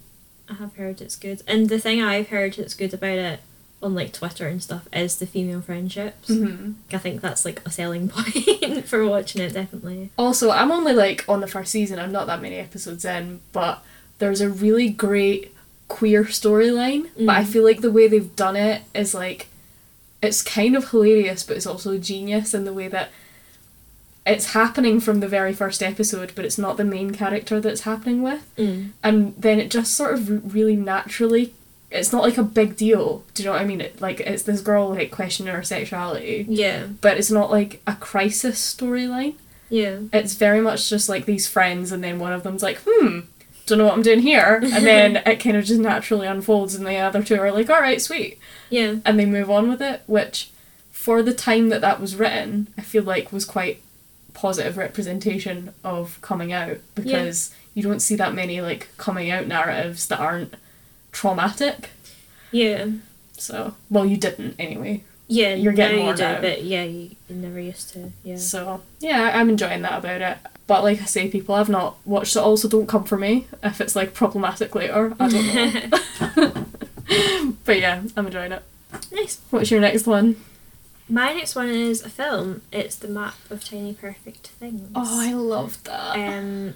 I 0.48 0.54
have 0.54 0.76
heard 0.76 1.00
it's 1.00 1.16
good. 1.16 1.42
And 1.46 1.68
the 1.68 1.78
thing 1.80 2.00
I've 2.00 2.28
heard 2.28 2.54
that's 2.54 2.74
good 2.74 2.94
about 2.94 3.18
it 3.18 3.40
on 3.82 3.94
like 3.94 4.12
Twitter 4.12 4.46
and 4.46 4.62
stuff 4.62 4.88
is 4.92 5.16
the 5.18 5.26
female 5.26 5.60
friendships. 5.60 6.28
hmm 6.28 6.72
I 6.92 6.98
think 6.98 7.20
that's 7.20 7.44
like 7.44 7.62
a 7.66 7.70
selling 7.70 8.08
point 8.10 8.86
for 8.86 9.04
watching 9.06 9.42
it 9.42 9.52
definitely. 9.54 10.10
Also, 10.16 10.50
I'm 10.50 10.70
only 10.70 10.92
like 10.92 11.24
on 11.28 11.40
the 11.40 11.46
first 11.48 11.72
season, 11.72 11.98
I'm 11.98 12.12
not 12.12 12.28
that 12.28 12.40
many 12.40 12.56
episodes 12.56 13.04
in, 13.04 13.40
but 13.52 13.82
there's 14.18 14.40
a 14.40 14.48
really 14.48 14.88
great 14.88 15.55
queer 15.88 16.24
storyline. 16.24 17.09
But 17.16 17.37
I 17.37 17.42
Mm. 17.44 17.46
feel 17.46 17.64
like 17.64 17.81
the 17.81 17.90
way 17.92 18.09
they've 18.09 18.35
done 18.37 18.57
it 18.57 18.83
is 18.94 19.14
like 19.14 19.46
it's 20.22 20.42
kind 20.42 20.74
of 20.74 20.90
hilarious, 20.90 21.42
but 21.44 21.57
it's 21.57 21.66
also 21.66 21.96
genius 21.98 22.55
in 22.55 22.64
the 22.64 22.72
way 22.72 22.88
that 22.88 23.11
it's 24.26 24.46
happening 24.52 24.98
from 24.98 25.20
the 25.20 25.29
very 25.29 25.52
first 25.52 25.83
episode, 25.83 26.33
but 26.35 26.44
it's 26.44 26.59
not 26.59 26.76
the 26.76 26.85
main 26.85 27.12
character 27.12 27.61
that's 27.61 27.83
happening 27.83 28.22
with. 28.22 28.42
Mm. 28.59 28.90
And 29.05 29.35
then 29.38 29.61
it 29.61 29.70
just 29.70 29.94
sort 29.94 30.14
of 30.14 30.52
really 30.55 30.76
naturally 30.76 31.52
it's 31.88 32.12
not 32.12 32.24
like 32.24 32.37
a 32.37 32.42
big 32.42 32.76
deal. 32.76 33.22
Do 33.35 33.42
you 33.42 33.46
know 33.48 33.52
what 33.52 33.62
I 33.62 33.64
mean? 33.64 33.81
It 33.81 34.00
like 34.00 34.18
it's 34.18 34.42
this 34.42 34.61
girl 34.61 34.88
like 34.90 35.12
questioning 35.12 35.55
her 35.55 35.62
sexuality, 35.62 36.44
Yeah. 36.48 36.87
but 37.00 37.16
it's 37.16 37.31
not 37.31 37.50
like 37.52 37.81
a 37.87 37.94
crisis 37.94 38.59
storyline 38.74 39.35
Yeah. 39.70 39.98
it's 40.12 40.35
very 40.35 40.61
much 40.61 40.90
just 40.90 41.09
like 41.09 41.26
these 41.26 41.46
friends 41.46 41.92
and 41.92 42.02
then 42.02 42.18
one 42.18 42.33
of 42.33 42.42
them's 42.42 42.62
like 42.64 42.81
hmm 42.85 43.20
don't 43.66 43.79
know 43.79 43.85
what 43.85 43.94
i'm 43.94 44.02
doing 44.02 44.20
here. 44.20 44.61
And 44.62 44.87
then 44.87 45.16
it 45.26 45.37
kind 45.40 45.57
of 45.57 45.64
just 45.64 45.81
naturally 45.81 46.26
unfolds 46.26 46.74
and 46.74 46.87
the 46.87 46.96
other 46.96 47.22
two 47.22 47.38
are 47.40 47.52
like 47.52 47.68
all 47.68 47.81
right 47.81 48.00
sweet. 48.00 48.38
Yeah. 48.70 48.96
and 49.05 49.18
they 49.18 49.26
move 49.26 49.50
on 49.50 49.68
with 49.68 49.83
it 49.83 50.02
which 50.07 50.50
for 50.90 51.22
the 51.22 51.35
time 51.35 51.68
that 51.68 51.81
that 51.83 52.00
was 52.00 52.16
written 52.16 52.68
i 52.76 52.81
feel 52.83 53.02
like 53.05 53.33
was 53.33 53.44
quite 53.44 53.81
positive 54.35 54.76
representation 54.76 55.72
of 55.85 56.20
coming 56.20 56.52
out 56.52 56.79
because 56.94 57.55
you 57.74 57.83
don't 57.83 58.00
see 58.00 58.16
that 58.16 58.35
many 58.35 58.61
like 58.61 58.88
coming 58.96 59.31
out 59.31 59.46
narratives 59.46 60.09
that 60.09 60.20
aren't 60.20 60.55
traumatic. 61.12 61.90
Yeah. 62.52 62.87
so 63.38 63.74
well 63.90 64.05
you 64.07 64.16
didn't 64.16 64.55
anyway 64.59 65.02
Yeah. 65.28 65.54
You're 65.54 65.72
getting 65.72 66.00
more 66.00 66.10
you 66.12 66.16
do, 66.16 66.36
but 66.40 66.62
yeah, 66.64 66.84
you, 66.84 67.10
never 67.28 67.60
used 67.60 67.90
to. 67.94 68.12
Yeah. 68.22 68.36
So 68.36 68.82
yeah, 69.00 69.32
I'm 69.34 69.48
enjoying 69.50 69.82
that 69.82 69.98
about 69.98 70.20
it. 70.20 70.38
But 70.66 70.82
like 70.82 71.00
I 71.00 71.04
say, 71.04 71.28
people 71.28 71.54
I've 71.54 71.68
not 71.68 71.96
watched 72.04 72.36
it 72.36 72.40
all, 72.40 72.56
so 72.56 72.68
don't 72.68 72.86
come 72.88 73.04
for 73.04 73.16
me 73.16 73.46
if 73.62 73.80
it's 73.80 73.96
like 73.96 74.14
problematic 74.14 74.74
later. 74.74 75.14
I 75.18 75.28
don't 75.28 75.54
know. 75.54 76.66
but 77.64 77.78
yeah, 77.78 78.02
I'm 78.16 78.26
enjoying 78.26 78.52
it. 78.52 78.62
nice. 79.12 79.40
What's 79.50 79.70
your 79.70 79.80
next 79.80 80.06
one? 80.06 80.36
My 81.08 81.32
next 81.32 81.55
one 81.55 81.68
is 81.68 82.03
a 82.05 82.09
film. 82.11 82.62
It's 82.72 82.96
the 82.96 83.07
map 83.09 83.36
of 83.48 83.64
tiny 83.64 83.94
perfect 83.94 84.48
things. 84.48 84.90
Oh, 84.94 85.20
I 85.20 85.32
love 85.34 85.82
that. 85.84 86.16
Um, 86.18 86.74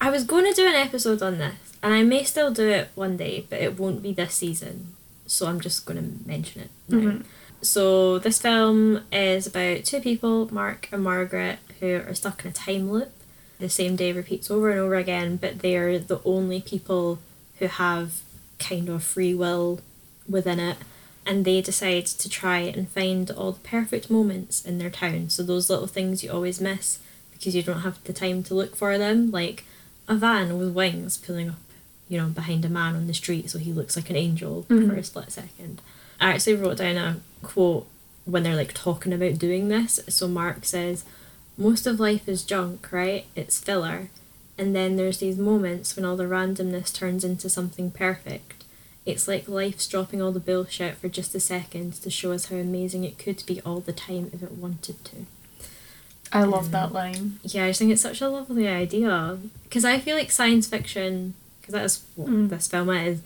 I 0.00 0.10
was 0.10 0.24
going 0.24 0.46
to 0.46 0.54
do 0.54 0.66
an 0.66 0.74
episode 0.74 1.20
on 1.22 1.36
this, 1.36 1.54
and 1.82 1.92
I 1.92 2.02
may 2.02 2.24
still 2.24 2.50
do 2.50 2.66
it 2.68 2.88
one 2.94 3.18
day, 3.18 3.46
but 3.50 3.60
it 3.60 3.78
won't 3.78 4.02
be 4.02 4.12
this 4.14 4.34
season. 4.34 4.94
So 5.26 5.46
I'm 5.46 5.60
just 5.60 5.84
going 5.84 5.98
to 6.02 6.26
mention 6.28 6.62
it 6.62 6.70
now. 6.88 6.96
Mhm. 6.98 7.24
So 7.62 8.18
this 8.18 8.40
film 8.40 9.04
is 9.12 9.46
about 9.46 9.84
two 9.84 10.00
people, 10.00 10.52
Mark 10.52 10.88
and 10.92 11.02
Margaret, 11.02 11.58
who 11.80 11.94
are 12.06 12.14
stuck 12.14 12.44
in 12.44 12.50
a 12.50 12.54
time 12.54 12.90
loop. 12.90 13.12
The 13.60 13.68
same 13.68 13.94
day 13.94 14.12
repeats 14.12 14.50
over 14.50 14.70
and 14.70 14.80
over 14.80 14.96
again, 14.96 15.36
but 15.36 15.60
they're 15.60 15.98
the 15.98 16.20
only 16.24 16.60
people 16.60 17.20
who 17.60 17.66
have 17.68 18.20
kind 18.58 18.88
of 18.88 19.04
free 19.04 19.32
will 19.34 19.80
within 20.28 20.58
it. 20.58 20.78
And 21.24 21.44
they 21.44 21.60
decide 21.60 22.06
to 22.06 22.28
try 22.28 22.58
and 22.58 22.88
find 22.88 23.30
all 23.30 23.52
the 23.52 23.60
perfect 23.60 24.10
moments 24.10 24.64
in 24.64 24.78
their 24.78 24.90
town. 24.90 25.30
So 25.30 25.44
those 25.44 25.70
little 25.70 25.86
things 25.86 26.24
you 26.24 26.32
always 26.32 26.60
miss 26.60 26.98
because 27.30 27.54
you 27.54 27.62
don't 27.62 27.82
have 27.82 28.02
the 28.02 28.12
time 28.12 28.42
to 28.44 28.54
look 28.54 28.74
for 28.74 28.98
them, 28.98 29.30
like 29.30 29.64
a 30.08 30.16
van 30.16 30.58
with 30.58 30.74
wings 30.74 31.16
pulling 31.16 31.48
up, 31.50 31.60
you 32.08 32.18
know, 32.18 32.26
behind 32.26 32.64
a 32.64 32.68
man 32.68 32.96
on 32.96 33.06
the 33.06 33.14
street 33.14 33.50
so 33.50 33.58
he 33.60 33.72
looks 33.72 33.94
like 33.94 34.10
an 34.10 34.16
angel 34.16 34.64
for 34.64 34.74
Mhm. 34.74 34.98
a 34.98 35.04
split 35.04 35.30
second. 35.30 35.80
I 36.20 36.32
actually 36.32 36.54
wrote 36.56 36.78
down 36.78 36.96
a 36.96 37.20
quote 37.42 37.86
when 38.24 38.42
they're 38.44 38.56
like 38.56 38.72
talking 38.74 39.12
about 39.12 39.38
doing 39.38 39.68
this. 39.68 40.00
So 40.08 40.28
Mark 40.28 40.64
says, 40.64 41.04
most 41.58 41.86
of 41.86 42.00
life 42.00 42.28
is 42.28 42.44
junk, 42.44 42.90
right? 42.92 43.26
It's 43.34 43.58
filler. 43.58 44.08
And 44.58 44.74
then 44.76 44.96
there's 44.96 45.18
these 45.18 45.38
moments 45.38 45.96
when 45.96 46.04
all 46.04 46.16
the 46.16 46.24
randomness 46.24 46.92
turns 46.94 47.24
into 47.24 47.48
something 47.48 47.90
perfect. 47.90 48.64
It's 49.04 49.26
like 49.26 49.48
life's 49.48 49.88
dropping 49.88 50.22
all 50.22 50.30
the 50.30 50.38
bullshit 50.38 50.96
for 50.96 51.08
just 51.08 51.34
a 51.34 51.40
second 51.40 51.94
to 51.94 52.10
show 52.10 52.30
us 52.32 52.46
how 52.46 52.56
amazing 52.56 53.02
it 53.04 53.18
could 53.18 53.42
be 53.46 53.60
all 53.62 53.80
the 53.80 53.92
time 53.92 54.30
if 54.32 54.42
it 54.42 54.52
wanted 54.52 55.04
to. 55.06 55.16
I 56.32 56.44
love 56.44 56.66
Um, 56.66 56.70
that 56.70 56.92
line. 56.92 57.38
Yeah, 57.42 57.64
I 57.64 57.70
just 57.70 57.80
think 57.80 57.90
it's 57.92 58.00
such 58.02 58.20
a 58.22 58.28
lovely 58.28 58.68
idea. 58.68 59.38
Because 59.64 59.84
I 59.84 59.98
feel 59.98 60.16
like 60.16 60.30
science 60.30 60.66
fiction, 60.68 61.34
because 61.60 61.72
that 61.72 61.84
is 61.84 62.02
what 62.14 62.30
Mm. 62.30 62.48
this 62.48 62.68
film 62.68 62.88
is, 62.90 63.18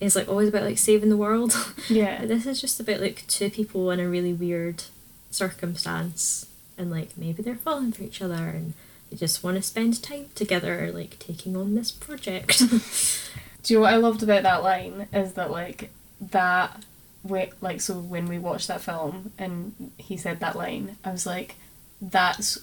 is 0.00 0.16
like 0.16 0.28
always 0.28 0.48
about 0.48 0.64
like 0.64 0.78
saving 0.78 1.08
the 1.08 1.16
world. 1.16 1.56
Yeah. 1.88 2.18
But 2.20 2.28
this 2.28 2.46
is 2.46 2.60
just 2.60 2.80
about 2.80 3.00
like 3.00 3.24
two 3.28 3.48
people 3.48 3.90
in 3.92 4.00
a 4.00 4.08
really 4.08 4.32
weird 4.32 4.82
circumstance 5.30 6.46
and 6.76 6.90
like 6.90 7.16
maybe 7.16 7.42
they're 7.42 7.54
falling 7.54 7.92
for 7.92 8.02
each 8.02 8.20
other 8.20 8.34
and 8.34 8.74
they 9.08 9.16
just 9.16 9.44
want 9.44 9.56
to 9.56 9.62
spend 9.62 10.02
time 10.02 10.26
together 10.34 10.90
like 10.92 11.18
taking 11.20 11.56
on 11.56 11.74
this 11.74 11.92
project. 11.92 12.58
Do 13.62 13.74
you 13.74 13.78
know 13.78 13.82
what 13.82 13.94
I 13.94 13.96
loved 13.96 14.22
about 14.22 14.42
that 14.42 14.62
line 14.62 15.06
is 15.12 15.34
that 15.34 15.50
like 15.50 15.90
that 16.20 16.84
way 17.22 17.52
like 17.60 17.80
so 17.80 17.94
when 17.94 18.26
we 18.26 18.38
watched 18.38 18.68
that 18.68 18.80
film 18.80 19.32
and 19.38 19.92
he 19.96 20.16
said 20.16 20.40
that 20.40 20.56
line, 20.56 20.96
I 21.04 21.12
was 21.12 21.26
like, 21.26 21.54
that's 22.00 22.58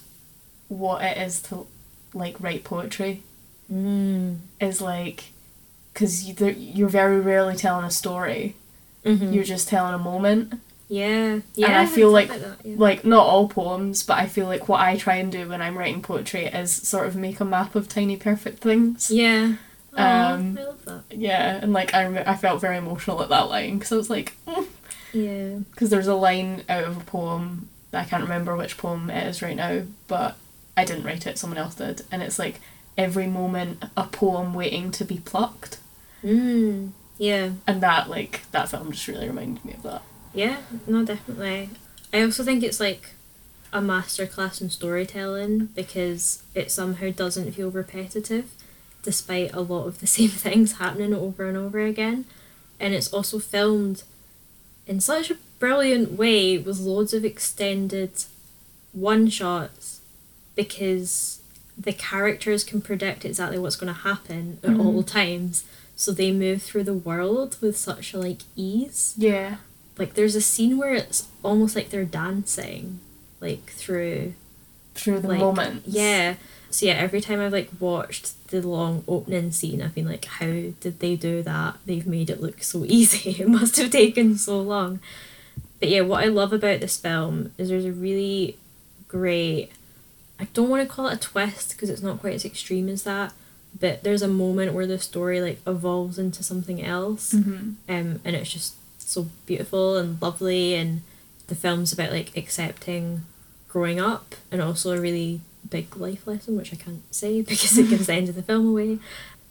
what 0.68 1.02
it 1.02 1.16
is 1.16 1.40
to 1.42 1.66
like 2.12 2.40
write 2.40 2.64
poetry 2.64 3.22
mm. 3.72 4.36
is 4.60 4.80
like 4.80 5.24
because 5.94 6.24
you, 6.28 6.34
you're 6.50 6.88
very 6.88 7.20
rarely 7.20 7.56
telling 7.56 7.84
a 7.86 7.90
story 7.90 8.56
hmm 9.04 9.32
you're 9.32 9.44
just 9.44 9.68
telling 9.68 9.94
a 9.94 9.98
moment 9.98 10.60
yeah, 10.86 11.40
yeah. 11.54 11.66
And 11.66 11.74
I 11.76 11.86
feel 11.86 12.10
like- 12.10 12.28
that, 12.28 12.58
yeah. 12.62 12.74
like 12.76 13.04
not 13.06 13.26
all 13.26 13.48
poems 13.48 14.02
but 14.02 14.18
i 14.18 14.26
feel 14.26 14.46
like 14.46 14.68
what 14.68 14.80
i 14.80 14.96
try 14.96 15.14
and 15.16 15.32
do 15.32 15.48
when 15.48 15.62
i'm 15.62 15.76
writing 15.78 16.02
poetry 16.02 16.44
is 16.46 16.72
sort 16.72 17.06
of 17.06 17.16
make 17.16 17.40
a 17.40 17.44
map 17.44 17.74
of 17.74 17.88
tiny 17.88 18.16
perfect 18.16 18.58
things 18.58 19.10
yeah. 19.10 19.54
Um, 19.96 20.58
I 20.58 20.64
love 20.64 20.84
that. 20.86 21.02
yeah 21.10 21.58
and 21.62 21.72
like 21.72 21.94
i, 21.94 22.04
rem- 22.04 22.24
I 22.28 22.34
felt 22.36 22.60
very 22.60 22.76
emotional 22.76 23.22
at 23.22 23.28
that 23.30 23.48
line 23.48 23.78
because 23.78 23.92
i 23.92 23.96
was 23.96 24.10
like 24.10 24.34
Yeah. 25.12 25.58
because 25.70 25.90
there's 25.90 26.06
a 26.08 26.14
line 26.16 26.64
out 26.68 26.84
of 26.84 26.96
a 26.96 27.04
poem 27.04 27.68
that 27.92 28.02
i 28.04 28.08
can't 28.08 28.22
remember 28.24 28.56
which 28.56 28.76
poem 28.76 29.08
it 29.10 29.26
is 29.28 29.40
right 29.42 29.56
now 29.56 29.82
but 30.08 30.36
i 30.76 30.84
didn't 30.84 31.04
write 31.04 31.26
it 31.26 31.38
someone 31.38 31.58
else 31.58 31.76
did 31.76 32.02
and 32.10 32.22
it's 32.22 32.38
like 32.38 32.60
every 32.98 33.26
moment 33.28 33.84
a 33.96 34.04
poem 34.04 34.52
waiting 34.54 34.90
to 34.90 35.04
be 35.04 35.18
plucked 35.18 35.78
Mm. 36.24 36.90
Yeah. 37.18 37.50
and 37.66 37.80
that 37.82 38.08
like 38.10 38.42
that 38.50 38.68
film 38.68 38.90
just 38.92 39.06
really 39.06 39.28
reminded 39.28 39.64
me 39.64 39.74
of 39.74 39.82
that 39.82 40.02
Yeah, 40.32 40.58
no, 40.86 41.04
definitely. 41.04 41.70
I 42.12 42.22
also 42.22 42.42
think 42.42 42.62
it's 42.62 42.80
like 42.80 43.10
a 43.72 43.80
masterclass 43.80 44.60
in 44.60 44.70
storytelling 44.70 45.66
because 45.74 46.42
it 46.54 46.70
somehow 46.70 47.10
doesn't 47.10 47.52
feel 47.52 47.70
repetitive 47.70 48.50
despite 49.02 49.52
a 49.52 49.60
lot 49.60 49.86
of 49.86 50.00
the 50.00 50.06
same 50.18 50.30
things 50.30 50.78
happening 50.78 51.14
over 51.14 51.46
and 51.46 51.56
over 51.56 51.80
again. 51.80 52.24
And 52.80 52.94
it's 52.94 53.12
also 53.12 53.38
filmed 53.38 54.02
in 54.86 55.00
such 55.00 55.30
a 55.30 55.36
brilliant 55.58 56.12
way 56.12 56.58
with 56.58 56.78
loads 56.78 57.14
of 57.14 57.24
extended 57.24 58.24
one 58.92 59.28
shots 59.28 60.00
because 60.54 61.40
the 61.76 61.92
characters 61.92 62.64
can 62.64 62.80
predict 62.80 63.24
exactly 63.24 63.58
what's 63.58 63.76
going 63.76 63.92
to 63.92 64.00
happen 64.00 64.58
at 64.62 64.78
all 64.78 65.02
times. 65.02 65.64
So 65.96 66.12
they 66.12 66.32
move 66.32 66.62
through 66.62 66.84
the 66.84 66.94
world 66.94 67.56
with 67.60 67.76
such 67.76 68.14
like 68.14 68.40
ease. 68.56 69.14
Yeah. 69.16 69.56
Like 69.96 70.14
there's 70.14 70.34
a 70.34 70.40
scene 70.40 70.76
where 70.76 70.92
it's 70.94 71.28
almost 71.42 71.76
like 71.76 71.90
they're 71.90 72.04
dancing 72.04 73.00
like 73.40 73.66
through 73.66 74.34
through 74.94 75.20
the 75.20 75.28
like 75.28 75.38
moments. 75.38 75.86
yeah. 75.88 76.34
So 76.70 76.86
yeah 76.86 76.94
every 76.94 77.20
time 77.20 77.38
i've 77.40 77.52
like 77.52 77.70
watched 77.78 78.48
the 78.48 78.60
long 78.60 79.04
opening 79.06 79.52
scene 79.52 79.80
i've 79.80 79.94
been 79.94 80.08
like 80.08 80.24
how 80.24 80.46
did 80.46 80.98
they 80.98 81.14
do 81.14 81.42
that? 81.42 81.76
They've 81.86 82.06
made 82.06 82.30
it 82.30 82.40
look 82.40 82.62
so 82.64 82.84
easy. 82.88 83.30
It 83.40 83.48
must 83.48 83.76
have 83.76 83.90
taken 83.90 84.36
so 84.36 84.60
long. 84.60 84.98
But 85.78 85.88
yeah 85.90 86.00
what 86.00 86.24
i 86.24 86.28
love 86.28 86.52
about 86.52 86.80
this 86.80 86.96
film 86.98 87.52
is 87.58 87.68
there's 87.68 87.84
a 87.84 87.92
really 87.92 88.56
great 89.06 89.70
i 90.40 90.44
don't 90.54 90.68
want 90.70 90.82
to 90.82 90.92
call 90.92 91.06
it 91.08 91.14
a 91.14 91.20
twist 91.20 91.70
because 91.70 91.90
it's 91.90 92.02
not 92.02 92.18
quite 92.20 92.34
as 92.34 92.44
extreme 92.44 92.88
as 92.88 93.02
that 93.04 93.32
but 93.78 94.02
there's 94.02 94.22
a 94.22 94.28
moment 94.28 94.72
where 94.72 94.86
the 94.86 94.98
story 94.98 95.40
like 95.40 95.60
evolves 95.66 96.18
into 96.18 96.42
something 96.42 96.82
else 96.82 97.32
hmm 97.32 97.72
um, 97.88 98.20
and 98.24 98.36
it's 98.36 98.52
just 98.52 98.74
so 98.98 99.28
beautiful 99.46 99.96
and 99.96 100.20
lovely 100.22 100.74
and 100.74 101.02
the 101.46 101.54
film's 101.54 101.92
about 101.92 102.10
like 102.10 102.36
accepting 102.36 103.22
growing 103.68 104.00
up 104.00 104.34
and 104.50 104.62
also 104.62 104.92
a 104.92 105.00
really 105.00 105.40
big 105.68 105.96
life 105.96 106.26
lesson 106.26 106.56
which 106.56 106.72
I 106.72 106.76
can't 106.76 107.02
say 107.14 107.42
because 107.50 107.76
it 107.76 107.88
gives 107.90 108.06
the 108.06 108.14
end 108.14 108.28
of 108.28 108.34
the 108.34 108.42
film 108.42 108.66
away. 108.68 108.98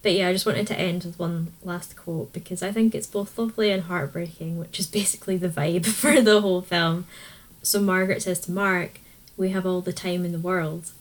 But 0.02 0.14
yeah 0.14 0.28
I 0.28 0.34
just 0.34 0.46
wanted 0.46 0.68
to 0.68 0.80
end 0.80 1.04
with 1.04 1.20
one 1.20 1.54
last 1.64 1.96
quote 1.96 2.34
because 2.34 2.64
I 2.64 2.72
think 2.72 2.96
it's 2.96 3.08
both 3.08 3.38
lovely 3.38 3.72
and 3.72 3.84
heartbreaking 3.84 4.58
which 4.60 4.80
is 4.80 4.88
basically 5.00 5.38
the 5.38 5.50
vibe 5.50 5.86
for 6.02 6.22
the 6.22 6.42
whole 6.42 6.62
film. 6.62 7.06
So 7.62 7.80
Margaret 7.80 8.24
says 8.24 8.40
to 8.42 8.52
Mark 8.52 9.00
we 9.38 9.50
have 9.50 9.66
all 9.66 9.82
the 9.82 9.94
time 9.94 10.26
in 10.26 10.32
the 10.32 10.40
world 10.40 10.92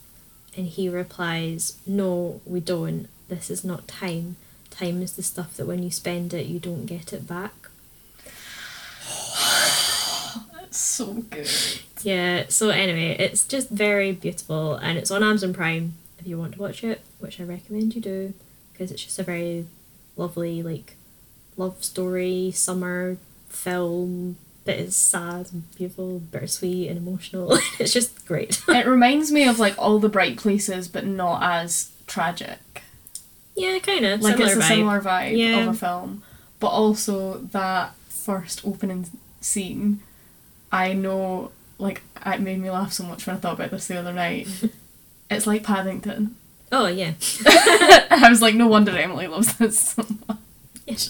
and 0.55 0.67
he 0.67 0.89
replies 0.89 1.77
no 1.85 2.41
we 2.45 2.59
don't. 2.59 3.07
This 3.27 3.49
is 3.49 3.63
not 3.63 3.87
time. 3.87 4.35
Time 4.69 5.01
is 5.01 5.13
the 5.13 5.23
stuff 5.23 5.55
that 5.57 5.65
when 5.65 5.83
you 5.83 5.91
spend 5.91 6.33
it 6.33 6.47
you 6.47 6.59
don't 6.59 6.85
get 6.85 7.13
it 7.13 7.27
back. 7.27 7.53
That's 10.53 10.77
so 10.77 11.13
good. 11.13 11.49
Yeah, 12.01 12.45
so 12.49 12.69
anyway, 12.69 13.15
it's 13.19 13.45
just 13.45 13.69
very 13.69 14.11
beautiful 14.11 14.75
and 14.75 14.97
it's 14.97 15.11
on 15.11 15.23
Amazon 15.23 15.53
Prime 15.53 15.93
if 16.19 16.27
you 16.27 16.37
want 16.37 16.53
to 16.53 16.59
watch 16.59 16.83
it, 16.83 17.01
which 17.19 17.39
I 17.39 17.43
recommend 17.43 17.95
you 17.95 18.01
do 18.01 18.33
because 18.71 18.91
it's 18.91 19.03
just 19.03 19.19
a 19.19 19.23
very 19.23 19.67
lovely, 20.17 20.63
like, 20.63 20.95
love 21.57 21.83
story, 21.83 22.51
summer 22.51 23.17
film 23.49 24.37
that 24.65 24.77
is 24.77 24.95
sad 24.95 25.47
and 25.51 25.75
beautiful, 25.75 26.19
bittersweet 26.19 26.89
and 26.89 26.97
emotional. 26.97 27.57
it's 27.79 27.93
just 27.93 28.25
great. 28.25 28.61
it 28.67 28.85
reminds 28.87 29.31
me 29.31 29.47
of 29.47 29.59
like 29.59 29.75
all 29.77 29.99
the 29.99 30.09
bright 30.09 30.37
places, 30.37 30.87
but 30.87 31.05
not 31.05 31.41
as 31.43 31.91
tragic. 32.07 32.59
yeah, 33.55 33.77
kind 33.79 34.05
of. 34.05 34.21
Like 34.21 34.37
similar 34.37 34.51
it's 34.51 34.59
a 34.59 34.63
vibe. 34.63 34.67
similar 34.67 35.01
vibe 35.01 35.37
Yeah. 35.37 35.61
of 35.61 35.67
a 35.69 35.73
film, 35.73 36.23
but 36.59 36.67
also 36.69 37.39
that 37.51 37.93
first 38.09 38.65
opening 38.65 39.07
scene. 39.41 39.99
I 40.71 40.93
know, 40.93 41.51
like, 41.77 42.01
it 42.25 42.39
made 42.41 42.59
me 42.59 42.71
laugh 42.71 42.93
so 42.93 43.03
much 43.03 43.27
when 43.27 43.35
I 43.35 43.39
thought 43.39 43.53
about 43.55 43.69
this 43.71 43.87
the 43.87 43.97
other 43.99 44.13
night. 44.13 44.47
it's 45.29 45.45
like 45.45 45.63
Paddington. 45.63 46.35
Oh, 46.71 46.87
yeah. 46.87 47.13
I 47.45 48.25
was 48.29 48.41
like, 48.41 48.55
no 48.55 48.65
wonder 48.67 48.97
Emily 48.97 49.27
loves 49.27 49.55
this 49.57 49.77
so 49.79 50.03
much. 50.27 51.09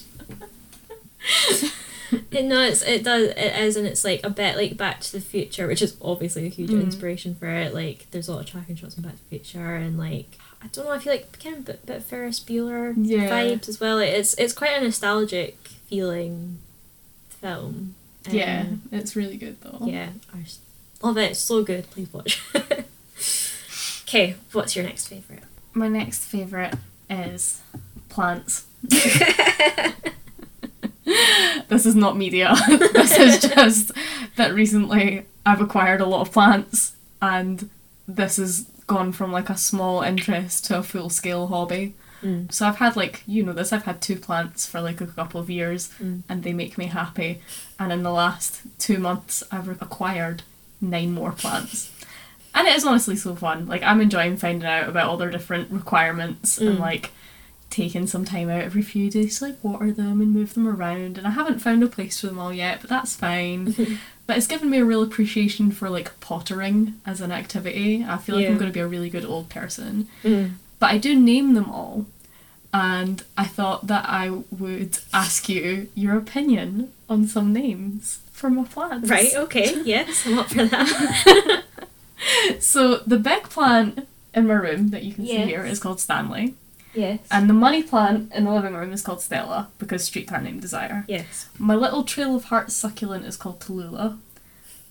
It, 2.31 2.45
no, 2.45 2.61
it's, 2.61 2.81
it 2.81 3.03
does, 3.03 3.29
it 3.29 3.55
is, 3.61 3.75
and 3.77 3.85
it's 3.87 4.03
like 4.03 4.21
a 4.23 4.29
bit 4.29 4.55
like 4.57 4.75
Back 4.77 5.01
to 5.01 5.11
the 5.11 5.21
Future, 5.21 5.67
which 5.67 5.81
is 5.81 5.95
obviously 6.01 6.45
a 6.45 6.49
huge 6.49 6.71
Mhm. 6.71 6.81
inspiration 6.83 7.35
for 7.35 7.47
it. 7.47 7.73
Like, 7.73 8.07
there's 8.11 8.27
a 8.27 8.33
lot 8.33 8.41
of 8.41 8.45
tracking 8.47 8.75
shots 8.75 8.95
in 8.97 9.03
Back 9.03 9.13
to 9.13 9.17
the 9.29 9.29
Future, 9.39 9.75
and 9.75 9.97
like, 9.97 10.37
I 10.61 10.67
don't 10.67 10.85
know, 10.85 10.91
I 10.91 10.99
feel 10.99 11.13
like 11.13 11.39
kind 11.43 11.55
of 11.57 11.61
a 11.61 11.65
bit, 11.65 11.85
bit 11.85 12.03
Ferris 12.03 12.39
Bueller 12.39 12.93
Yeah. 12.97 13.29
vibes 13.29 13.67
as 13.69 13.79
well. 13.79 13.99
It's 13.99 14.33
it's 14.35 14.53
quite 14.53 14.77
a 14.77 14.81
nostalgic 14.83 15.57
feeling 15.87 16.57
film. 17.29 17.95
Um, 18.27 18.33
Yeah, 18.33 18.65
it's 18.91 19.15
really 19.15 19.37
good 19.37 19.57
though. 19.61 19.79
Yeah, 19.85 20.09
I 20.33 20.45
love 21.05 21.17
it. 21.17 21.31
It's 21.31 21.39
so 21.39 21.63
good. 21.63 21.89
Please 21.91 22.11
watch. 22.13 22.41
Okay, 24.07 24.35
what's 24.51 24.75
your 24.75 24.85
next 24.85 25.07
favourite? 25.07 25.41
My 25.73 25.87
next 25.87 26.25
favourite 26.25 26.75
is 27.09 27.61
plants. 28.09 28.65
this 31.67 31.85
is 31.85 31.95
not 31.95 32.17
media. 32.17 32.53
this 32.67 33.17
is 33.17 33.39
just 33.41 33.91
that 34.35 34.53
recently 34.53 35.25
I've 35.45 35.61
acquired 35.61 36.01
a 36.01 36.05
lot 36.05 36.21
of 36.21 36.31
plants 36.33 36.95
and 37.21 37.69
this 38.07 38.37
has 38.37 38.61
gone 38.87 39.11
from 39.11 39.31
like 39.31 39.49
a 39.49 39.57
small 39.57 40.01
interest 40.01 40.65
to 40.65 40.77
a 40.79 40.83
full 40.83 41.09
scale 41.09 41.47
hobby. 41.47 41.93
Mm. 42.21 42.51
So 42.53 42.65
I've 42.67 42.77
had 42.77 42.95
like 42.95 43.23
you 43.27 43.43
know 43.43 43.53
this 43.53 43.73
I've 43.73 43.83
had 43.83 44.01
two 44.01 44.15
plants 44.15 44.65
for 44.65 44.79
like 44.81 45.01
a 45.01 45.07
couple 45.07 45.39
of 45.41 45.49
years 45.49 45.89
Mm. 46.01 46.23
and 46.29 46.43
they 46.43 46.53
make 46.53 46.77
me 46.77 46.85
happy 46.87 47.41
and 47.79 47.91
in 47.91 48.03
the 48.03 48.11
last 48.11 48.61
2 48.79 48.97
months 48.97 49.43
I've 49.51 49.67
acquired 49.81 50.43
9 50.81 51.11
more 51.13 51.31
plants. 51.31 51.89
And 52.55 52.67
it 52.67 52.75
is 52.75 52.85
honestly 52.85 53.15
so 53.15 53.35
fun. 53.35 53.65
Like 53.67 53.83
I'm 53.83 53.99
enjoying 53.99 54.37
finding 54.37 54.67
out 54.67 54.87
about 54.87 55.09
all 55.09 55.17
their 55.17 55.31
different 55.31 55.69
requirements 55.71 56.57
and 56.57 56.77
Mm. 56.77 56.79
like 56.79 57.11
taking 57.73 58.05
some 58.05 58.23
time 58.23 58.49
out 58.49 58.61
every 58.61 58.83
few 58.83 59.09
days 59.09 59.39
to 59.39 59.45
like 59.45 59.63
water 59.63 59.91
them 59.91 60.21
and 60.21 60.31
move 60.31 60.53
them 60.53 60.67
around 60.67 61.17
and 61.17 61.25
I 61.25 61.31
haven't 61.31 61.59
found 61.59 61.83
a 61.83 61.87
place 61.87 62.21
for 62.21 62.27
them 62.27 62.37
all 62.37 62.53
yet, 62.53 62.81
but 62.81 62.89
that's 62.89 63.15
fine. 63.15 63.99
but 64.27 64.37
it's 64.37 64.47
given 64.47 64.69
me 64.69 64.77
a 64.77 64.85
real 64.85 65.01
appreciation 65.01 65.71
for 65.71 65.89
like 65.89 66.19
pottering 66.19 67.01
as 67.05 67.19
an 67.19 67.31
activity. 67.31 68.05
I 68.07 68.17
feel 68.17 68.35
like 68.35 68.47
I'm 68.47 68.59
going 68.59 68.69
to 68.69 68.73
be 68.73 68.79
a 68.79 68.87
really 68.87 69.09
good 69.09 69.25
old 69.25 69.49
person. 69.49 70.07
Mm. 70.23 70.51
But 70.79 70.91
I 70.91 70.97
do 70.99 71.19
name 71.19 71.55
them 71.55 71.69
all. 71.69 72.05
And 72.71 73.23
I 73.37 73.45
thought 73.45 73.87
that 73.87 74.05
I 74.07 74.29
would 74.29 74.99
ask 75.13 75.49
you 75.49 75.89
your 75.95 76.17
opinion 76.17 76.91
on 77.09 77.27
some 77.27 77.53
names 77.53 78.19
for 78.31 78.49
my 78.49 78.65
plants. 78.65 79.09
Right. 79.09 79.33
Okay. 79.35 79.81
Yes, 79.85 80.25
I'm 80.25 80.39
up 80.39 80.49
for 80.49 80.65
that. 80.65 81.63
So 82.59 82.97
the 82.99 83.17
big 83.17 83.43
plant 83.49 84.07
in 84.33 84.47
my 84.47 84.53
room 84.53 84.89
that 84.91 85.03
you 85.03 85.13
can 85.13 85.25
see 85.25 85.37
here 85.39 85.65
is 85.65 85.79
called 85.79 85.99
Stanley. 85.99 86.55
Yes. 86.93 87.19
And 87.31 87.49
the 87.49 87.53
money 87.53 87.81
plant 87.83 88.31
in 88.33 88.45
the 88.45 88.51
living 88.51 88.73
room 88.73 88.91
is 88.93 89.01
called 89.01 89.21
Stella 89.21 89.69
because 89.79 90.03
streetcar 90.03 90.41
named 90.41 90.61
Desire. 90.61 91.05
yes. 91.07 91.47
My 91.57 91.75
little 91.75 92.03
trail 92.03 92.35
of 92.35 92.45
hearts 92.45 92.75
succulent 92.75 93.25
is 93.25 93.35
called 93.37 93.59
Tallulah. 93.59 94.17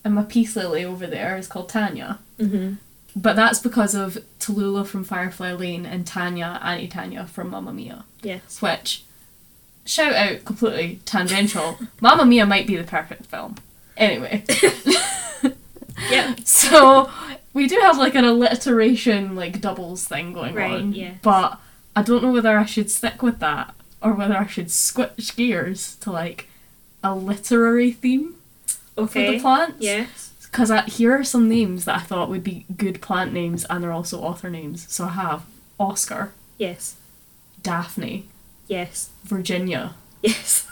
And 0.04 0.14
my 0.14 0.24
peace 0.24 0.56
lily 0.56 0.84
over 0.84 1.06
there 1.06 1.36
is 1.36 1.46
called 1.46 1.68
Tanya. 1.68 2.18
Mm-hmm. 2.40 2.74
But 3.14 3.36
that's 3.36 3.60
because 3.60 3.94
of 3.94 4.18
Tallulah 4.40 4.86
from 4.86 5.04
Firefly 5.04 5.52
Lane 5.52 5.86
and 5.86 6.04
Tanya, 6.06 6.58
Auntie 6.62 6.88
Tanya 6.88 7.26
from 7.26 7.50
Mamma 7.50 7.72
Mia. 7.72 8.04
Yes. 8.22 8.60
Which, 8.60 9.04
shout 9.84 10.12
out, 10.14 10.44
completely 10.44 10.98
tangential, 11.04 11.78
Mamma 12.00 12.24
Mia 12.26 12.46
might 12.46 12.66
be 12.66 12.74
the 12.76 12.82
perfect 12.84 13.26
film. 13.26 13.54
Anyway. 13.96 14.44
yeah. 16.10 16.34
So 16.44 17.10
we 17.54 17.68
do 17.68 17.78
have 17.82 17.98
like 17.98 18.14
an 18.14 18.24
alliteration 18.24 19.36
like 19.36 19.60
doubles 19.60 20.04
thing 20.06 20.32
going 20.32 20.54
Right, 20.54 20.72
on. 20.72 20.92
yes. 20.94 21.18
But 21.22 21.60
I 21.94 22.02
don't 22.02 22.22
know 22.22 22.32
whether 22.32 22.56
I 22.58 22.64
should 22.64 22.90
stick 22.90 23.22
with 23.22 23.38
that 23.40 23.74
or 24.02 24.12
whether 24.14 24.36
I 24.36 24.46
should 24.46 24.70
switch 24.70 25.36
gears 25.36 25.96
to 25.96 26.10
like 26.10 26.48
a 27.04 27.14
literary 27.14 27.92
theme 27.92 28.36
for 28.94 29.06
the 29.06 29.38
plants. 29.40 29.76
Yes. 29.80 30.30
Because 30.42 30.70
here 30.94 31.12
are 31.18 31.24
some 31.24 31.48
names 31.48 31.84
that 31.86 31.96
I 31.96 32.00
thought 32.00 32.28
would 32.28 32.44
be 32.44 32.66
good 32.76 33.00
plant 33.00 33.32
names 33.32 33.64
and 33.70 33.82
they're 33.82 33.92
also 33.92 34.20
author 34.20 34.50
names. 34.50 34.86
So 34.92 35.04
I 35.04 35.08
have 35.10 35.44
Oscar, 35.78 36.32
Yes. 36.58 36.96
Daphne, 37.62 38.26
Yes. 38.68 39.10
Virginia, 39.24 39.94
Yes. 40.22 40.66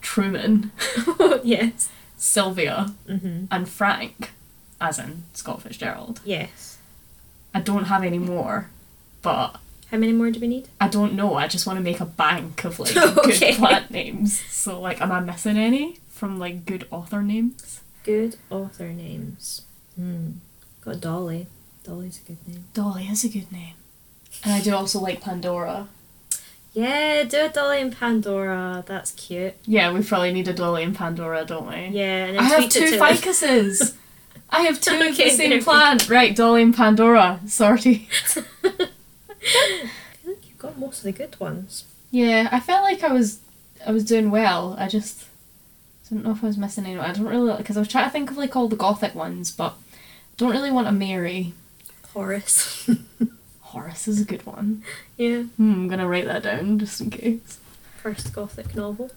Truman, 0.00 0.72
yes. 1.44 1.88
Sylvia, 2.16 2.92
Mm-hmm. 3.08 3.44
and 3.50 3.68
Frank, 3.68 4.30
as 4.80 4.98
in 4.98 5.22
Scott 5.32 5.62
Fitzgerald. 5.62 6.20
Yes. 6.24 6.78
I 7.54 7.60
don't 7.60 7.84
have 7.84 8.02
any 8.04 8.18
more, 8.18 8.68
but 9.22 9.56
How 9.92 9.98
many 9.98 10.12
more 10.12 10.30
do 10.30 10.40
we 10.40 10.48
need? 10.48 10.68
I 10.80 10.88
don't 10.88 11.12
know. 11.12 11.34
I 11.34 11.46
just 11.46 11.66
want 11.66 11.76
to 11.76 11.82
make 11.82 12.00
a 12.00 12.06
bank 12.06 12.64
of 12.64 12.78
like 12.80 12.96
Okay. 13.18 13.50
good 13.52 13.56
plant 13.56 13.90
names. 13.90 14.40
So 14.50 14.80
like, 14.80 15.00
am 15.02 15.12
I 15.12 15.20
missing 15.20 15.58
any 15.58 15.98
from 16.08 16.38
like 16.38 16.64
good 16.66 16.86
author 16.90 17.22
names? 17.22 17.82
Good 18.02 18.36
author 18.50 18.88
names. 18.88 19.62
Hmm. 19.96 20.30
Got 20.80 21.00
Dolly. 21.02 21.46
Dolly's 21.84 22.20
a 22.24 22.28
good 22.28 22.48
name. 22.48 22.64
Dolly 22.74 23.04
is 23.04 23.22
a 23.24 23.28
good 23.28 23.52
name, 23.52 23.74
and 24.44 24.52
I 24.54 24.60
do 24.60 24.74
also 24.74 24.98
like 25.00 25.20
Pandora. 25.20 25.88
Yeah, 26.72 27.24
do 27.24 27.44
a 27.44 27.48
Dolly 27.50 27.80
and 27.82 27.94
Pandora. 27.96 28.82
That's 28.86 29.10
cute. 29.12 29.54
Yeah, 29.66 29.92
we 29.92 30.02
probably 30.02 30.32
need 30.32 30.48
a 30.48 30.52
Dolly 30.54 30.84
and 30.84 30.94
Pandora, 30.96 31.44
don't 31.44 31.66
we? 31.68 31.88
Yeah, 31.98 32.26
and 32.26 32.38
I 32.38 32.44
have 32.44 32.68
two 32.70 32.96
ficuses. 32.98 33.94
I 34.50 34.62
have 34.62 34.80
two 34.80 34.94
of 34.94 35.00
Okay, 35.12 35.30
the 35.30 35.36
same 35.36 35.62
plant. 35.62 36.08
Right, 36.08 36.34
Dolly 36.34 36.62
and 36.62 36.74
Pandora. 36.74 37.40
Sorry. 37.46 38.08
I 39.42 39.88
feel 40.22 40.32
like 40.34 40.48
you've 40.48 40.58
got 40.58 40.78
most 40.78 40.98
of 40.98 41.04
the 41.04 41.12
good 41.12 41.38
ones. 41.40 41.84
Yeah, 42.10 42.48
I 42.52 42.60
felt 42.60 42.82
like 42.82 43.02
I 43.02 43.12
was, 43.12 43.40
I 43.86 43.90
was 43.92 44.04
doing 44.04 44.30
well. 44.30 44.76
I 44.78 44.88
just 44.88 45.24
didn't 46.08 46.24
know 46.24 46.32
if 46.32 46.44
I 46.44 46.48
was 46.48 46.58
missing 46.58 46.84
any. 46.86 46.98
I 46.98 47.12
don't 47.12 47.24
really 47.26 47.56
because 47.56 47.76
I 47.76 47.80
was 47.80 47.88
trying 47.88 48.04
to 48.04 48.10
think 48.10 48.30
of 48.30 48.36
like 48.36 48.54
all 48.54 48.68
the 48.68 48.76
gothic 48.76 49.14
ones, 49.14 49.50
but 49.50 49.74
don't 50.36 50.50
really 50.50 50.70
want 50.70 50.88
a 50.88 50.92
Mary. 50.92 51.54
Horace. 52.12 52.88
Horace 53.60 54.06
is 54.06 54.20
a 54.20 54.24
good 54.24 54.44
one. 54.44 54.82
yeah. 55.16 55.42
Hmm, 55.42 55.72
I'm 55.72 55.88
gonna 55.88 56.06
write 56.08 56.26
that 56.26 56.42
down 56.42 56.78
just 56.78 57.00
in 57.00 57.08
case. 57.10 57.58
First 58.02 58.32
Gothic 58.34 58.74
novel. 58.76 59.10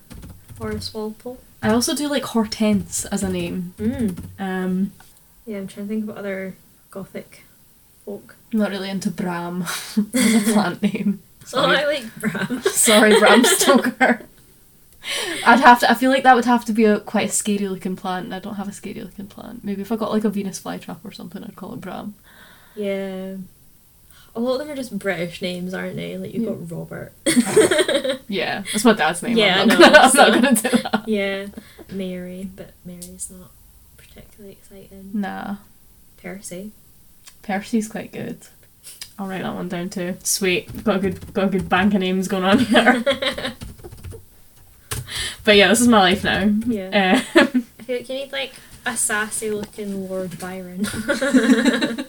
Horace 0.57 0.93
Walpole. 0.93 1.39
I 1.61 1.69
also 1.71 1.93
do 1.95 2.07
like 2.07 2.23
Hortense 2.23 3.03
as 3.05 3.23
a 3.23 3.29
name. 3.29 3.73
Mm. 3.77 4.17
Um, 4.39 4.91
Yeah, 5.45 5.57
I'm 5.57 5.67
trying 5.67 5.87
to 5.87 5.93
think 5.93 6.09
of 6.09 6.15
other 6.17 6.55
Gothic 6.91 7.43
folk. 8.05 8.34
I'm 8.55 8.61
not 8.61 8.69
really 8.71 8.89
into 8.89 9.11
Bram 9.11 9.63
as 9.63 9.97
a 10.49 10.53
plant 10.53 10.81
name. 10.81 11.19
Oh, 11.53 11.65
I 11.65 11.85
like 11.85 12.15
Bram. 12.15 12.61
sorry, 12.61 13.19
Bram 13.19 13.43
Stoker. 13.43 14.21
I'd 15.45 15.59
have 15.59 15.81
to. 15.81 15.91
I 15.91 15.93
feel 15.93 16.09
like 16.09 16.23
that 16.23 16.35
would 16.37 16.45
have 16.45 16.63
to 16.65 16.71
be 16.73 16.85
a 16.85 17.01
quite 17.01 17.27
a 17.29 17.31
scary 17.33 17.67
looking 17.67 17.97
plant. 17.97 18.27
and 18.27 18.33
I 18.33 18.39
don't 18.39 18.55
have 18.55 18.69
a 18.69 18.71
scary 18.71 19.01
looking 19.01 19.27
plant. 19.27 19.65
Maybe 19.65 19.81
if 19.81 19.91
I 19.91 19.97
got 19.97 20.13
like 20.13 20.23
a 20.23 20.29
Venus 20.29 20.57
flytrap 20.61 20.99
or 21.03 21.11
something, 21.11 21.43
I'd 21.43 21.57
call 21.57 21.73
it 21.73 21.81
Bram. 21.81 22.15
yeah. 22.77 23.35
A 24.37 24.39
lot 24.39 24.53
of 24.53 24.59
them 24.59 24.69
are 24.69 24.75
just 24.75 24.97
British 24.97 25.41
names, 25.41 25.73
aren't 25.73 25.97
they? 25.97 26.17
Like 26.17 26.33
you've 26.33 26.43
Yeah. 26.43 26.49
got 26.51 26.71
Robert. 26.71 27.13
Yeah, 28.29 28.61
that's 28.71 28.83
my 28.85 28.93
dad's 28.93 29.21
name. 29.21 29.37
Yeah, 29.37 29.61
I'm 29.61 29.67
not, 29.67 29.79
know, 29.79 29.85
gonna, 29.85 29.97
I'm 29.99 30.09
so- 30.11 30.27
not 30.29 30.33
gonna 30.33 30.55
do 30.55 30.69
that. 30.77 31.03
yeah. 31.07 31.45
Mary, 31.91 32.49
but 32.55 32.71
Mary's 32.85 33.29
not 33.29 33.51
particularly 33.97 34.53
exciting. 34.53 35.11
Nah, 35.13 35.57
Percy. 36.21 36.71
Percy's 37.45 37.87
quite 37.87 38.11
good. 38.11 38.39
I'll 39.17 39.27
write 39.27 39.43
that 39.43 39.53
one 39.53 39.69
down 39.69 39.89
too. 39.89 40.17
Sweet, 40.23 40.83
got 40.83 40.97
a 40.97 40.99
good, 40.99 41.33
got 41.33 41.45
a 41.45 41.49
good 41.49 41.69
bank 41.69 41.93
of 41.93 42.01
names 42.01 42.27
going 42.27 42.43
on 42.43 42.59
here. 42.59 43.03
but 45.43 45.55
yeah, 45.55 45.69
this 45.69 45.79
is 45.79 45.87
my 45.87 45.99
life 45.99 46.23
now. 46.23 46.51
Yeah. 46.65 47.23
Um, 47.35 47.67
I 47.79 47.83
feel 47.83 47.97
like 47.97 48.09
you 48.09 48.15
need 48.15 48.31
like 48.31 48.53
a 48.85 48.97
sassy 48.97 49.51
looking 49.51 50.09
Lord 50.09 50.37
Byron. 50.39 50.87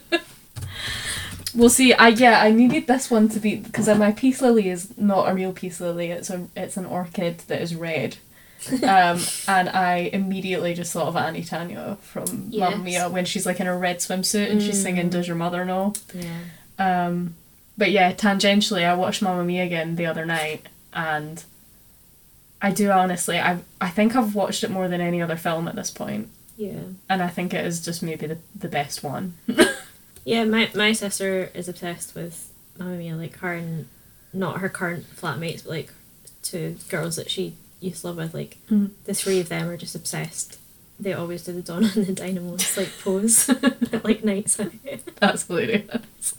We'll 1.57 1.71
see. 1.71 1.95
I 1.95 2.09
yeah, 2.09 2.43
I 2.43 2.51
needed 2.51 2.87
this 2.87 3.11
one 3.11 3.31
to 3.31 3.41
be 3.41 3.57
because 3.57 3.89
my 3.89 4.13
peace 4.13 4.43
lily 4.43 4.69
is 4.69 4.97
not 4.99 5.31
a 5.31 5.35
real 5.35 5.55
peace 5.55 5.81
lily. 5.81 6.11
It's 6.11 6.29
a 6.29 6.49
it's 6.55 6.77
an 6.77 6.85
orchid 6.85 7.39
that 7.49 7.63
is 7.63 7.75
red. 7.75 8.19
um, 8.83 9.21
and 9.49 9.69
I 9.69 10.11
immediately 10.13 10.75
just 10.75 10.93
thought 10.93 11.09
of 11.09 11.17
Annie 11.17 11.45
Tanya 11.45 11.99
from 12.03 12.47
Yes. 12.51 12.71
Mamma 12.71 12.83
Mia 12.85 13.09
when 13.09 13.25
she's 13.25 13.47
like 13.47 13.61
in 13.61 13.67
a 13.67 13.77
red 13.77 13.99
swimsuit 13.99 14.51
and 14.51 14.63
she's 14.63 14.81
singing 14.83 15.09
Mm. 15.09 15.11
"Does 15.13 15.27
Your 15.29 15.37
Mother 15.37 15.65
Know?" 15.65 15.93
yeah. 16.15 16.41
Um, 16.79 17.35
but 17.79 17.91
yeah, 17.91 18.13
tangentially, 18.13 18.85
I 18.85 18.95
watched 18.95 19.23
Mamma 19.23 19.45
Mia 19.45 19.65
again 19.65 19.97
the 19.97 20.07
other 20.07 20.25
night, 20.27 20.67
and 20.93 21.45
I 22.63 22.71
do 22.73 22.91
honestly, 22.91 23.39
I 23.39 23.59
I 23.81 23.89
think 23.91 24.17
I've 24.17 24.35
watched 24.35 24.65
it 24.65 24.71
more 24.71 24.89
than 24.89 25.01
any 25.01 25.21
other 25.23 25.37
film 25.37 25.69
at 25.69 25.77
this 25.77 25.91
point, 25.91 26.29
Yeah. 26.57 26.81
and 27.09 27.23
I 27.23 27.29
think 27.29 27.53
it 27.55 27.65
is 27.65 27.85
just 27.85 28.03
maybe 28.03 28.27
the 28.27 28.39
the 28.59 28.69
best 28.69 29.03
one. 29.03 29.35
Yeah, 30.25 30.43
my 30.45 30.69
my 30.75 30.91
sister 30.93 31.53
is 31.55 31.69
obsessed 31.69 32.17
with 32.17 32.51
Mamma 32.77 32.97
Mia, 32.97 33.15
like 33.15 33.37
her 33.39 33.53
and 33.53 33.87
not 34.33 34.59
her 34.59 34.69
current 34.69 35.05
flatmates, 35.15 35.63
but 35.63 35.71
like 35.71 35.91
two 36.43 36.75
girls 36.89 37.15
that 37.15 37.31
she 37.31 37.55
used 37.81 38.01
to 38.03 38.09
live 38.09 38.17
with, 38.17 38.35
like 38.35 38.59
Mm. 38.71 38.91
the 39.05 39.15
three 39.15 39.41
of 39.41 39.49
them 39.49 39.69
are 39.69 39.77
just 39.77 39.95
obsessed. 39.95 40.59
They 40.99 41.13
always 41.13 41.45
do 41.45 41.53
the 41.53 41.63
Donna 41.63 41.91
and 41.97 42.07
the 42.07 42.13
Dynamos 42.13 42.77
like 42.77 42.91
pose 43.03 43.49
at 43.93 44.05
like 44.05 44.25
nights 44.25 44.59
out. 44.61 44.73
That's 45.21 45.47
hilarious. 45.47 46.35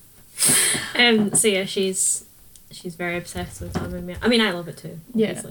Um 0.95 1.33
so 1.33 1.47
yeah, 1.47 1.65
she's 1.65 2.25
she's 2.71 2.95
very 2.95 3.17
obsessed 3.17 3.61
with 3.61 3.75
Mamma 3.75 4.01
Mia. 4.01 4.17
I 4.21 4.27
mean 4.27 4.41
I 4.41 4.51
love 4.51 4.67
it 4.67 4.77
too, 4.77 4.99
Yeah. 5.13 5.41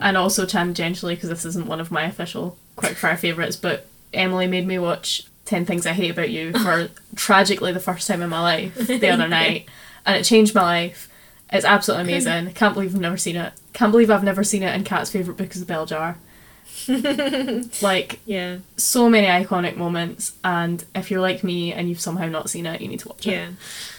And 0.00 0.16
also 0.16 0.46
tangentially, 0.46 1.14
because 1.16 1.28
this 1.28 1.44
isn't 1.44 1.66
one 1.66 1.80
of 1.80 1.90
my 1.90 2.04
official 2.04 2.56
quickfire 2.76 3.18
favourites, 3.18 3.56
but 3.56 3.86
Emily 4.14 4.46
made 4.46 4.64
me 4.66 4.78
watch 4.78 5.24
10 5.46 5.66
Things 5.66 5.86
I 5.86 5.92
Hate 5.92 6.10
About 6.12 6.30
You 6.30 6.52
for 6.58 6.88
tragically 7.16 7.72
the 7.72 7.80
first 7.80 8.06
time 8.06 8.22
in 8.22 8.30
my 8.30 8.40
life 8.40 8.74
the 8.76 9.08
other 9.10 9.26
night, 9.26 9.66
and 10.06 10.16
it 10.16 10.22
changed 10.24 10.54
my 10.54 10.62
life. 10.62 11.08
It's 11.52 11.64
absolutely 11.64 12.12
amazing. 12.12 12.52
Can't 12.54 12.74
believe 12.74 12.94
I've 12.94 13.00
never 13.00 13.16
seen 13.16 13.34
it. 13.36 13.52
Can't 13.78 13.92
believe 13.92 14.10
I've 14.10 14.24
never 14.24 14.42
seen 14.42 14.64
it, 14.64 14.74
and 14.74 14.84
Cat's 14.84 15.10
favourite 15.10 15.38
book 15.38 15.52
is 15.54 15.60
The 15.60 15.66
Bell 15.66 15.86
Jar. 15.86 16.16
like, 17.82 18.18
Yeah. 18.26 18.58
so 18.76 19.08
many 19.08 19.28
iconic 19.28 19.76
moments, 19.76 20.32
and 20.42 20.84
if 20.96 21.12
you're 21.12 21.20
like 21.20 21.44
me 21.44 21.72
and 21.72 21.88
you've 21.88 22.00
somehow 22.00 22.26
not 22.26 22.50
seen 22.50 22.66
it, 22.66 22.80
you 22.80 22.88
need 22.88 22.98
to 23.00 23.08
watch 23.08 23.24
it. 23.26 23.30
Yeah. 23.30 23.48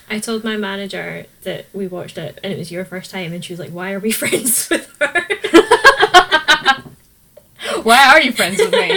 I 0.09 0.19
told 0.19 0.43
my 0.43 0.57
manager 0.57 1.27
that 1.43 1.67
we 1.71 1.87
watched 1.87 2.17
it 2.17 2.39
and 2.43 2.51
it 2.51 2.57
was 2.57 2.71
your 2.71 2.83
first 2.83 3.11
time 3.11 3.31
and 3.31 3.45
she 3.45 3.53
was 3.53 3.59
like, 3.59 3.69
Why 3.69 3.93
are 3.93 3.99
we 3.99 4.11
friends 4.21 4.67
with 4.69 4.87
her? 4.99 5.13
Why 7.83 8.07
are 8.09 8.21
you 8.21 8.31
friends 8.31 8.57
with 8.57 8.71
me? 8.71 8.89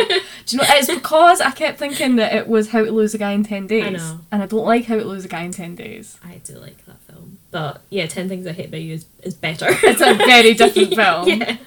Do 0.46 0.56
you 0.56 0.58
know? 0.58 0.64
It's 0.68 0.88
because 0.92 1.40
I 1.42 1.50
kept 1.50 1.78
thinking 1.78 2.16
that 2.16 2.32
it 2.34 2.48
was 2.48 2.70
How 2.70 2.82
to 2.84 2.90
Lose 2.90 3.12
a 3.14 3.18
Guy 3.18 3.32
in 3.32 3.44
Ten 3.44 3.66
Days, 3.66 3.84
I 3.84 3.90
know. 3.90 4.20
and 4.32 4.42
I 4.42 4.46
don't 4.46 4.64
like 4.64 4.86
How 4.86 4.96
to 4.96 5.04
Lose 5.04 5.24
a 5.24 5.28
Guy 5.28 5.42
in 5.42 5.52
Ten 5.52 5.74
Days. 5.74 6.18
I 6.24 6.40
do 6.44 6.54
like 6.54 6.84
that. 6.86 6.96
But 7.52 7.82
yeah, 7.90 8.06
Ten 8.06 8.28
Things 8.28 8.46
I 8.46 8.52
Hate 8.52 8.66
About 8.68 8.80
You 8.80 8.94
is, 8.94 9.06
is 9.22 9.34
better. 9.34 9.66
It's 9.84 10.00
a 10.00 10.14
very 10.14 10.54
different 10.54 10.94
film. 10.96 11.28
yeah. 11.28 11.58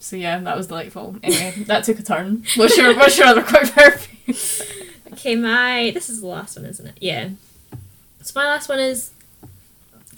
So 0.00 0.16
yeah, 0.16 0.38
that 0.40 0.56
was 0.56 0.66
delightful. 0.66 1.16
Anyway, 1.22 1.64
that 1.66 1.84
took 1.84 1.98
a 2.00 2.02
turn. 2.02 2.44
What's 2.56 2.76
your 2.76 2.96
What's 2.96 3.16
your 3.18 3.28
other 3.28 3.42
quick 3.42 3.66
fire? 3.66 4.00
Okay, 5.12 5.36
my 5.36 5.90
this 5.94 6.10
is 6.10 6.20
the 6.20 6.26
last 6.26 6.56
one, 6.56 6.66
isn't 6.66 6.86
it? 6.86 6.98
Yeah. 7.00 7.30
So 8.22 8.32
my 8.34 8.46
last 8.46 8.68
one 8.68 8.80
is 8.80 9.12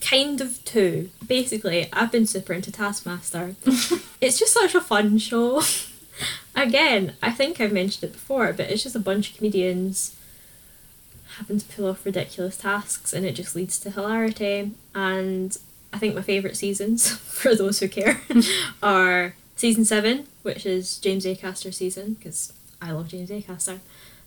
kind 0.01 0.41
of 0.41 0.65
two. 0.65 1.11
Basically, 1.27 1.89
I've 1.93 2.13
been 2.13 2.27
super 2.27 2.53
into 2.53 2.73
Taskmaster. 2.73 3.55
it's 4.21 4.39
just 4.39 4.53
such 4.55 4.75
a 4.75 4.81
fun 4.81 5.19
show. 5.19 5.63
Again, 6.55 7.15
I 7.23 7.31
think 7.31 7.61
I've 7.61 7.73
mentioned 7.73 8.05
it 8.11 8.13
before, 8.13 8.53
but 8.53 8.71
it's 8.71 8.83
just 8.83 8.97
a 8.97 9.01
bunch 9.01 9.31
of 9.31 9.37
comedians 9.37 10.17
having 11.39 11.59
to 11.59 11.67
pull 11.67 11.87
off 11.87 12.05
ridiculous 12.05 12.57
tasks 12.57 13.13
and 13.13 13.25
it 13.25 13.33
just 13.33 13.55
leads 13.57 13.79
to 13.81 13.91
hilarity. 13.91 14.73
And 14.95 15.57
I 15.93 15.99
think 15.99 16.15
my 16.15 16.23
favourite 16.23 16.57
seasons, 16.57 17.09
for 17.17 17.55
those 17.55 17.81
who 17.81 17.89
care, 17.89 18.21
are 18.83 19.35
season 19.57 19.85
seven, 19.85 20.27
which 20.43 20.67
is 20.67 20.99
James 20.99 21.25
Acaster 21.25 21.73
season, 21.73 22.15
because 22.15 22.53
I 22.83 22.91
love 22.93 23.09
James 23.09 23.31
Acaster. 23.31 23.79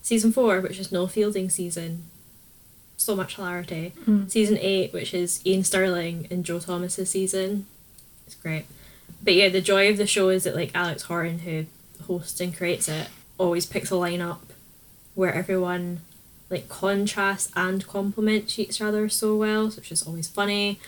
Season 0.01 0.31
four, 0.31 0.61
which 0.61 0.79
is 0.79 0.91
Noel 0.91 1.07
Fielding 1.07 1.49
season. 1.49 2.03
so 2.97 3.15
much 3.15 3.35
hilarity. 3.35 3.93
Hmm. 4.05 4.27
Season 4.27 4.57
eight, 4.59 4.93
which 4.93 5.13
is 5.13 5.41
Iain 5.45 5.63
Stirling 5.63 6.27
and 6.31 6.43
Joe 6.45 6.59
Thomas's 6.59 7.09
season, 7.09 7.65
it's 8.25 8.35
great. 8.35 8.65
But 9.23 9.33
yeah, 9.35 9.49
the 9.49 9.61
joy 9.61 9.89
of 9.89 9.97
the 9.97 10.07
show 10.07 10.29
is 10.29 10.43
that 10.45 10.55
like 10.55 10.71
Alex 10.73 11.03
Horne, 11.03 11.39
who 11.39 11.65
hosts 12.05 12.39
and 12.39 12.55
creates 12.55 12.87
it, 12.87 13.07
always 13.37 13.65
picks 13.65 13.91
a 13.91 13.95
lineup 13.95 14.39
where 15.15 15.33
everyone 15.33 16.01
like 16.51 16.69
contrasts 16.69 17.49
and 17.55 17.87
complements 17.87 18.59
each 18.59 18.81
other 18.81 19.09
so 19.09 19.35
well, 19.35 19.71
so 19.71 19.79
it's 19.79 19.89
just 19.89 20.05
always 20.07 20.27
funny. 20.27 20.79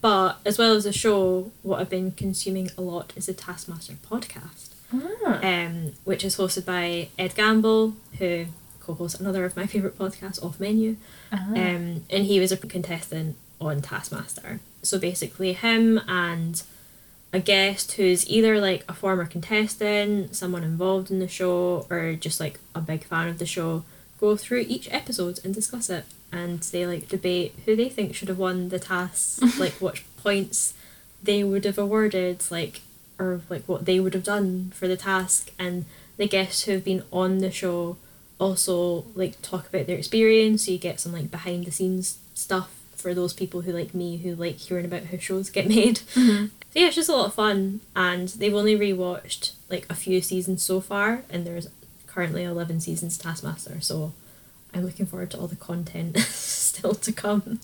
But 0.00 0.38
as 0.44 0.58
well 0.58 0.74
as 0.74 0.84
the 0.84 0.92
show, 0.92 1.52
what 1.62 1.80
I've 1.80 1.88
been 1.90 2.10
consuming 2.12 2.70
a 2.76 2.82
lot 2.82 3.12
is 3.16 3.26
the 3.26 3.32
Taskmaster 3.34 3.94
podcast 4.10 4.70
Ah. 4.92 5.40
um, 5.42 5.92
which 6.04 6.24
is 6.24 6.36
hosted 6.36 6.64
by 6.64 7.08
Ed 7.18 7.34
Gamble, 7.34 7.94
who 8.18 8.46
co-hosts 8.80 9.18
another 9.20 9.44
of 9.44 9.56
my 9.56 9.66
favourite 9.66 9.96
podcasts, 9.96 10.42
Off 10.44 10.58
Menu. 10.60 10.96
Ah. 11.32 11.48
Um, 11.50 12.04
and 12.10 12.24
he 12.26 12.40
was 12.40 12.50
a 12.52 12.56
contestant 12.56 13.36
on 13.60 13.80
Taskmaster. 13.82 14.60
So 14.82 14.98
basically, 14.98 15.52
him 15.52 16.00
and 16.08 16.62
a 17.32 17.40
guest 17.40 17.92
who's 17.92 18.28
either 18.28 18.60
like 18.60 18.84
a 18.88 18.94
former 18.94 19.26
contestant, 19.26 20.36
someone 20.36 20.62
involved 20.64 21.10
in 21.10 21.18
the 21.18 21.28
show, 21.28 21.86
or 21.90 22.14
just 22.14 22.38
like 22.40 22.58
a 22.74 22.80
big 22.80 23.04
fan 23.04 23.28
of 23.28 23.38
the 23.38 23.46
show, 23.46 23.84
go 24.24 24.36
through 24.36 24.64
each 24.74 24.88
episode 25.00 25.40
and 25.44 25.54
discuss 25.54 25.90
it. 25.90 26.04
And 26.32 26.60
they 26.72 26.84
like 26.86 27.08
debate 27.08 27.54
who 27.64 27.76
they 27.76 27.88
think 27.88 28.14
should 28.14 28.28
have 28.32 28.38
won 28.46 28.68
the 28.70 28.78
tasks, 28.78 29.58
like 29.64 29.74
what 29.84 30.00
points 30.22 30.74
they 31.22 31.44
would 31.44 31.64
have 31.64 31.78
awarded, 31.78 32.36
like 32.50 32.80
or 33.18 33.40
like 33.48 33.64
what 33.70 33.84
they 33.84 34.00
would 34.00 34.14
have 34.14 34.24
done 34.34 34.72
for 34.74 34.88
the 34.88 34.96
task. 34.96 35.50
And 35.58 35.84
the 36.16 36.26
guests 36.28 36.62
who 36.64 36.72
have 36.72 36.84
been 36.84 37.02
on 37.12 37.38
the 37.38 37.50
show 37.50 37.96
also 38.40 39.04
like 39.14 39.40
talk 39.42 39.68
about 39.68 39.86
their 39.86 39.96
experience 39.98 40.64
so 40.64 40.72
you 40.72 40.78
get 40.78 40.98
some 41.00 41.12
like 41.12 41.30
behind 41.30 41.64
the 41.64 41.70
scenes 41.70 42.18
stuff 42.34 42.70
for 42.96 43.14
those 43.14 43.32
people 43.32 43.60
who 43.62 43.72
like 43.72 43.94
me 43.94 44.16
who 44.18 44.34
like 44.34 44.56
hearing 44.56 44.84
about 44.84 45.04
how 45.04 45.18
shows 45.18 45.50
get 45.50 45.68
made 45.78 46.00
Mm-hmm. 46.16 46.46
so 46.70 46.76
yeah 46.80 46.86
it's 46.88 46.96
just 46.96 47.08
a 47.08 47.14
lot 47.14 47.26
of 47.26 47.34
fun 47.34 47.80
and 47.94 48.28
they've 48.30 48.52
only 48.62 48.76
rewatched 48.76 49.52
like 49.70 49.86
a 49.88 49.94
few 49.94 50.20
seasons 50.20 50.64
so 50.64 50.80
far 50.80 51.22
and 51.30 51.46
there's 51.46 51.68
currently 52.14 52.44
11 52.44 52.80
seasons 52.80 53.18
taskmaster 53.18 53.80
so 53.80 54.12
i'm 54.72 54.84
looking 54.84 55.06
forward 55.06 55.30
to 55.30 55.38
all 55.38 55.48
the 55.48 55.56
content 55.56 56.16
still 56.18 56.94
to 56.94 57.12
come 57.12 57.58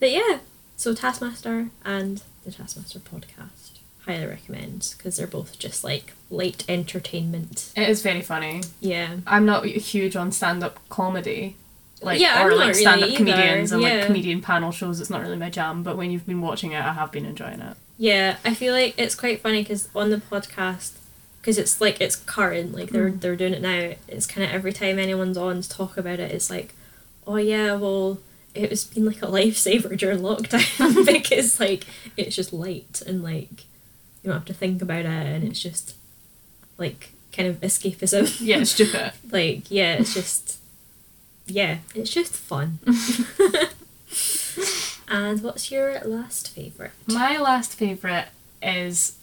but 0.00 0.10
yeah 0.10 0.38
so 0.76 0.94
taskmaster 0.94 1.68
and 1.84 2.22
the 2.44 2.50
taskmaster 2.50 2.98
podcast 2.98 3.78
highly 4.06 4.26
recommend 4.26 4.94
because 4.96 5.16
they're 5.16 5.26
both 5.26 5.58
just 5.58 5.84
like 5.84 6.12
light 6.30 6.64
entertainment 6.68 7.72
It 7.76 7.88
is 7.88 8.02
very 8.02 8.22
funny. 8.22 8.62
yeah 8.80 9.18
I'm 9.26 9.44
not 9.46 9.64
huge 9.66 10.16
on 10.16 10.32
stand 10.32 10.64
up 10.64 10.80
comedy. 10.88 11.56
Like 12.02 12.18
Yeah, 12.18 12.42
or 12.42 12.50
I'm 12.50 12.56
like 12.58 12.74
stand 12.74 13.02
up 13.02 13.08
really 13.08 13.16
comedians 13.16 13.72
either, 13.72 13.74
and 13.74 13.82
yeah. 13.82 13.98
like 13.98 14.06
comedian 14.06 14.40
panel 14.40 14.72
shows, 14.72 15.00
it's 15.00 15.10
not 15.10 15.20
really 15.20 15.36
my 15.36 15.50
jam, 15.50 15.82
but 15.82 15.98
when 15.98 16.10
you've 16.10 16.26
been 16.26 16.40
watching 16.40 16.72
it 16.72 16.82
I 16.82 16.94
have 16.94 17.12
been 17.12 17.26
enjoying 17.26 17.60
it. 17.60 17.76
Yeah, 17.98 18.38
I 18.42 18.54
feel 18.54 18.72
like 18.72 18.94
it's 18.96 19.14
quite 19.14 19.40
funny 19.42 19.62
because 19.62 19.90
on 19.94 20.08
the 20.08 20.16
podcast, 20.16 20.92
because 21.40 21.58
it's 21.58 21.80
like 21.80 22.00
it's 22.00 22.16
current, 22.16 22.74
like 22.74 22.90
they're 22.90 23.10
mm. 23.10 23.20
they're 23.20 23.36
doing 23.36 23.54
it 23.54 23.62
now. 23.62 23.94
It's 24.08 24.26
kind 24.26 24.44
of 24.46 24.52
every 24.52 24.72
time 24.72 24.98
anyone's 24.98 25.36
on 25.36 25.62
to 25.62 25.68
talk 25.68 25.96
about 25.96 26.20
it, 26.20 26.32
it's 26.32 26.50
like, 26.50 26.74
oh 27.26 27.36
yeah, 27.36 27.74
well, 27.74 28.18
it 28.54 28.70
was 28.70 28.84
been 28.84 29.06
like 29.06 29.22
a 29.22 29.26
lifesaver 29.26 29.96
during 29.98 30.20
lockdown 30.20 31.06
because 31.12 31.58
like 31.58 31.84
it's 32.16 32.36
just 32.36 32.52
light 32.52 33.02
and 33.06 33.22
like 33.22 33.64
you 34.22 34.30
don't 34.30 34.34
have 34.34 34.44
to 34.46 34.54
think 34.54 34.82
about 34.82 35.00
it 35.00 35.06
and 35.06 35.44
it's 35.44 35.60
just 35.60 35.94
like 36.76 37.12
kind 37.32 37.48
of 37.48 37.60
escapism. 37.60 38.40
Yeah, 38.46 38.58
it's 38.58 38.72
stupid. 38.72 39.12
like 39.30 39.70
yeah, 39.70 39.94
it's 39.94 40.14
just 40.14 40.58
yeah, 41.46 41.78
it's 41.94 42.10
just 42.10 42.36
fun. 42.36 42.78
and 45.08 45.42
what's 45.42 45.70
your 45.70 46.00
last 46.00 46.50
favorite? 46.50 46.92
My 47.06 47.38
last 47.38 47.74
favourite 47.76 48.28
is 48.62 49.16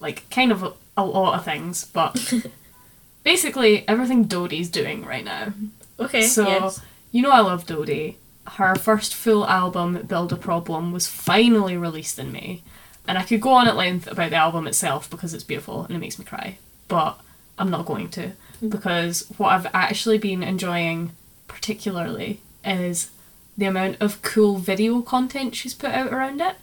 like 0.00 0.28
kind 0.30 0.50
of 0.50 0.74
a, 0.98 1.04
lot 1.04 1.38
of 1.38 1.44
things, 1.44 1.84
but 1.84 2.34
basically 3.24 3.86
everything 3.88 4.24
Dodie's 4.24 4.68
doing 4.68 5.04
right 5.04 5.24
now. 5.24 5.52
Okay. 5.98 6.22
So 6.22 6.46
yes. 6.46 6.80
you 7.12 7.22
know 7.22 7.30
I 7.30 7.40
love 7.40 7.66
Dodie. 7.66 8.18
Her 8.52 8.74
first 8.74 9.14
full 9.14 9.46
album, 9.46 10.02
Build 10.06 10.32
a 10.32 10.36
Problem, 10.36 10.92
was 10.92 11.06
finally 11.06 11.76
released 11.76 12.18
in 12.18 12.32
May. 12.32 12.62
And 13.06 13.18
I 13.18 13.22
could 13.22 13.40
go 13.40 13.50
on 13.50 13.68
at 13.68 13.76
length 13.76 14.06
about 14.06 14.30
the 14.30 14.36
album 14.36 14.66
itself 14.66 15.08
because 15.08 15.32
it's 15.34 15.44
beautiful 15.44 15.84
and 15.84 15.94
it 15.94 15.98
makes 15.98 16.18
me 16.18 16.24
cry. 16.24 16.58
But 16.88 17.20
I'm 17.58 17.70
not 17.70 17.86
going 17.86 18.08
to. 18.10 18.32
Mm. 18.62 18.70
Because 18.70 19.26
what 19.36 19.52
I've 19.52 19.66
actually 19.74 20.18
been 20.18 20.42
enjoying 20.42 21.12
particularly 21.46 22.40
is 22.64 23.10
the 23.58 23.66
amount 23.66 23.96
of 24.00 24.22
cool 24.22 24.56
video 24.56 25.02
content 25.02 25.54
she's 25.54 25.74
put 25.74 25.90
out 25.90 26.12
around 26.12 26.40
it. 26.40 26.54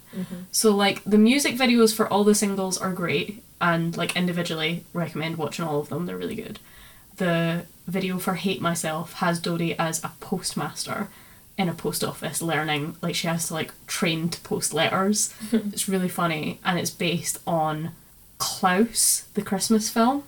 So 0.51 0.73
like 0.73 1.03
the 1.03 1.17
music 1.17 1.55
videos 1.55 1.93
for 1.93 2.07
all 2.07 2.23
the 2.23 2.33
singles 2.33 2.77
are 2.77 2.93
great 2.93 3.43
and 3.59 3.95
like 3.97 4.15
individually 4.15 4.85
recommend 4.93 5.35
watching 5.35 5.65
all 5.65 5.81
of 5.81 5.89
them. 5.89 6.05
They're 6.05 6.17
really 6.17 6.35
good. 6.35 6.57
The 7.17 7.65
video 7.85 8.17
for 8.17 8.35
Hate 8.35 8.61
Myself 8.61 9.13
has 9.15 9.39
Dodie 9.39 9.77
as 9.77 10.03
a 10.05 10.13
postmaster 10.21 11.09
in 11.57 11.67
a 11.69 11.73
post 11.73 12.03
office 12.03 12.41
learning 12.41 12.95
like 13.01 13.15
she 13.15 13.27
has 13.27 13.47
to 13.47 13.53
like 13.53 13.73
train 13.87 14.29
to 14.29 14.39
post 14.41 14.73
letters. 14.73 15.33
it's 15.51 15.89
really 15.89 16.09
funny 16.09 16.59
and 16.63 16.79
it's 16.79 16.89
based 16.89 17.39
on 17.45 17.91
Klaus, 18.37 19.25
the 19.33 19.41
Christmas 19.41 19.89
film, 19.89 20.23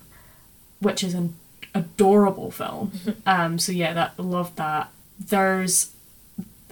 which 0.79 1.01
is 1.01 1.13
an 1.13 1.35
adorable 1.73 2.51
film. 2.51 2.91
um 3.25 3.57
so 3.57 3.71
yeah, 3.71 3.93
that 3.93 4.19
loved 4.19 4.57
that. 4.57 4.89
There's 5.17 5.91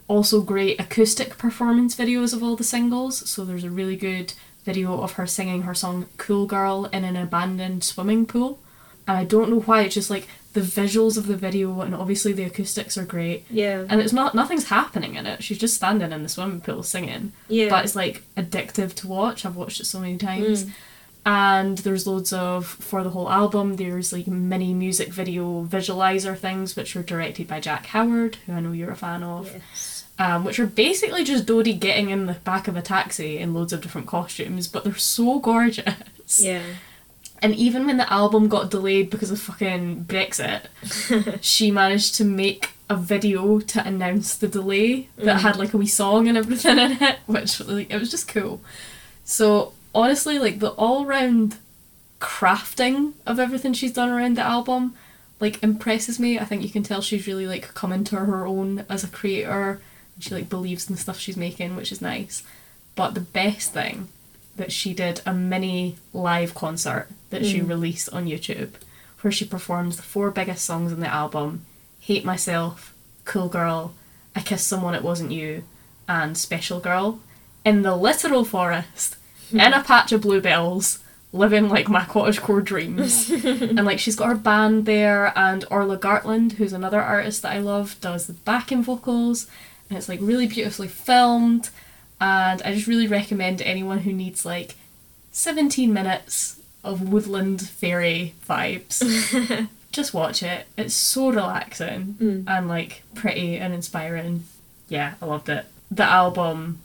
also 0.08 0.41
great 0.41 0.80
acoustic 0.80 1.38
performance 1.38 1.95
videos 1.95 2.34
of 2.34 2.43
all 2.43 2.56
the 2.56 2.64
singles. 2.64 3.30
So 3.30 3.43
there's 3.43 3.64
a 3.64 3.70
really 3.70 3.95
good 3.95 4.34
video 4.64 5.01
of 5.01 5.14
her 5.14 5.28
singing 5.28 5.64
her 5.64 5.74
song 5.74 6.08
Cool 6.18 6.45
Girl 6.45 6.86
in 6.91 7.03
an 7.03 7.16
abandoned 7.16 7.84
swimming 7.84 8.26
pool. 8.26 8.60
And 9.08 9.18
I 9.18 9.24
don't 9.24 9.49
know 9.49 9.60
why, 9.60 9.82
it's 9.82 9.93
just 9.93 10.10
like 10.10 10.28
the 10.53 10.62
visuals 10.62 11.18
of 11.18 11.28
the 11.28 11.36
video 11.36 11.82
and 11.82 11.93
obviously 11.93 12.34
the 12.34 12.43
acoustics 12.43 12.97
are 12.97 13.06
great. 13.06 13.45
Yeah. 13.49 13.86
And 13.89 14.01
it's 14.01 14.14
not 14.14 14.34
nothing's 14.34 14.70
happening 14.70 15.16
in 15.16 15.28
it. 15.28 15.43
She's 15.43 15.60
just 15.60 15.76
standing 15.76 16.12
in 16.12 16.24
the 16.24 16.30
swimming 16.30 16.62
pool 16.62 16.82
singing. 16.82 17.34
Yeah. 17.47 17.70
But 17.70 17.86
it's 17.86 17.95
like 17.95 18.24
addictive 18.36 18.93
to 18.95 19.08
watch. 19.08 19.45
I've 19.45 19.56
watched 19.56 19.80
it 19.80 19.86
so 19.86 19.99
many 19.99 20.18
times. 20.18 20.66
Mm. 20.66 20.72
And 21.28 21.78
there's 21.80 22.06
loads 22.06 22.32
of 22.32 22.66
for 22.68 23.03
the 23.03 23.10
whole 23.10 23.30
album, 23.30 23.78
there's 23.78 24.14
like 24.14 24.28
mini 24.28 24.74
music 24.74 25.10
video 25.10 25.64
visualizer 25.64 26.38
things 26.38 26.76
which 26.76 26.95
are 26.95 27.01
directed 27.01 27.47
by 27.47 27.60
Jack 27.60 27.88
Howard, 27.88 28.38
who 28.45 28.53
I 28.53 28.60
know 28.60 28.72
you're 28.72 28.91
a 28.91 28.95
fan 28.95 29.24
of 29.24 29.51
Yes. 29.51 29.94
Um, 30.18 30.43
which 30.45 30.59
are 30.59 30.68
basically 30.68 31.24
just 31.24 31.45
Dodie 31.45 31.74
getting 31.74 32.09
in 32.09 32.26
the 32.26 32.34
back 32.34 32.68
of 32.68 32.78
a 32.78 32.82
taxi 32.82 33.38
in 33.38 33.53
loads 33.53 33.74
of 33.74 33.82
different 33.82 34.07
costumes, 34.07 34.68
but 34.68 34.84
they're 34.84 34.95
so 34.95 35.39
gorgeous. 35.39 35.86
Yeah. 36.39 36.63
And 37.41 37.53
even 37.53 37.86
when 37.86 37.97
the 37.97 38.11
album 38.11 38.47
got 38.47 38.72
delayed 38.72 39.09
because 39.09 39.30
of 39.30 39.39
fucking 39.39 40.05
Brexit, 40.05 40.68
she 41.41 41.70
managed 41.70 42.16
to 42.16 42.26
make 42.26 42.70
a 42.89 42.95
video 42.95 43.59
to 43.59 43.86
announce 43.86 44.36
the 44.36 44.47
delay 44.47 45.09
that 45.18 45.41
had 45.41 45.57
like 45.57 45.74
a 45.74 45.78
wee 45.78 45.88
song 45.88 46.28
and 46.28 46.38
everything 46.38 46.80
in 46.80 46.93
it, 46.93 47.20
which 47.26 47.59
like 47.59 47.91
it 47.91 47.99
was 47.99 48.09
just 48.09 48.28
cool. 48.28 48.61
So 49.24 49.74
honestly, 49.93 50.39
like 50.39 50.59
the 50.59 50.70
all 50.72 51.05
round 51.05 51.57
crafting 52.22 53.13
of 53.28 53.39
everything 53.39 53.74
she's 53.74 53.93
done 53.93 54.09
around 54.09 54.38
the 54.38 54.41
album 54.41 54.95
like 55.39 55.61
impresses 55.61 56.20
me. 56.20 56.39
I 56.39 56.45
think 56.45 56.63
you 56.63 56.70
can 56.70 56.84
tell 56.84 57.01
she's 57.01 57.28
really 57.28 57.45
like 57.45 57.74
come 57.74 57.91
into 57.91 58.16
her 58.16 58.45
own 58.45 58.86
as 58.89 59.03
a 59.03 59.07
creator 59.07 59.82
she 60.20 60.34
like 60.34 60.49
believes 60.49 60.89
in 60.89 60.95
the 60.95 61.01
stuff 61.01 61.20
she's 61.20 61.38
making, 61.38 61.76
which 61.76 61.91
is 61.91 62.01
nice. 62.01 62.43
But 62.95 63.13
the 63.13 63.22
best 63.22 63.74
thing 63.74 64.09
that 64.55 64.72
she 64.72 64.93
did 64.93 65.22
a 65.26 65.34
mini 65.34 65.97
live 66.13 66.55
concert 66.55 67.07
that 67.30 67.45
she 67.45 67.59
mm. 67.59 67.68
released 67.68 68.09
on 68.13 68.26
YouTube 68.26 68.72
where 69.22 69.32
she 69.32 69.43
performs 69.43 69.97
the 69.97 70.03
four 70.03 70.30
biggest 70.30 70.63
songs 70.63 70.93
on 70.93 70.99
the 70.99 71.07
album 71.07 71.66
Hate 71.99 72.24
Myself, 72.24 72.93
Cool 73.24 73.49
Girl, 73.49 73.95
I 74.36 74.41
Kissed 74.41 74.68
Someone 74.68 74.93
It 74.93 75.01
Wasn't 75.01 75.32
You, 75.32 75.63
and 76.07 76.38
Special 76.38 76.80
Girl 76.80 77.20
in 77.66 77.82
the 77.82 77.95
literal 77.95 78.45
forest 78.45 79.18
in 79.51 79.74
a 79.74 79.84
patch 79.84 80.11
of 80.11 80.22
bluebells 80.22 80.99
living 81.34 81.68
like 81.68 81.89
my 81.89 82.01
cottagecore 82.01 82.63
dreams. 82.63 83.32
And 83.45 83.84
like 83.84 83.99
she's 83.99 84.16
got 84.16 84.30
her 84.30 84.36
band 84.36 84.86
there 84.86 85.34
and 85.36 85.66
Orla 85.72 85.97
Gartland 85.97 86.53
who's 86.53 86.72
another 86.72 87.01
artist 87.01 87.41
that 87.41 87.53
I 87.53 87.59
love 87.59 87.97
does 88.01 88.28
the 88.28 88.34
backing 88.34 88.84
vocals 88.84 89.47
and 89.89 89.97
it's 89.97 90.09
like 90.09 90.19
really 90.21 90.47
beautifully 90.47 90.88
filmed 90.88 91.69
and 92.19 92.61
I 92.63 92.73
just 92.73 92.88
really 92.88 93.07
recommend 93.07 93.61
anyone 93.61 93.99
who 93.99 94.13
needs 94.13 94.45
like 94.45 94.75
17 95.31 95.91
minutes 95.91 96.59
of 96.83 97.09
woodland 97.09 97.61
fairy 97.61 98.33
vibes 98.47 99.67
just 99.91 100.13
watch 100.13 100.43
it. 100.43 100.67
It's 100.77 100.93
so 100.93 101.29
relaxing 101.29 102.17
mm. 102.19 102.43
and 102.47 102.67
like 102.67 103.03
pretty 103.15 103.57
and 103.57 103.73
inspiring. 103.73 104.45
Yeah 104.89 105.15
I 105.21 105.25
loved 105.25 105.49
it. 105.49 105.65
The 105.89 106.03
album 106.03 106.79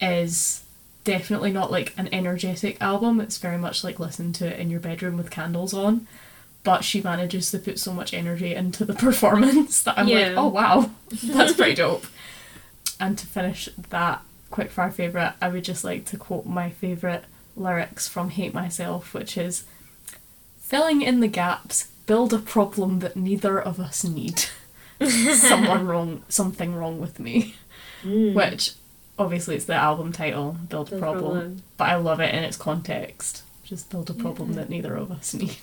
is 0.00 0.62
definitely 1.04 1.50
not 1.50 1.70
like 1.70 1.94
an 1.96 2.08
energetic 2.12 2.80
album. 2.80 3.20
It's 3.20 3.38
very 3.38 3.58
much 3.58 3.82
like 3.82 3.98
listen 3.98 4.32
to 4.34 4.46
it 4.46 4.58
in 4.58 4.70
your 4.70 4.80
bedroom 4.80 5.16
with 5.16 5.30
candles 5.30 5.72
on 5.72 6.06
but 6.62 6.84
she 6.84 7.00
manages 7.00 7.50
to 7.50 7.58
put 7.58 7.78
so 7.78 7.92
much 7.92 8.12
energy 8.14 8.54
into 8.54 8.84
the 8.84 8.94
performance 9.06 9.82
that 9.82 9.98
I'm 9.98 10.08
like, 10.08 10.32
oh 10.36 10.48
wow, 10.48 10.90
that's 11.24 11.54
pretty 11.54 11.74
dope. 11.82 12.06
And 12.98 13.16
to 13.18 13.26
finish 13.26 13.68
that 13.90 14.22
quickfire 14.52 14.92
favourite, 14.92 15.34
I 15.40 15.48
would 15.48 15.64
just 15.64 15.84
like 15.84 16.04
to 16.06 16.16
quote 16.18 16.44
my 16.46 16.70
favourite 16.70 17.24
lyrics 17.56 18.08
from 18.08 18.30
Hate 18.30 18.52
Myself, 18.54 19.14
which 19.14 19.38
is 19.38 19.64
filling 20.60 21.02
in 21.02 21.20
the 21.20 21.28
gaps, 21.28 21.88
build 22.06 22.32
a 22.34 22.38
problem 22.38 22.98
that 23.00 23.16
neither 23.16 23.60
of 23.60 23.80
us 23.80 24.04
need. 24.04 24.44
Someone 25.08 25.86
wrong, 25.86 26.22
something 26.28 26.74
wrong 26.74 27.00
with 27.00 27.18
me. 27.18 27.54
Mm. 28.04 28.34
Which 28.34 28.72
obviously 29.18 29.56
it's 29.56 29.64
the 29.64 29.74
album 29.74 30.12
title, 30.12 30.56
Build 30.68 30.88
a 30.88 30.90
Build 30.90 30.92
a 30.92 30.98
Problem, 30.98 31.22
Problem. 31.32 31.62
but 31.78 31.88
I 31.88 31.96
love 31.96 32.20
it 32.20 32.34
in 32.34 32.44
its 32.44 32.56
context. 32.56 33.42
Just 33.64 33.88
build 33.90 34.10
a 34.10 34.14
problem 34.14 34.50
Yeah. 34.50 34.56
that 34.56 34.70
neither 34.70 34.94
of 34.94 35.10
us 35.10 35.32
need. 35.32 35.56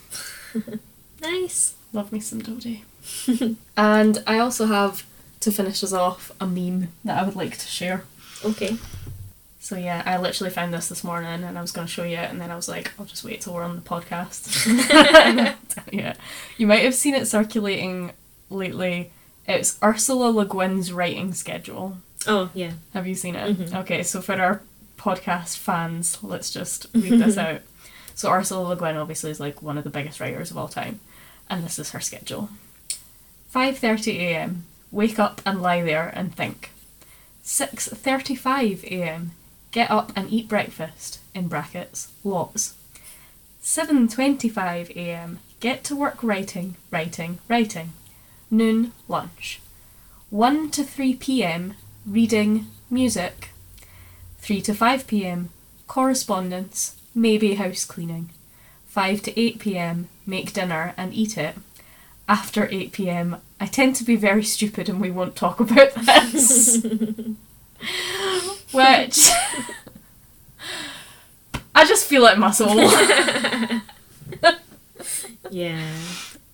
Nice. 1.21 1.73
Love 1.93 2.11
me 2.11 2.19
some 2.19 2.41
Dodie. 2.43 2.83
and 3.77 4.23
I 4.27 4.37
also 4.37 4.67
have, 4.67 5.03
to 5.39 5.51
finish 5.51 5.83
us 5.83 5.93
off, 5.93 6.31
a 6.39 6.45
meme 6.45 6.89
that 7.03 7.21
I 7.21 7.25
would 7.25 7.35
like 7.35 7.57
to 7.57 7.67
share. 7.67 8.03
Okay. 8.43 8.77
So 9.59 9.75
yeah, 9.75 10.01
I 10.05 10.17
literally 10.17 10.51
found 10.51 10.73
this 10.73 10.87
this 10.87 11.03
morning 11.03 11.43
and 11.43 11.57
I 11.57 11.61
was 11.61 11.71
going 11.71 11.87
to 11.87 11.91
show 11.91 12.03
you 12.03 12.17
it 12.17 12.29
and 12.29 12.39
then 12.39 12.51
I 12.51 12.55
was 12.55 12.69
like, 12.69 12.91
I'll 12.99 13.05
just 13.05 13.23
wait 13.23 13.41
till 13.41 13.53
we're 13.53 13.63
on 13.63 13.75
the 13.75 13.81
podcast. 13.81 14.47
yeah. 15.91 16.13
You 16.57 16.67
might 16.67 16.83
have 16.83 16.95
seen 16.95 17.15
it 17.15 17.27
circulating 17.27 18.11
lately. 18.49 19.11
It's 19.47 19.77
Ursula 19.83 20.29
Le 20.29 20.45
Guin's 20.45 20.93
writing 20.93 21.33
schedule. 21.33 21.97
Oh 22.25 22.49
yeah. 22.53 22.73
Have 22.93 23.07
you 23.07 23.15
seen 23.15 23.35
it? 23.35 23.57
Mhm. 23.57 23.75
Okay, 23.81 24.03
so 24.03 24.21
for 24.21 24.33
our 24.39 24.61
podcast 24.97 25.57
fans, 25.57 26.23
let's 26.23 26.51
just 26.51 26.87
read 26.93 27.19
this 27.21 27.37
out. 27.37 27.61
So 28.18 28.32
Ursula 28.32 28.70
Le 28.70 28.76
Guin 28.76 28.97
obviously 28.97 29.30
is 29.30 29.39
like 29.39 29.61
one 29.61 29.78
of 29.78 29.84
the 29.84 29.91
biggest 29.91 30.20
writers 30.20 30.49
of 30.49 30.57
all 30.57 30.68
time, 30.68 30.99
and 31.51 31.63
this 31.63 31.78
is 31.78 31.91
her 31.91 31.99
schedule. 31.99 32.49
5:30 33.53 34.15
a.m. 34.15 34.65
Wake 34.91 35.20
up 35.20 35.39
and 35.45 35.61
lie 35.61 35.84
there 35.84 36.11
and 36.15 36.34
think. 36.34 36.72
6:35 37.45 38.84
a.m. 38.86 39.34
Get 39.72 39.91
up 39.91 40.11
and 40.15 40.34
eat 40.34 40.49
breakfast 40.49 41.20
in 41.36 41.47
brackets 41.47 42.07
lots. 42.24 42.74
7:25 43.61 44.89
a.m. 44.95 45.38
Get 45.59 45.84
to 45.84 45.95
work 45.95 46.24
writing, 46.24 46.76
writing, 46.89 47.38
writing. 47.47 47.93
Noon 48.49 48.93
lunch. 49.07 49.61
1 50.32 50.72
to 50.72 50.84
3 50.84 51.13
p.m. 51.18 51.76
reading, 52.03 52.65
music. 52.89 53.49
3 54.39 54.61
to 54.61 54.74
5 54.74 55.05
pm, 55.05 55.49
correspondence, 55.86 56.96
maybe 57.18 57.55
house 57.55 57.84
cleaning. 57.86 58.30
5 58.88 59.22
to 59.24 59.39
8 59.39 59.59
pm, 59.59 60.09
make 60.26 60.53
dinner 60.53 60.93
and 60.97 61.13
eat 61.13 61.38
it. 61.38 61.55
After 62.30 62.68
8 62.72 62.91
pm, 62.91 63.38
I 63.59 63.65
tend 63.65 63.95
to 63.97 64.03
be 64.03 64.15
very 64.15 64.43
stupid 64.43 64.88
and 64.89 64.99
we 65.01 65.11
won't 65.11 65.36
talk 65.36 65.59
about 65.59 65.93
this. 65.95 66.84
Which. 68.72 69.30
I 71.76 71.86
just 71.86 72.05
feel 72.07 72.26
it 72.26 72.34
in 72.34 72.39
my 72.39 72.51
soul. 72.51 72.76
Yeah. 75.49 75.82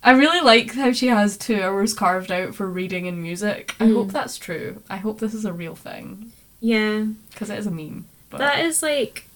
I 0.02 0.12
really 0.12 0.40
like 0.40 0.74
how 0.74 0.92
she 0.92 1.06
has 1.08 1.36
two 1.36 1.60
hours 1.62 1.94
carved 1.94 2.30
out 2.30 2.54
for 2.54 2.68
reading 2.68 3.08
and 3.08 3.20
music. 3.22 3.74
I 3.80 3.84
Mm. 3.86 3.94
hope 3.94 4.12
that's 4.12 4.36
true. 4.38 4.82
I 4.90 4.98
hope 4.98 5.18
this 5.18 5.34
is 5.34 5.44
a 5.44 5.52
real 5.52 5.74
thing. 5.74 6.30
Yeah. 6.60 7.06
Because 7.30 7.50
it 7.50 7.58
is 7.58 7.66
a 7.66 7.70
meme. 7.70 8.04
But 8.30 8.38
That 8.38 8.60
is 8.60 8.82
like 8.82 9.26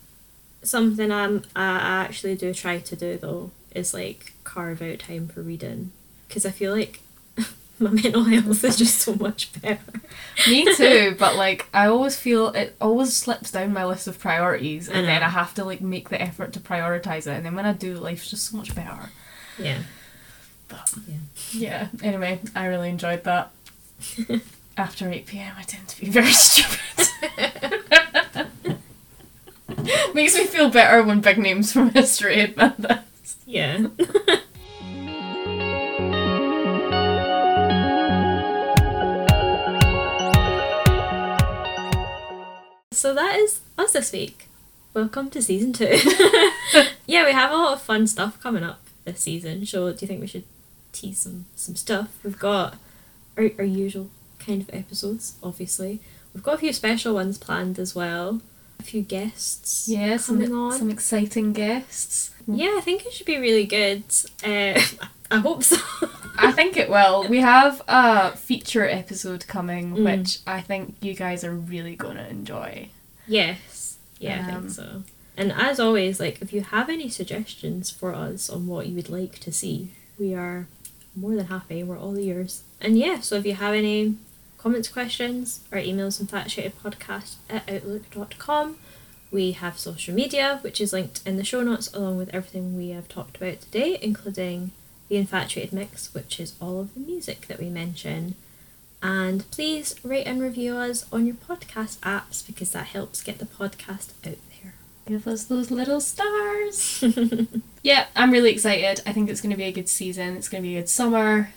something 0.62 1.11
I'm 1.12 1.44
I 1.56 2.04
actually 2.04 2.34
do 2.36 2.52
try 2.54 2.78
to 2.78 2.96
do 2.96 3.16
though. 3.18 3.50
Is 3.74 3.92
like 3.94 4.32
carve 4.44 4.80
out 4.82 4.98
time 5.00 5.28
for 5.28 5.42
reading 5.42 5.92
because 6.26 6.44
I 6.46 6.50
feel 6.50 6.72
like 6.74 7.00
my 7.78 7.90
mental 7.90 8.24
health 8.24 8.64
is 8.64 8.76
just 8.78 8.96
so 8.98 9.14
much 9.14 9.52
better. 9.61 9.78
Me 10.48 10.74
too, 10.76 11.14
but 11.18 11.36
like 11.36 11.66
I 11.74 11.86
always 11.86 12.16
feel 12.16 12.48
it 12.48 12.74
always 12.80 13.14
slips 13.14 13.50
down 13.52 13.72
my 13.72 13.84
list 13.84 14.09
of 14.09 14.18
priorities, 14.18 14.88
I 14.88 14.94
and 14.94 15.06
then. 15.06 15.22
I 15.22 15.28
have 15.28 15.54
to 15.54 15.64
like 15.64 15.80
make 15.80 16.09
the 16.09 16.20
effort 16.20 16.52
to 16.54 16.61
prioritize 16.61 17.26
it, 17.26 17.36
and 17.36 17.44
then 17.46 17.54
when 17.54 17.66
I 17.66 17.72
do, 17.72 17.94
life's 17.98 18.30
just 18.30 18.46
so 18.50 18.56
much 18.56 18.74
better. 18.74 19.11
Yeah. 19.59 19.78
But 20.66 20.92
Yeah. 21.06 21.16
yeah, 21.52 21.88
anyway, 22.02 22.40
I 22.54 22.66
really 22.66 22.88
enjoyed 22.88 23.24
that. 23.24 23.50
After 24.76 25.09
eight 25.11 25.26
pm, 25.26 25.54
I 25.59 25.62
tend 25.62 25.88
to 25.88 26.00
be 26.00 26.09
very 26.11 26.32
stupid. 26.32 26.78
Makes 30.14 30.36
me 30.36 30.45
feel 30.47 30.70
better 30.70 31.03
when 31.03 31.20
big 31.20 31.39
names 31.39 31.72
from 31.72 31.91
history 31.91 32.41
admit 32.41 32.76
this. 32.78 33.36
Yeah. 33.47 33.78
so 42.93 43.14
that 43.14 43.36
is 43.36 43.61
us 43.78 43.93
this 43.93 44.12
week. 44.12 44.49
Welcome 44.93 45.30
to 45.30 45.41
season 45.41 45.72
two. 45.72 45.84
yeah, 47.07 47.24
we 47.24 47.32
have 47.32 47.51
a 47.51 47.57
lot 47.57 47.72
of 47.74 47.82
fun 47.82 48.07
stuff 48.07 48.39
coming 48.43 48.62
up 48.64 48.80
this 49.05 49.20
season. 49.20 49.64
So 49.64 49.91
do 49.93 49.99
you 50.01 50.07
think 50.07 50.20
we 50.20 50.26
should 50.26 50.45
tease 50.93 51.20
some 51.20 51.47
some 51.55 51.76
stuff? 51.76 52.18
We've 52.22 52.39
got 52.39 52.76
our, 53.36 53.51
our 53.59 53.64
usual 53.64 54.11
kind 54.39 54.61
of 54.61 54.68
episodes, 54.74 55.36
obviously. 55.43 56.01
We've 56.34 56.43
got 56.43 56.57
a 56.57 56.59
few 56.59 56.72
special 56.74 57.14
ones 57.14 57.39
planned 57.39 57.78
as 57.78 57.95
well. 57.95 58.43
A 58.79 58.83
few 58.83 59.03
guests 59.03 59.89
Yeah, 59.89 60.16
some, 60.16 60.37
coming 60.37 60.55
on. 60.55 60.72
some 60.79 60.91
exciting 60.91 61.53
guests. 61.53 62.31
Yeah, 62.47 62.74
I 62.76 62.81
think 62.81 63.05
it 63.07 63.12
should 63.12 63.26
be 63.26 63.39
really 63.39 63.66
good. 63.66 64.05
Uh, 64.45 64.81
I 65.31 65.39
hope 65.41 65.62
so. 65.62 65.76
I 66.39 66.53
think 66.53 66.76
it 66.76 66.89
will. 66.89 67.29
We 67.29 67.41
have 67.41 67.83
a 67.89 68.35
feature 68.37 68.89
episode 68.89 69.47
coming, 69.47 69.97
Mm. 69.97 70.05
which 70.20 70.39
I 70.47 70.61
think 70.62 70.95
you 71.01 71.14
guys 71.14 71.45
are 71.45 71.53
really 71.55 71.97
gonna 71.97 72.26
enjoy. 72.31 72.89
yes. 73.26 73.97
Yeah, 74.20 74.47
I 74.49 74.53
Um, 74.55 74.62
think 74.62 74.72
so. 74.74 75.03
And 75.37 75.53
as 75.53 75.79
always, 75.79 76.18
like 76.18 76.41
if 76.43 76.53
you 76.53 76.62
have 76.62 76.89
any 76.89 77.09
suggestions 77.09 77.91
for 77.91 78.12
us 78.14 78.51
on 78.51 78.66
what 78.66 78.87
you 78.89 78.95
would 78.97 79.09
like 79.11 79.39
to 79.41 79.53
see, 79.53 79.91
we 80.18 80.35
are 80.35 80.66
more 81.14 81.37
than 81.37 81.47
happy. 81.47 81.85
We're 81.85 81.99
all 81.99 82.18
ears. 82.18 82.62
And 82.81 82.99
yeah, 82.99 83.20
so 83.20 83.37
if 83.37 83.47
you 83.47 83.55
have 83.55 83.74
any 83.74 84.16
comments, 84.59 84.88
questions, 84.88 85.61
our 85.72 85.78
emails 85.78 86.22
infatuatedpodcast 86.22 87.36
at 87.48 87.68
outlook.com. 87.70 88.76
We 89.30 89.52
have 89.52 89.78
social 89.78 90.14
media, 90.14 90.59
which 90.62 90.80
is 90.80 90.92
linked 90.92 91.20
in 91.26 91.36
the 91.36 91.44
show 91.44 91.62
notes 91.62 91.92
along 91.94 92.18
with 92.18 92.34
everything 92.34 92.76
we 92.76 92.90
have 92.90 93.09
talked 93.09 93.36
about 93.36 93.61
today, 93.61 93.98
including 94.00 94.72
the 95.09 95.16
Infatuated 95.16 95.72
Mix, 95.72 96.12
which 96.12 96.40
is 96.40 96.54
all 96.61 96.80
of 96.80 96.94
the 96.94 97.00
music 97.00 97.46
that 97.46 97.59
we 97.61 97.68
mention. 97.68 98.34
And 99.02 99.48
please 99.50 99.94
rate 100.02 100.24
and 100.24 100.42
review 100.42 100.76
us 100.76 101.06
on 101.12 101.26
your 101.26 101.36
podcast 101.36 101.98
apps 101.98 102.44
because 102.46 102.72
that 102.72 102.86
helps 102.86 103.22
get 103.22 103.38
the 103.38 103.46
podcast 103.46 104.11
out 104.26 104.38
there. 104.62 104.74
Give 105.06 105.26
us 105.26 105.44
those 105.44 105.70
little 105.70 106.00
stars. 106.00 107.04
yeah, 107.82 108.06
I'm 108.16 108.30
really 108.30 108.50
excited. 108.50 109.02
I 109.06 109.12
think 109.12 109.30
it's 109.30 109.40
gonna 109.40 109.56
be 109.56 109.64
a 109.64 109.72
good 109.72 109.88
season. 109.88 110.36
It's 110.36 110.48
gonna 110.48 110.62
be 110.62 110.76
a 110.76 110.80
good 110.80 110.88
summer, 110.88 111.50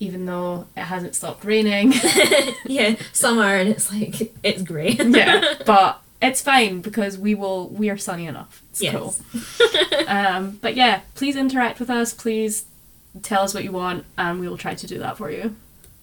even 0.00 0.26
though 0.26 0.66
it 0.76 0.80
hasn't 0.82 1.14
stopped 1.14 1.44
raining. 1.44 1.92
yeah, 2.66 2.96
summer 3.12 3.44
and 3.54 3.68
it's 3.68 3.92
like 3.92 4.32
it's 4.42 4.62
great. 4.62 5.00
yeah, 5.04 5.54
but 5.66 6.00
it's 6.20 6.40
fine 6.42 6.80
because 6.80 7.16
we 7.16 7.34
will. 7.34 7.68
We 7.68 7.88
are 7.90 7.96
sunny 7.98 8.26
enough. 8.26 8.62
It's 8.70 8.82
Yes. 8.82 8.94
cool. 8.96 9.14
Um, 10.08 10.58
but 10.60 10.74
yeah, 10.74 11.00
please 11.14 11.36
interact 11.36 11.78
with 11.78 11.88
us. 11.90 12.12
Please 12.12 12.64
tell 13.22 13.42
us 13.42 13.54
what 13.54 13.62
you 13.62 13.70
want, 13.72 14.04
and 14.18 14.40
we 14.40 14.48
will 14.48 14.58
try 14.58 14.74
to 14.74 14.86
do 14.88 14.98
that 14.98 15.16
for 15.18 15.30
you. 15.30 15.54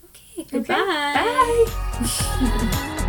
Okay, 0.05 0.45
goodbye. 0.49 1.65
Bye. 1.99 3.03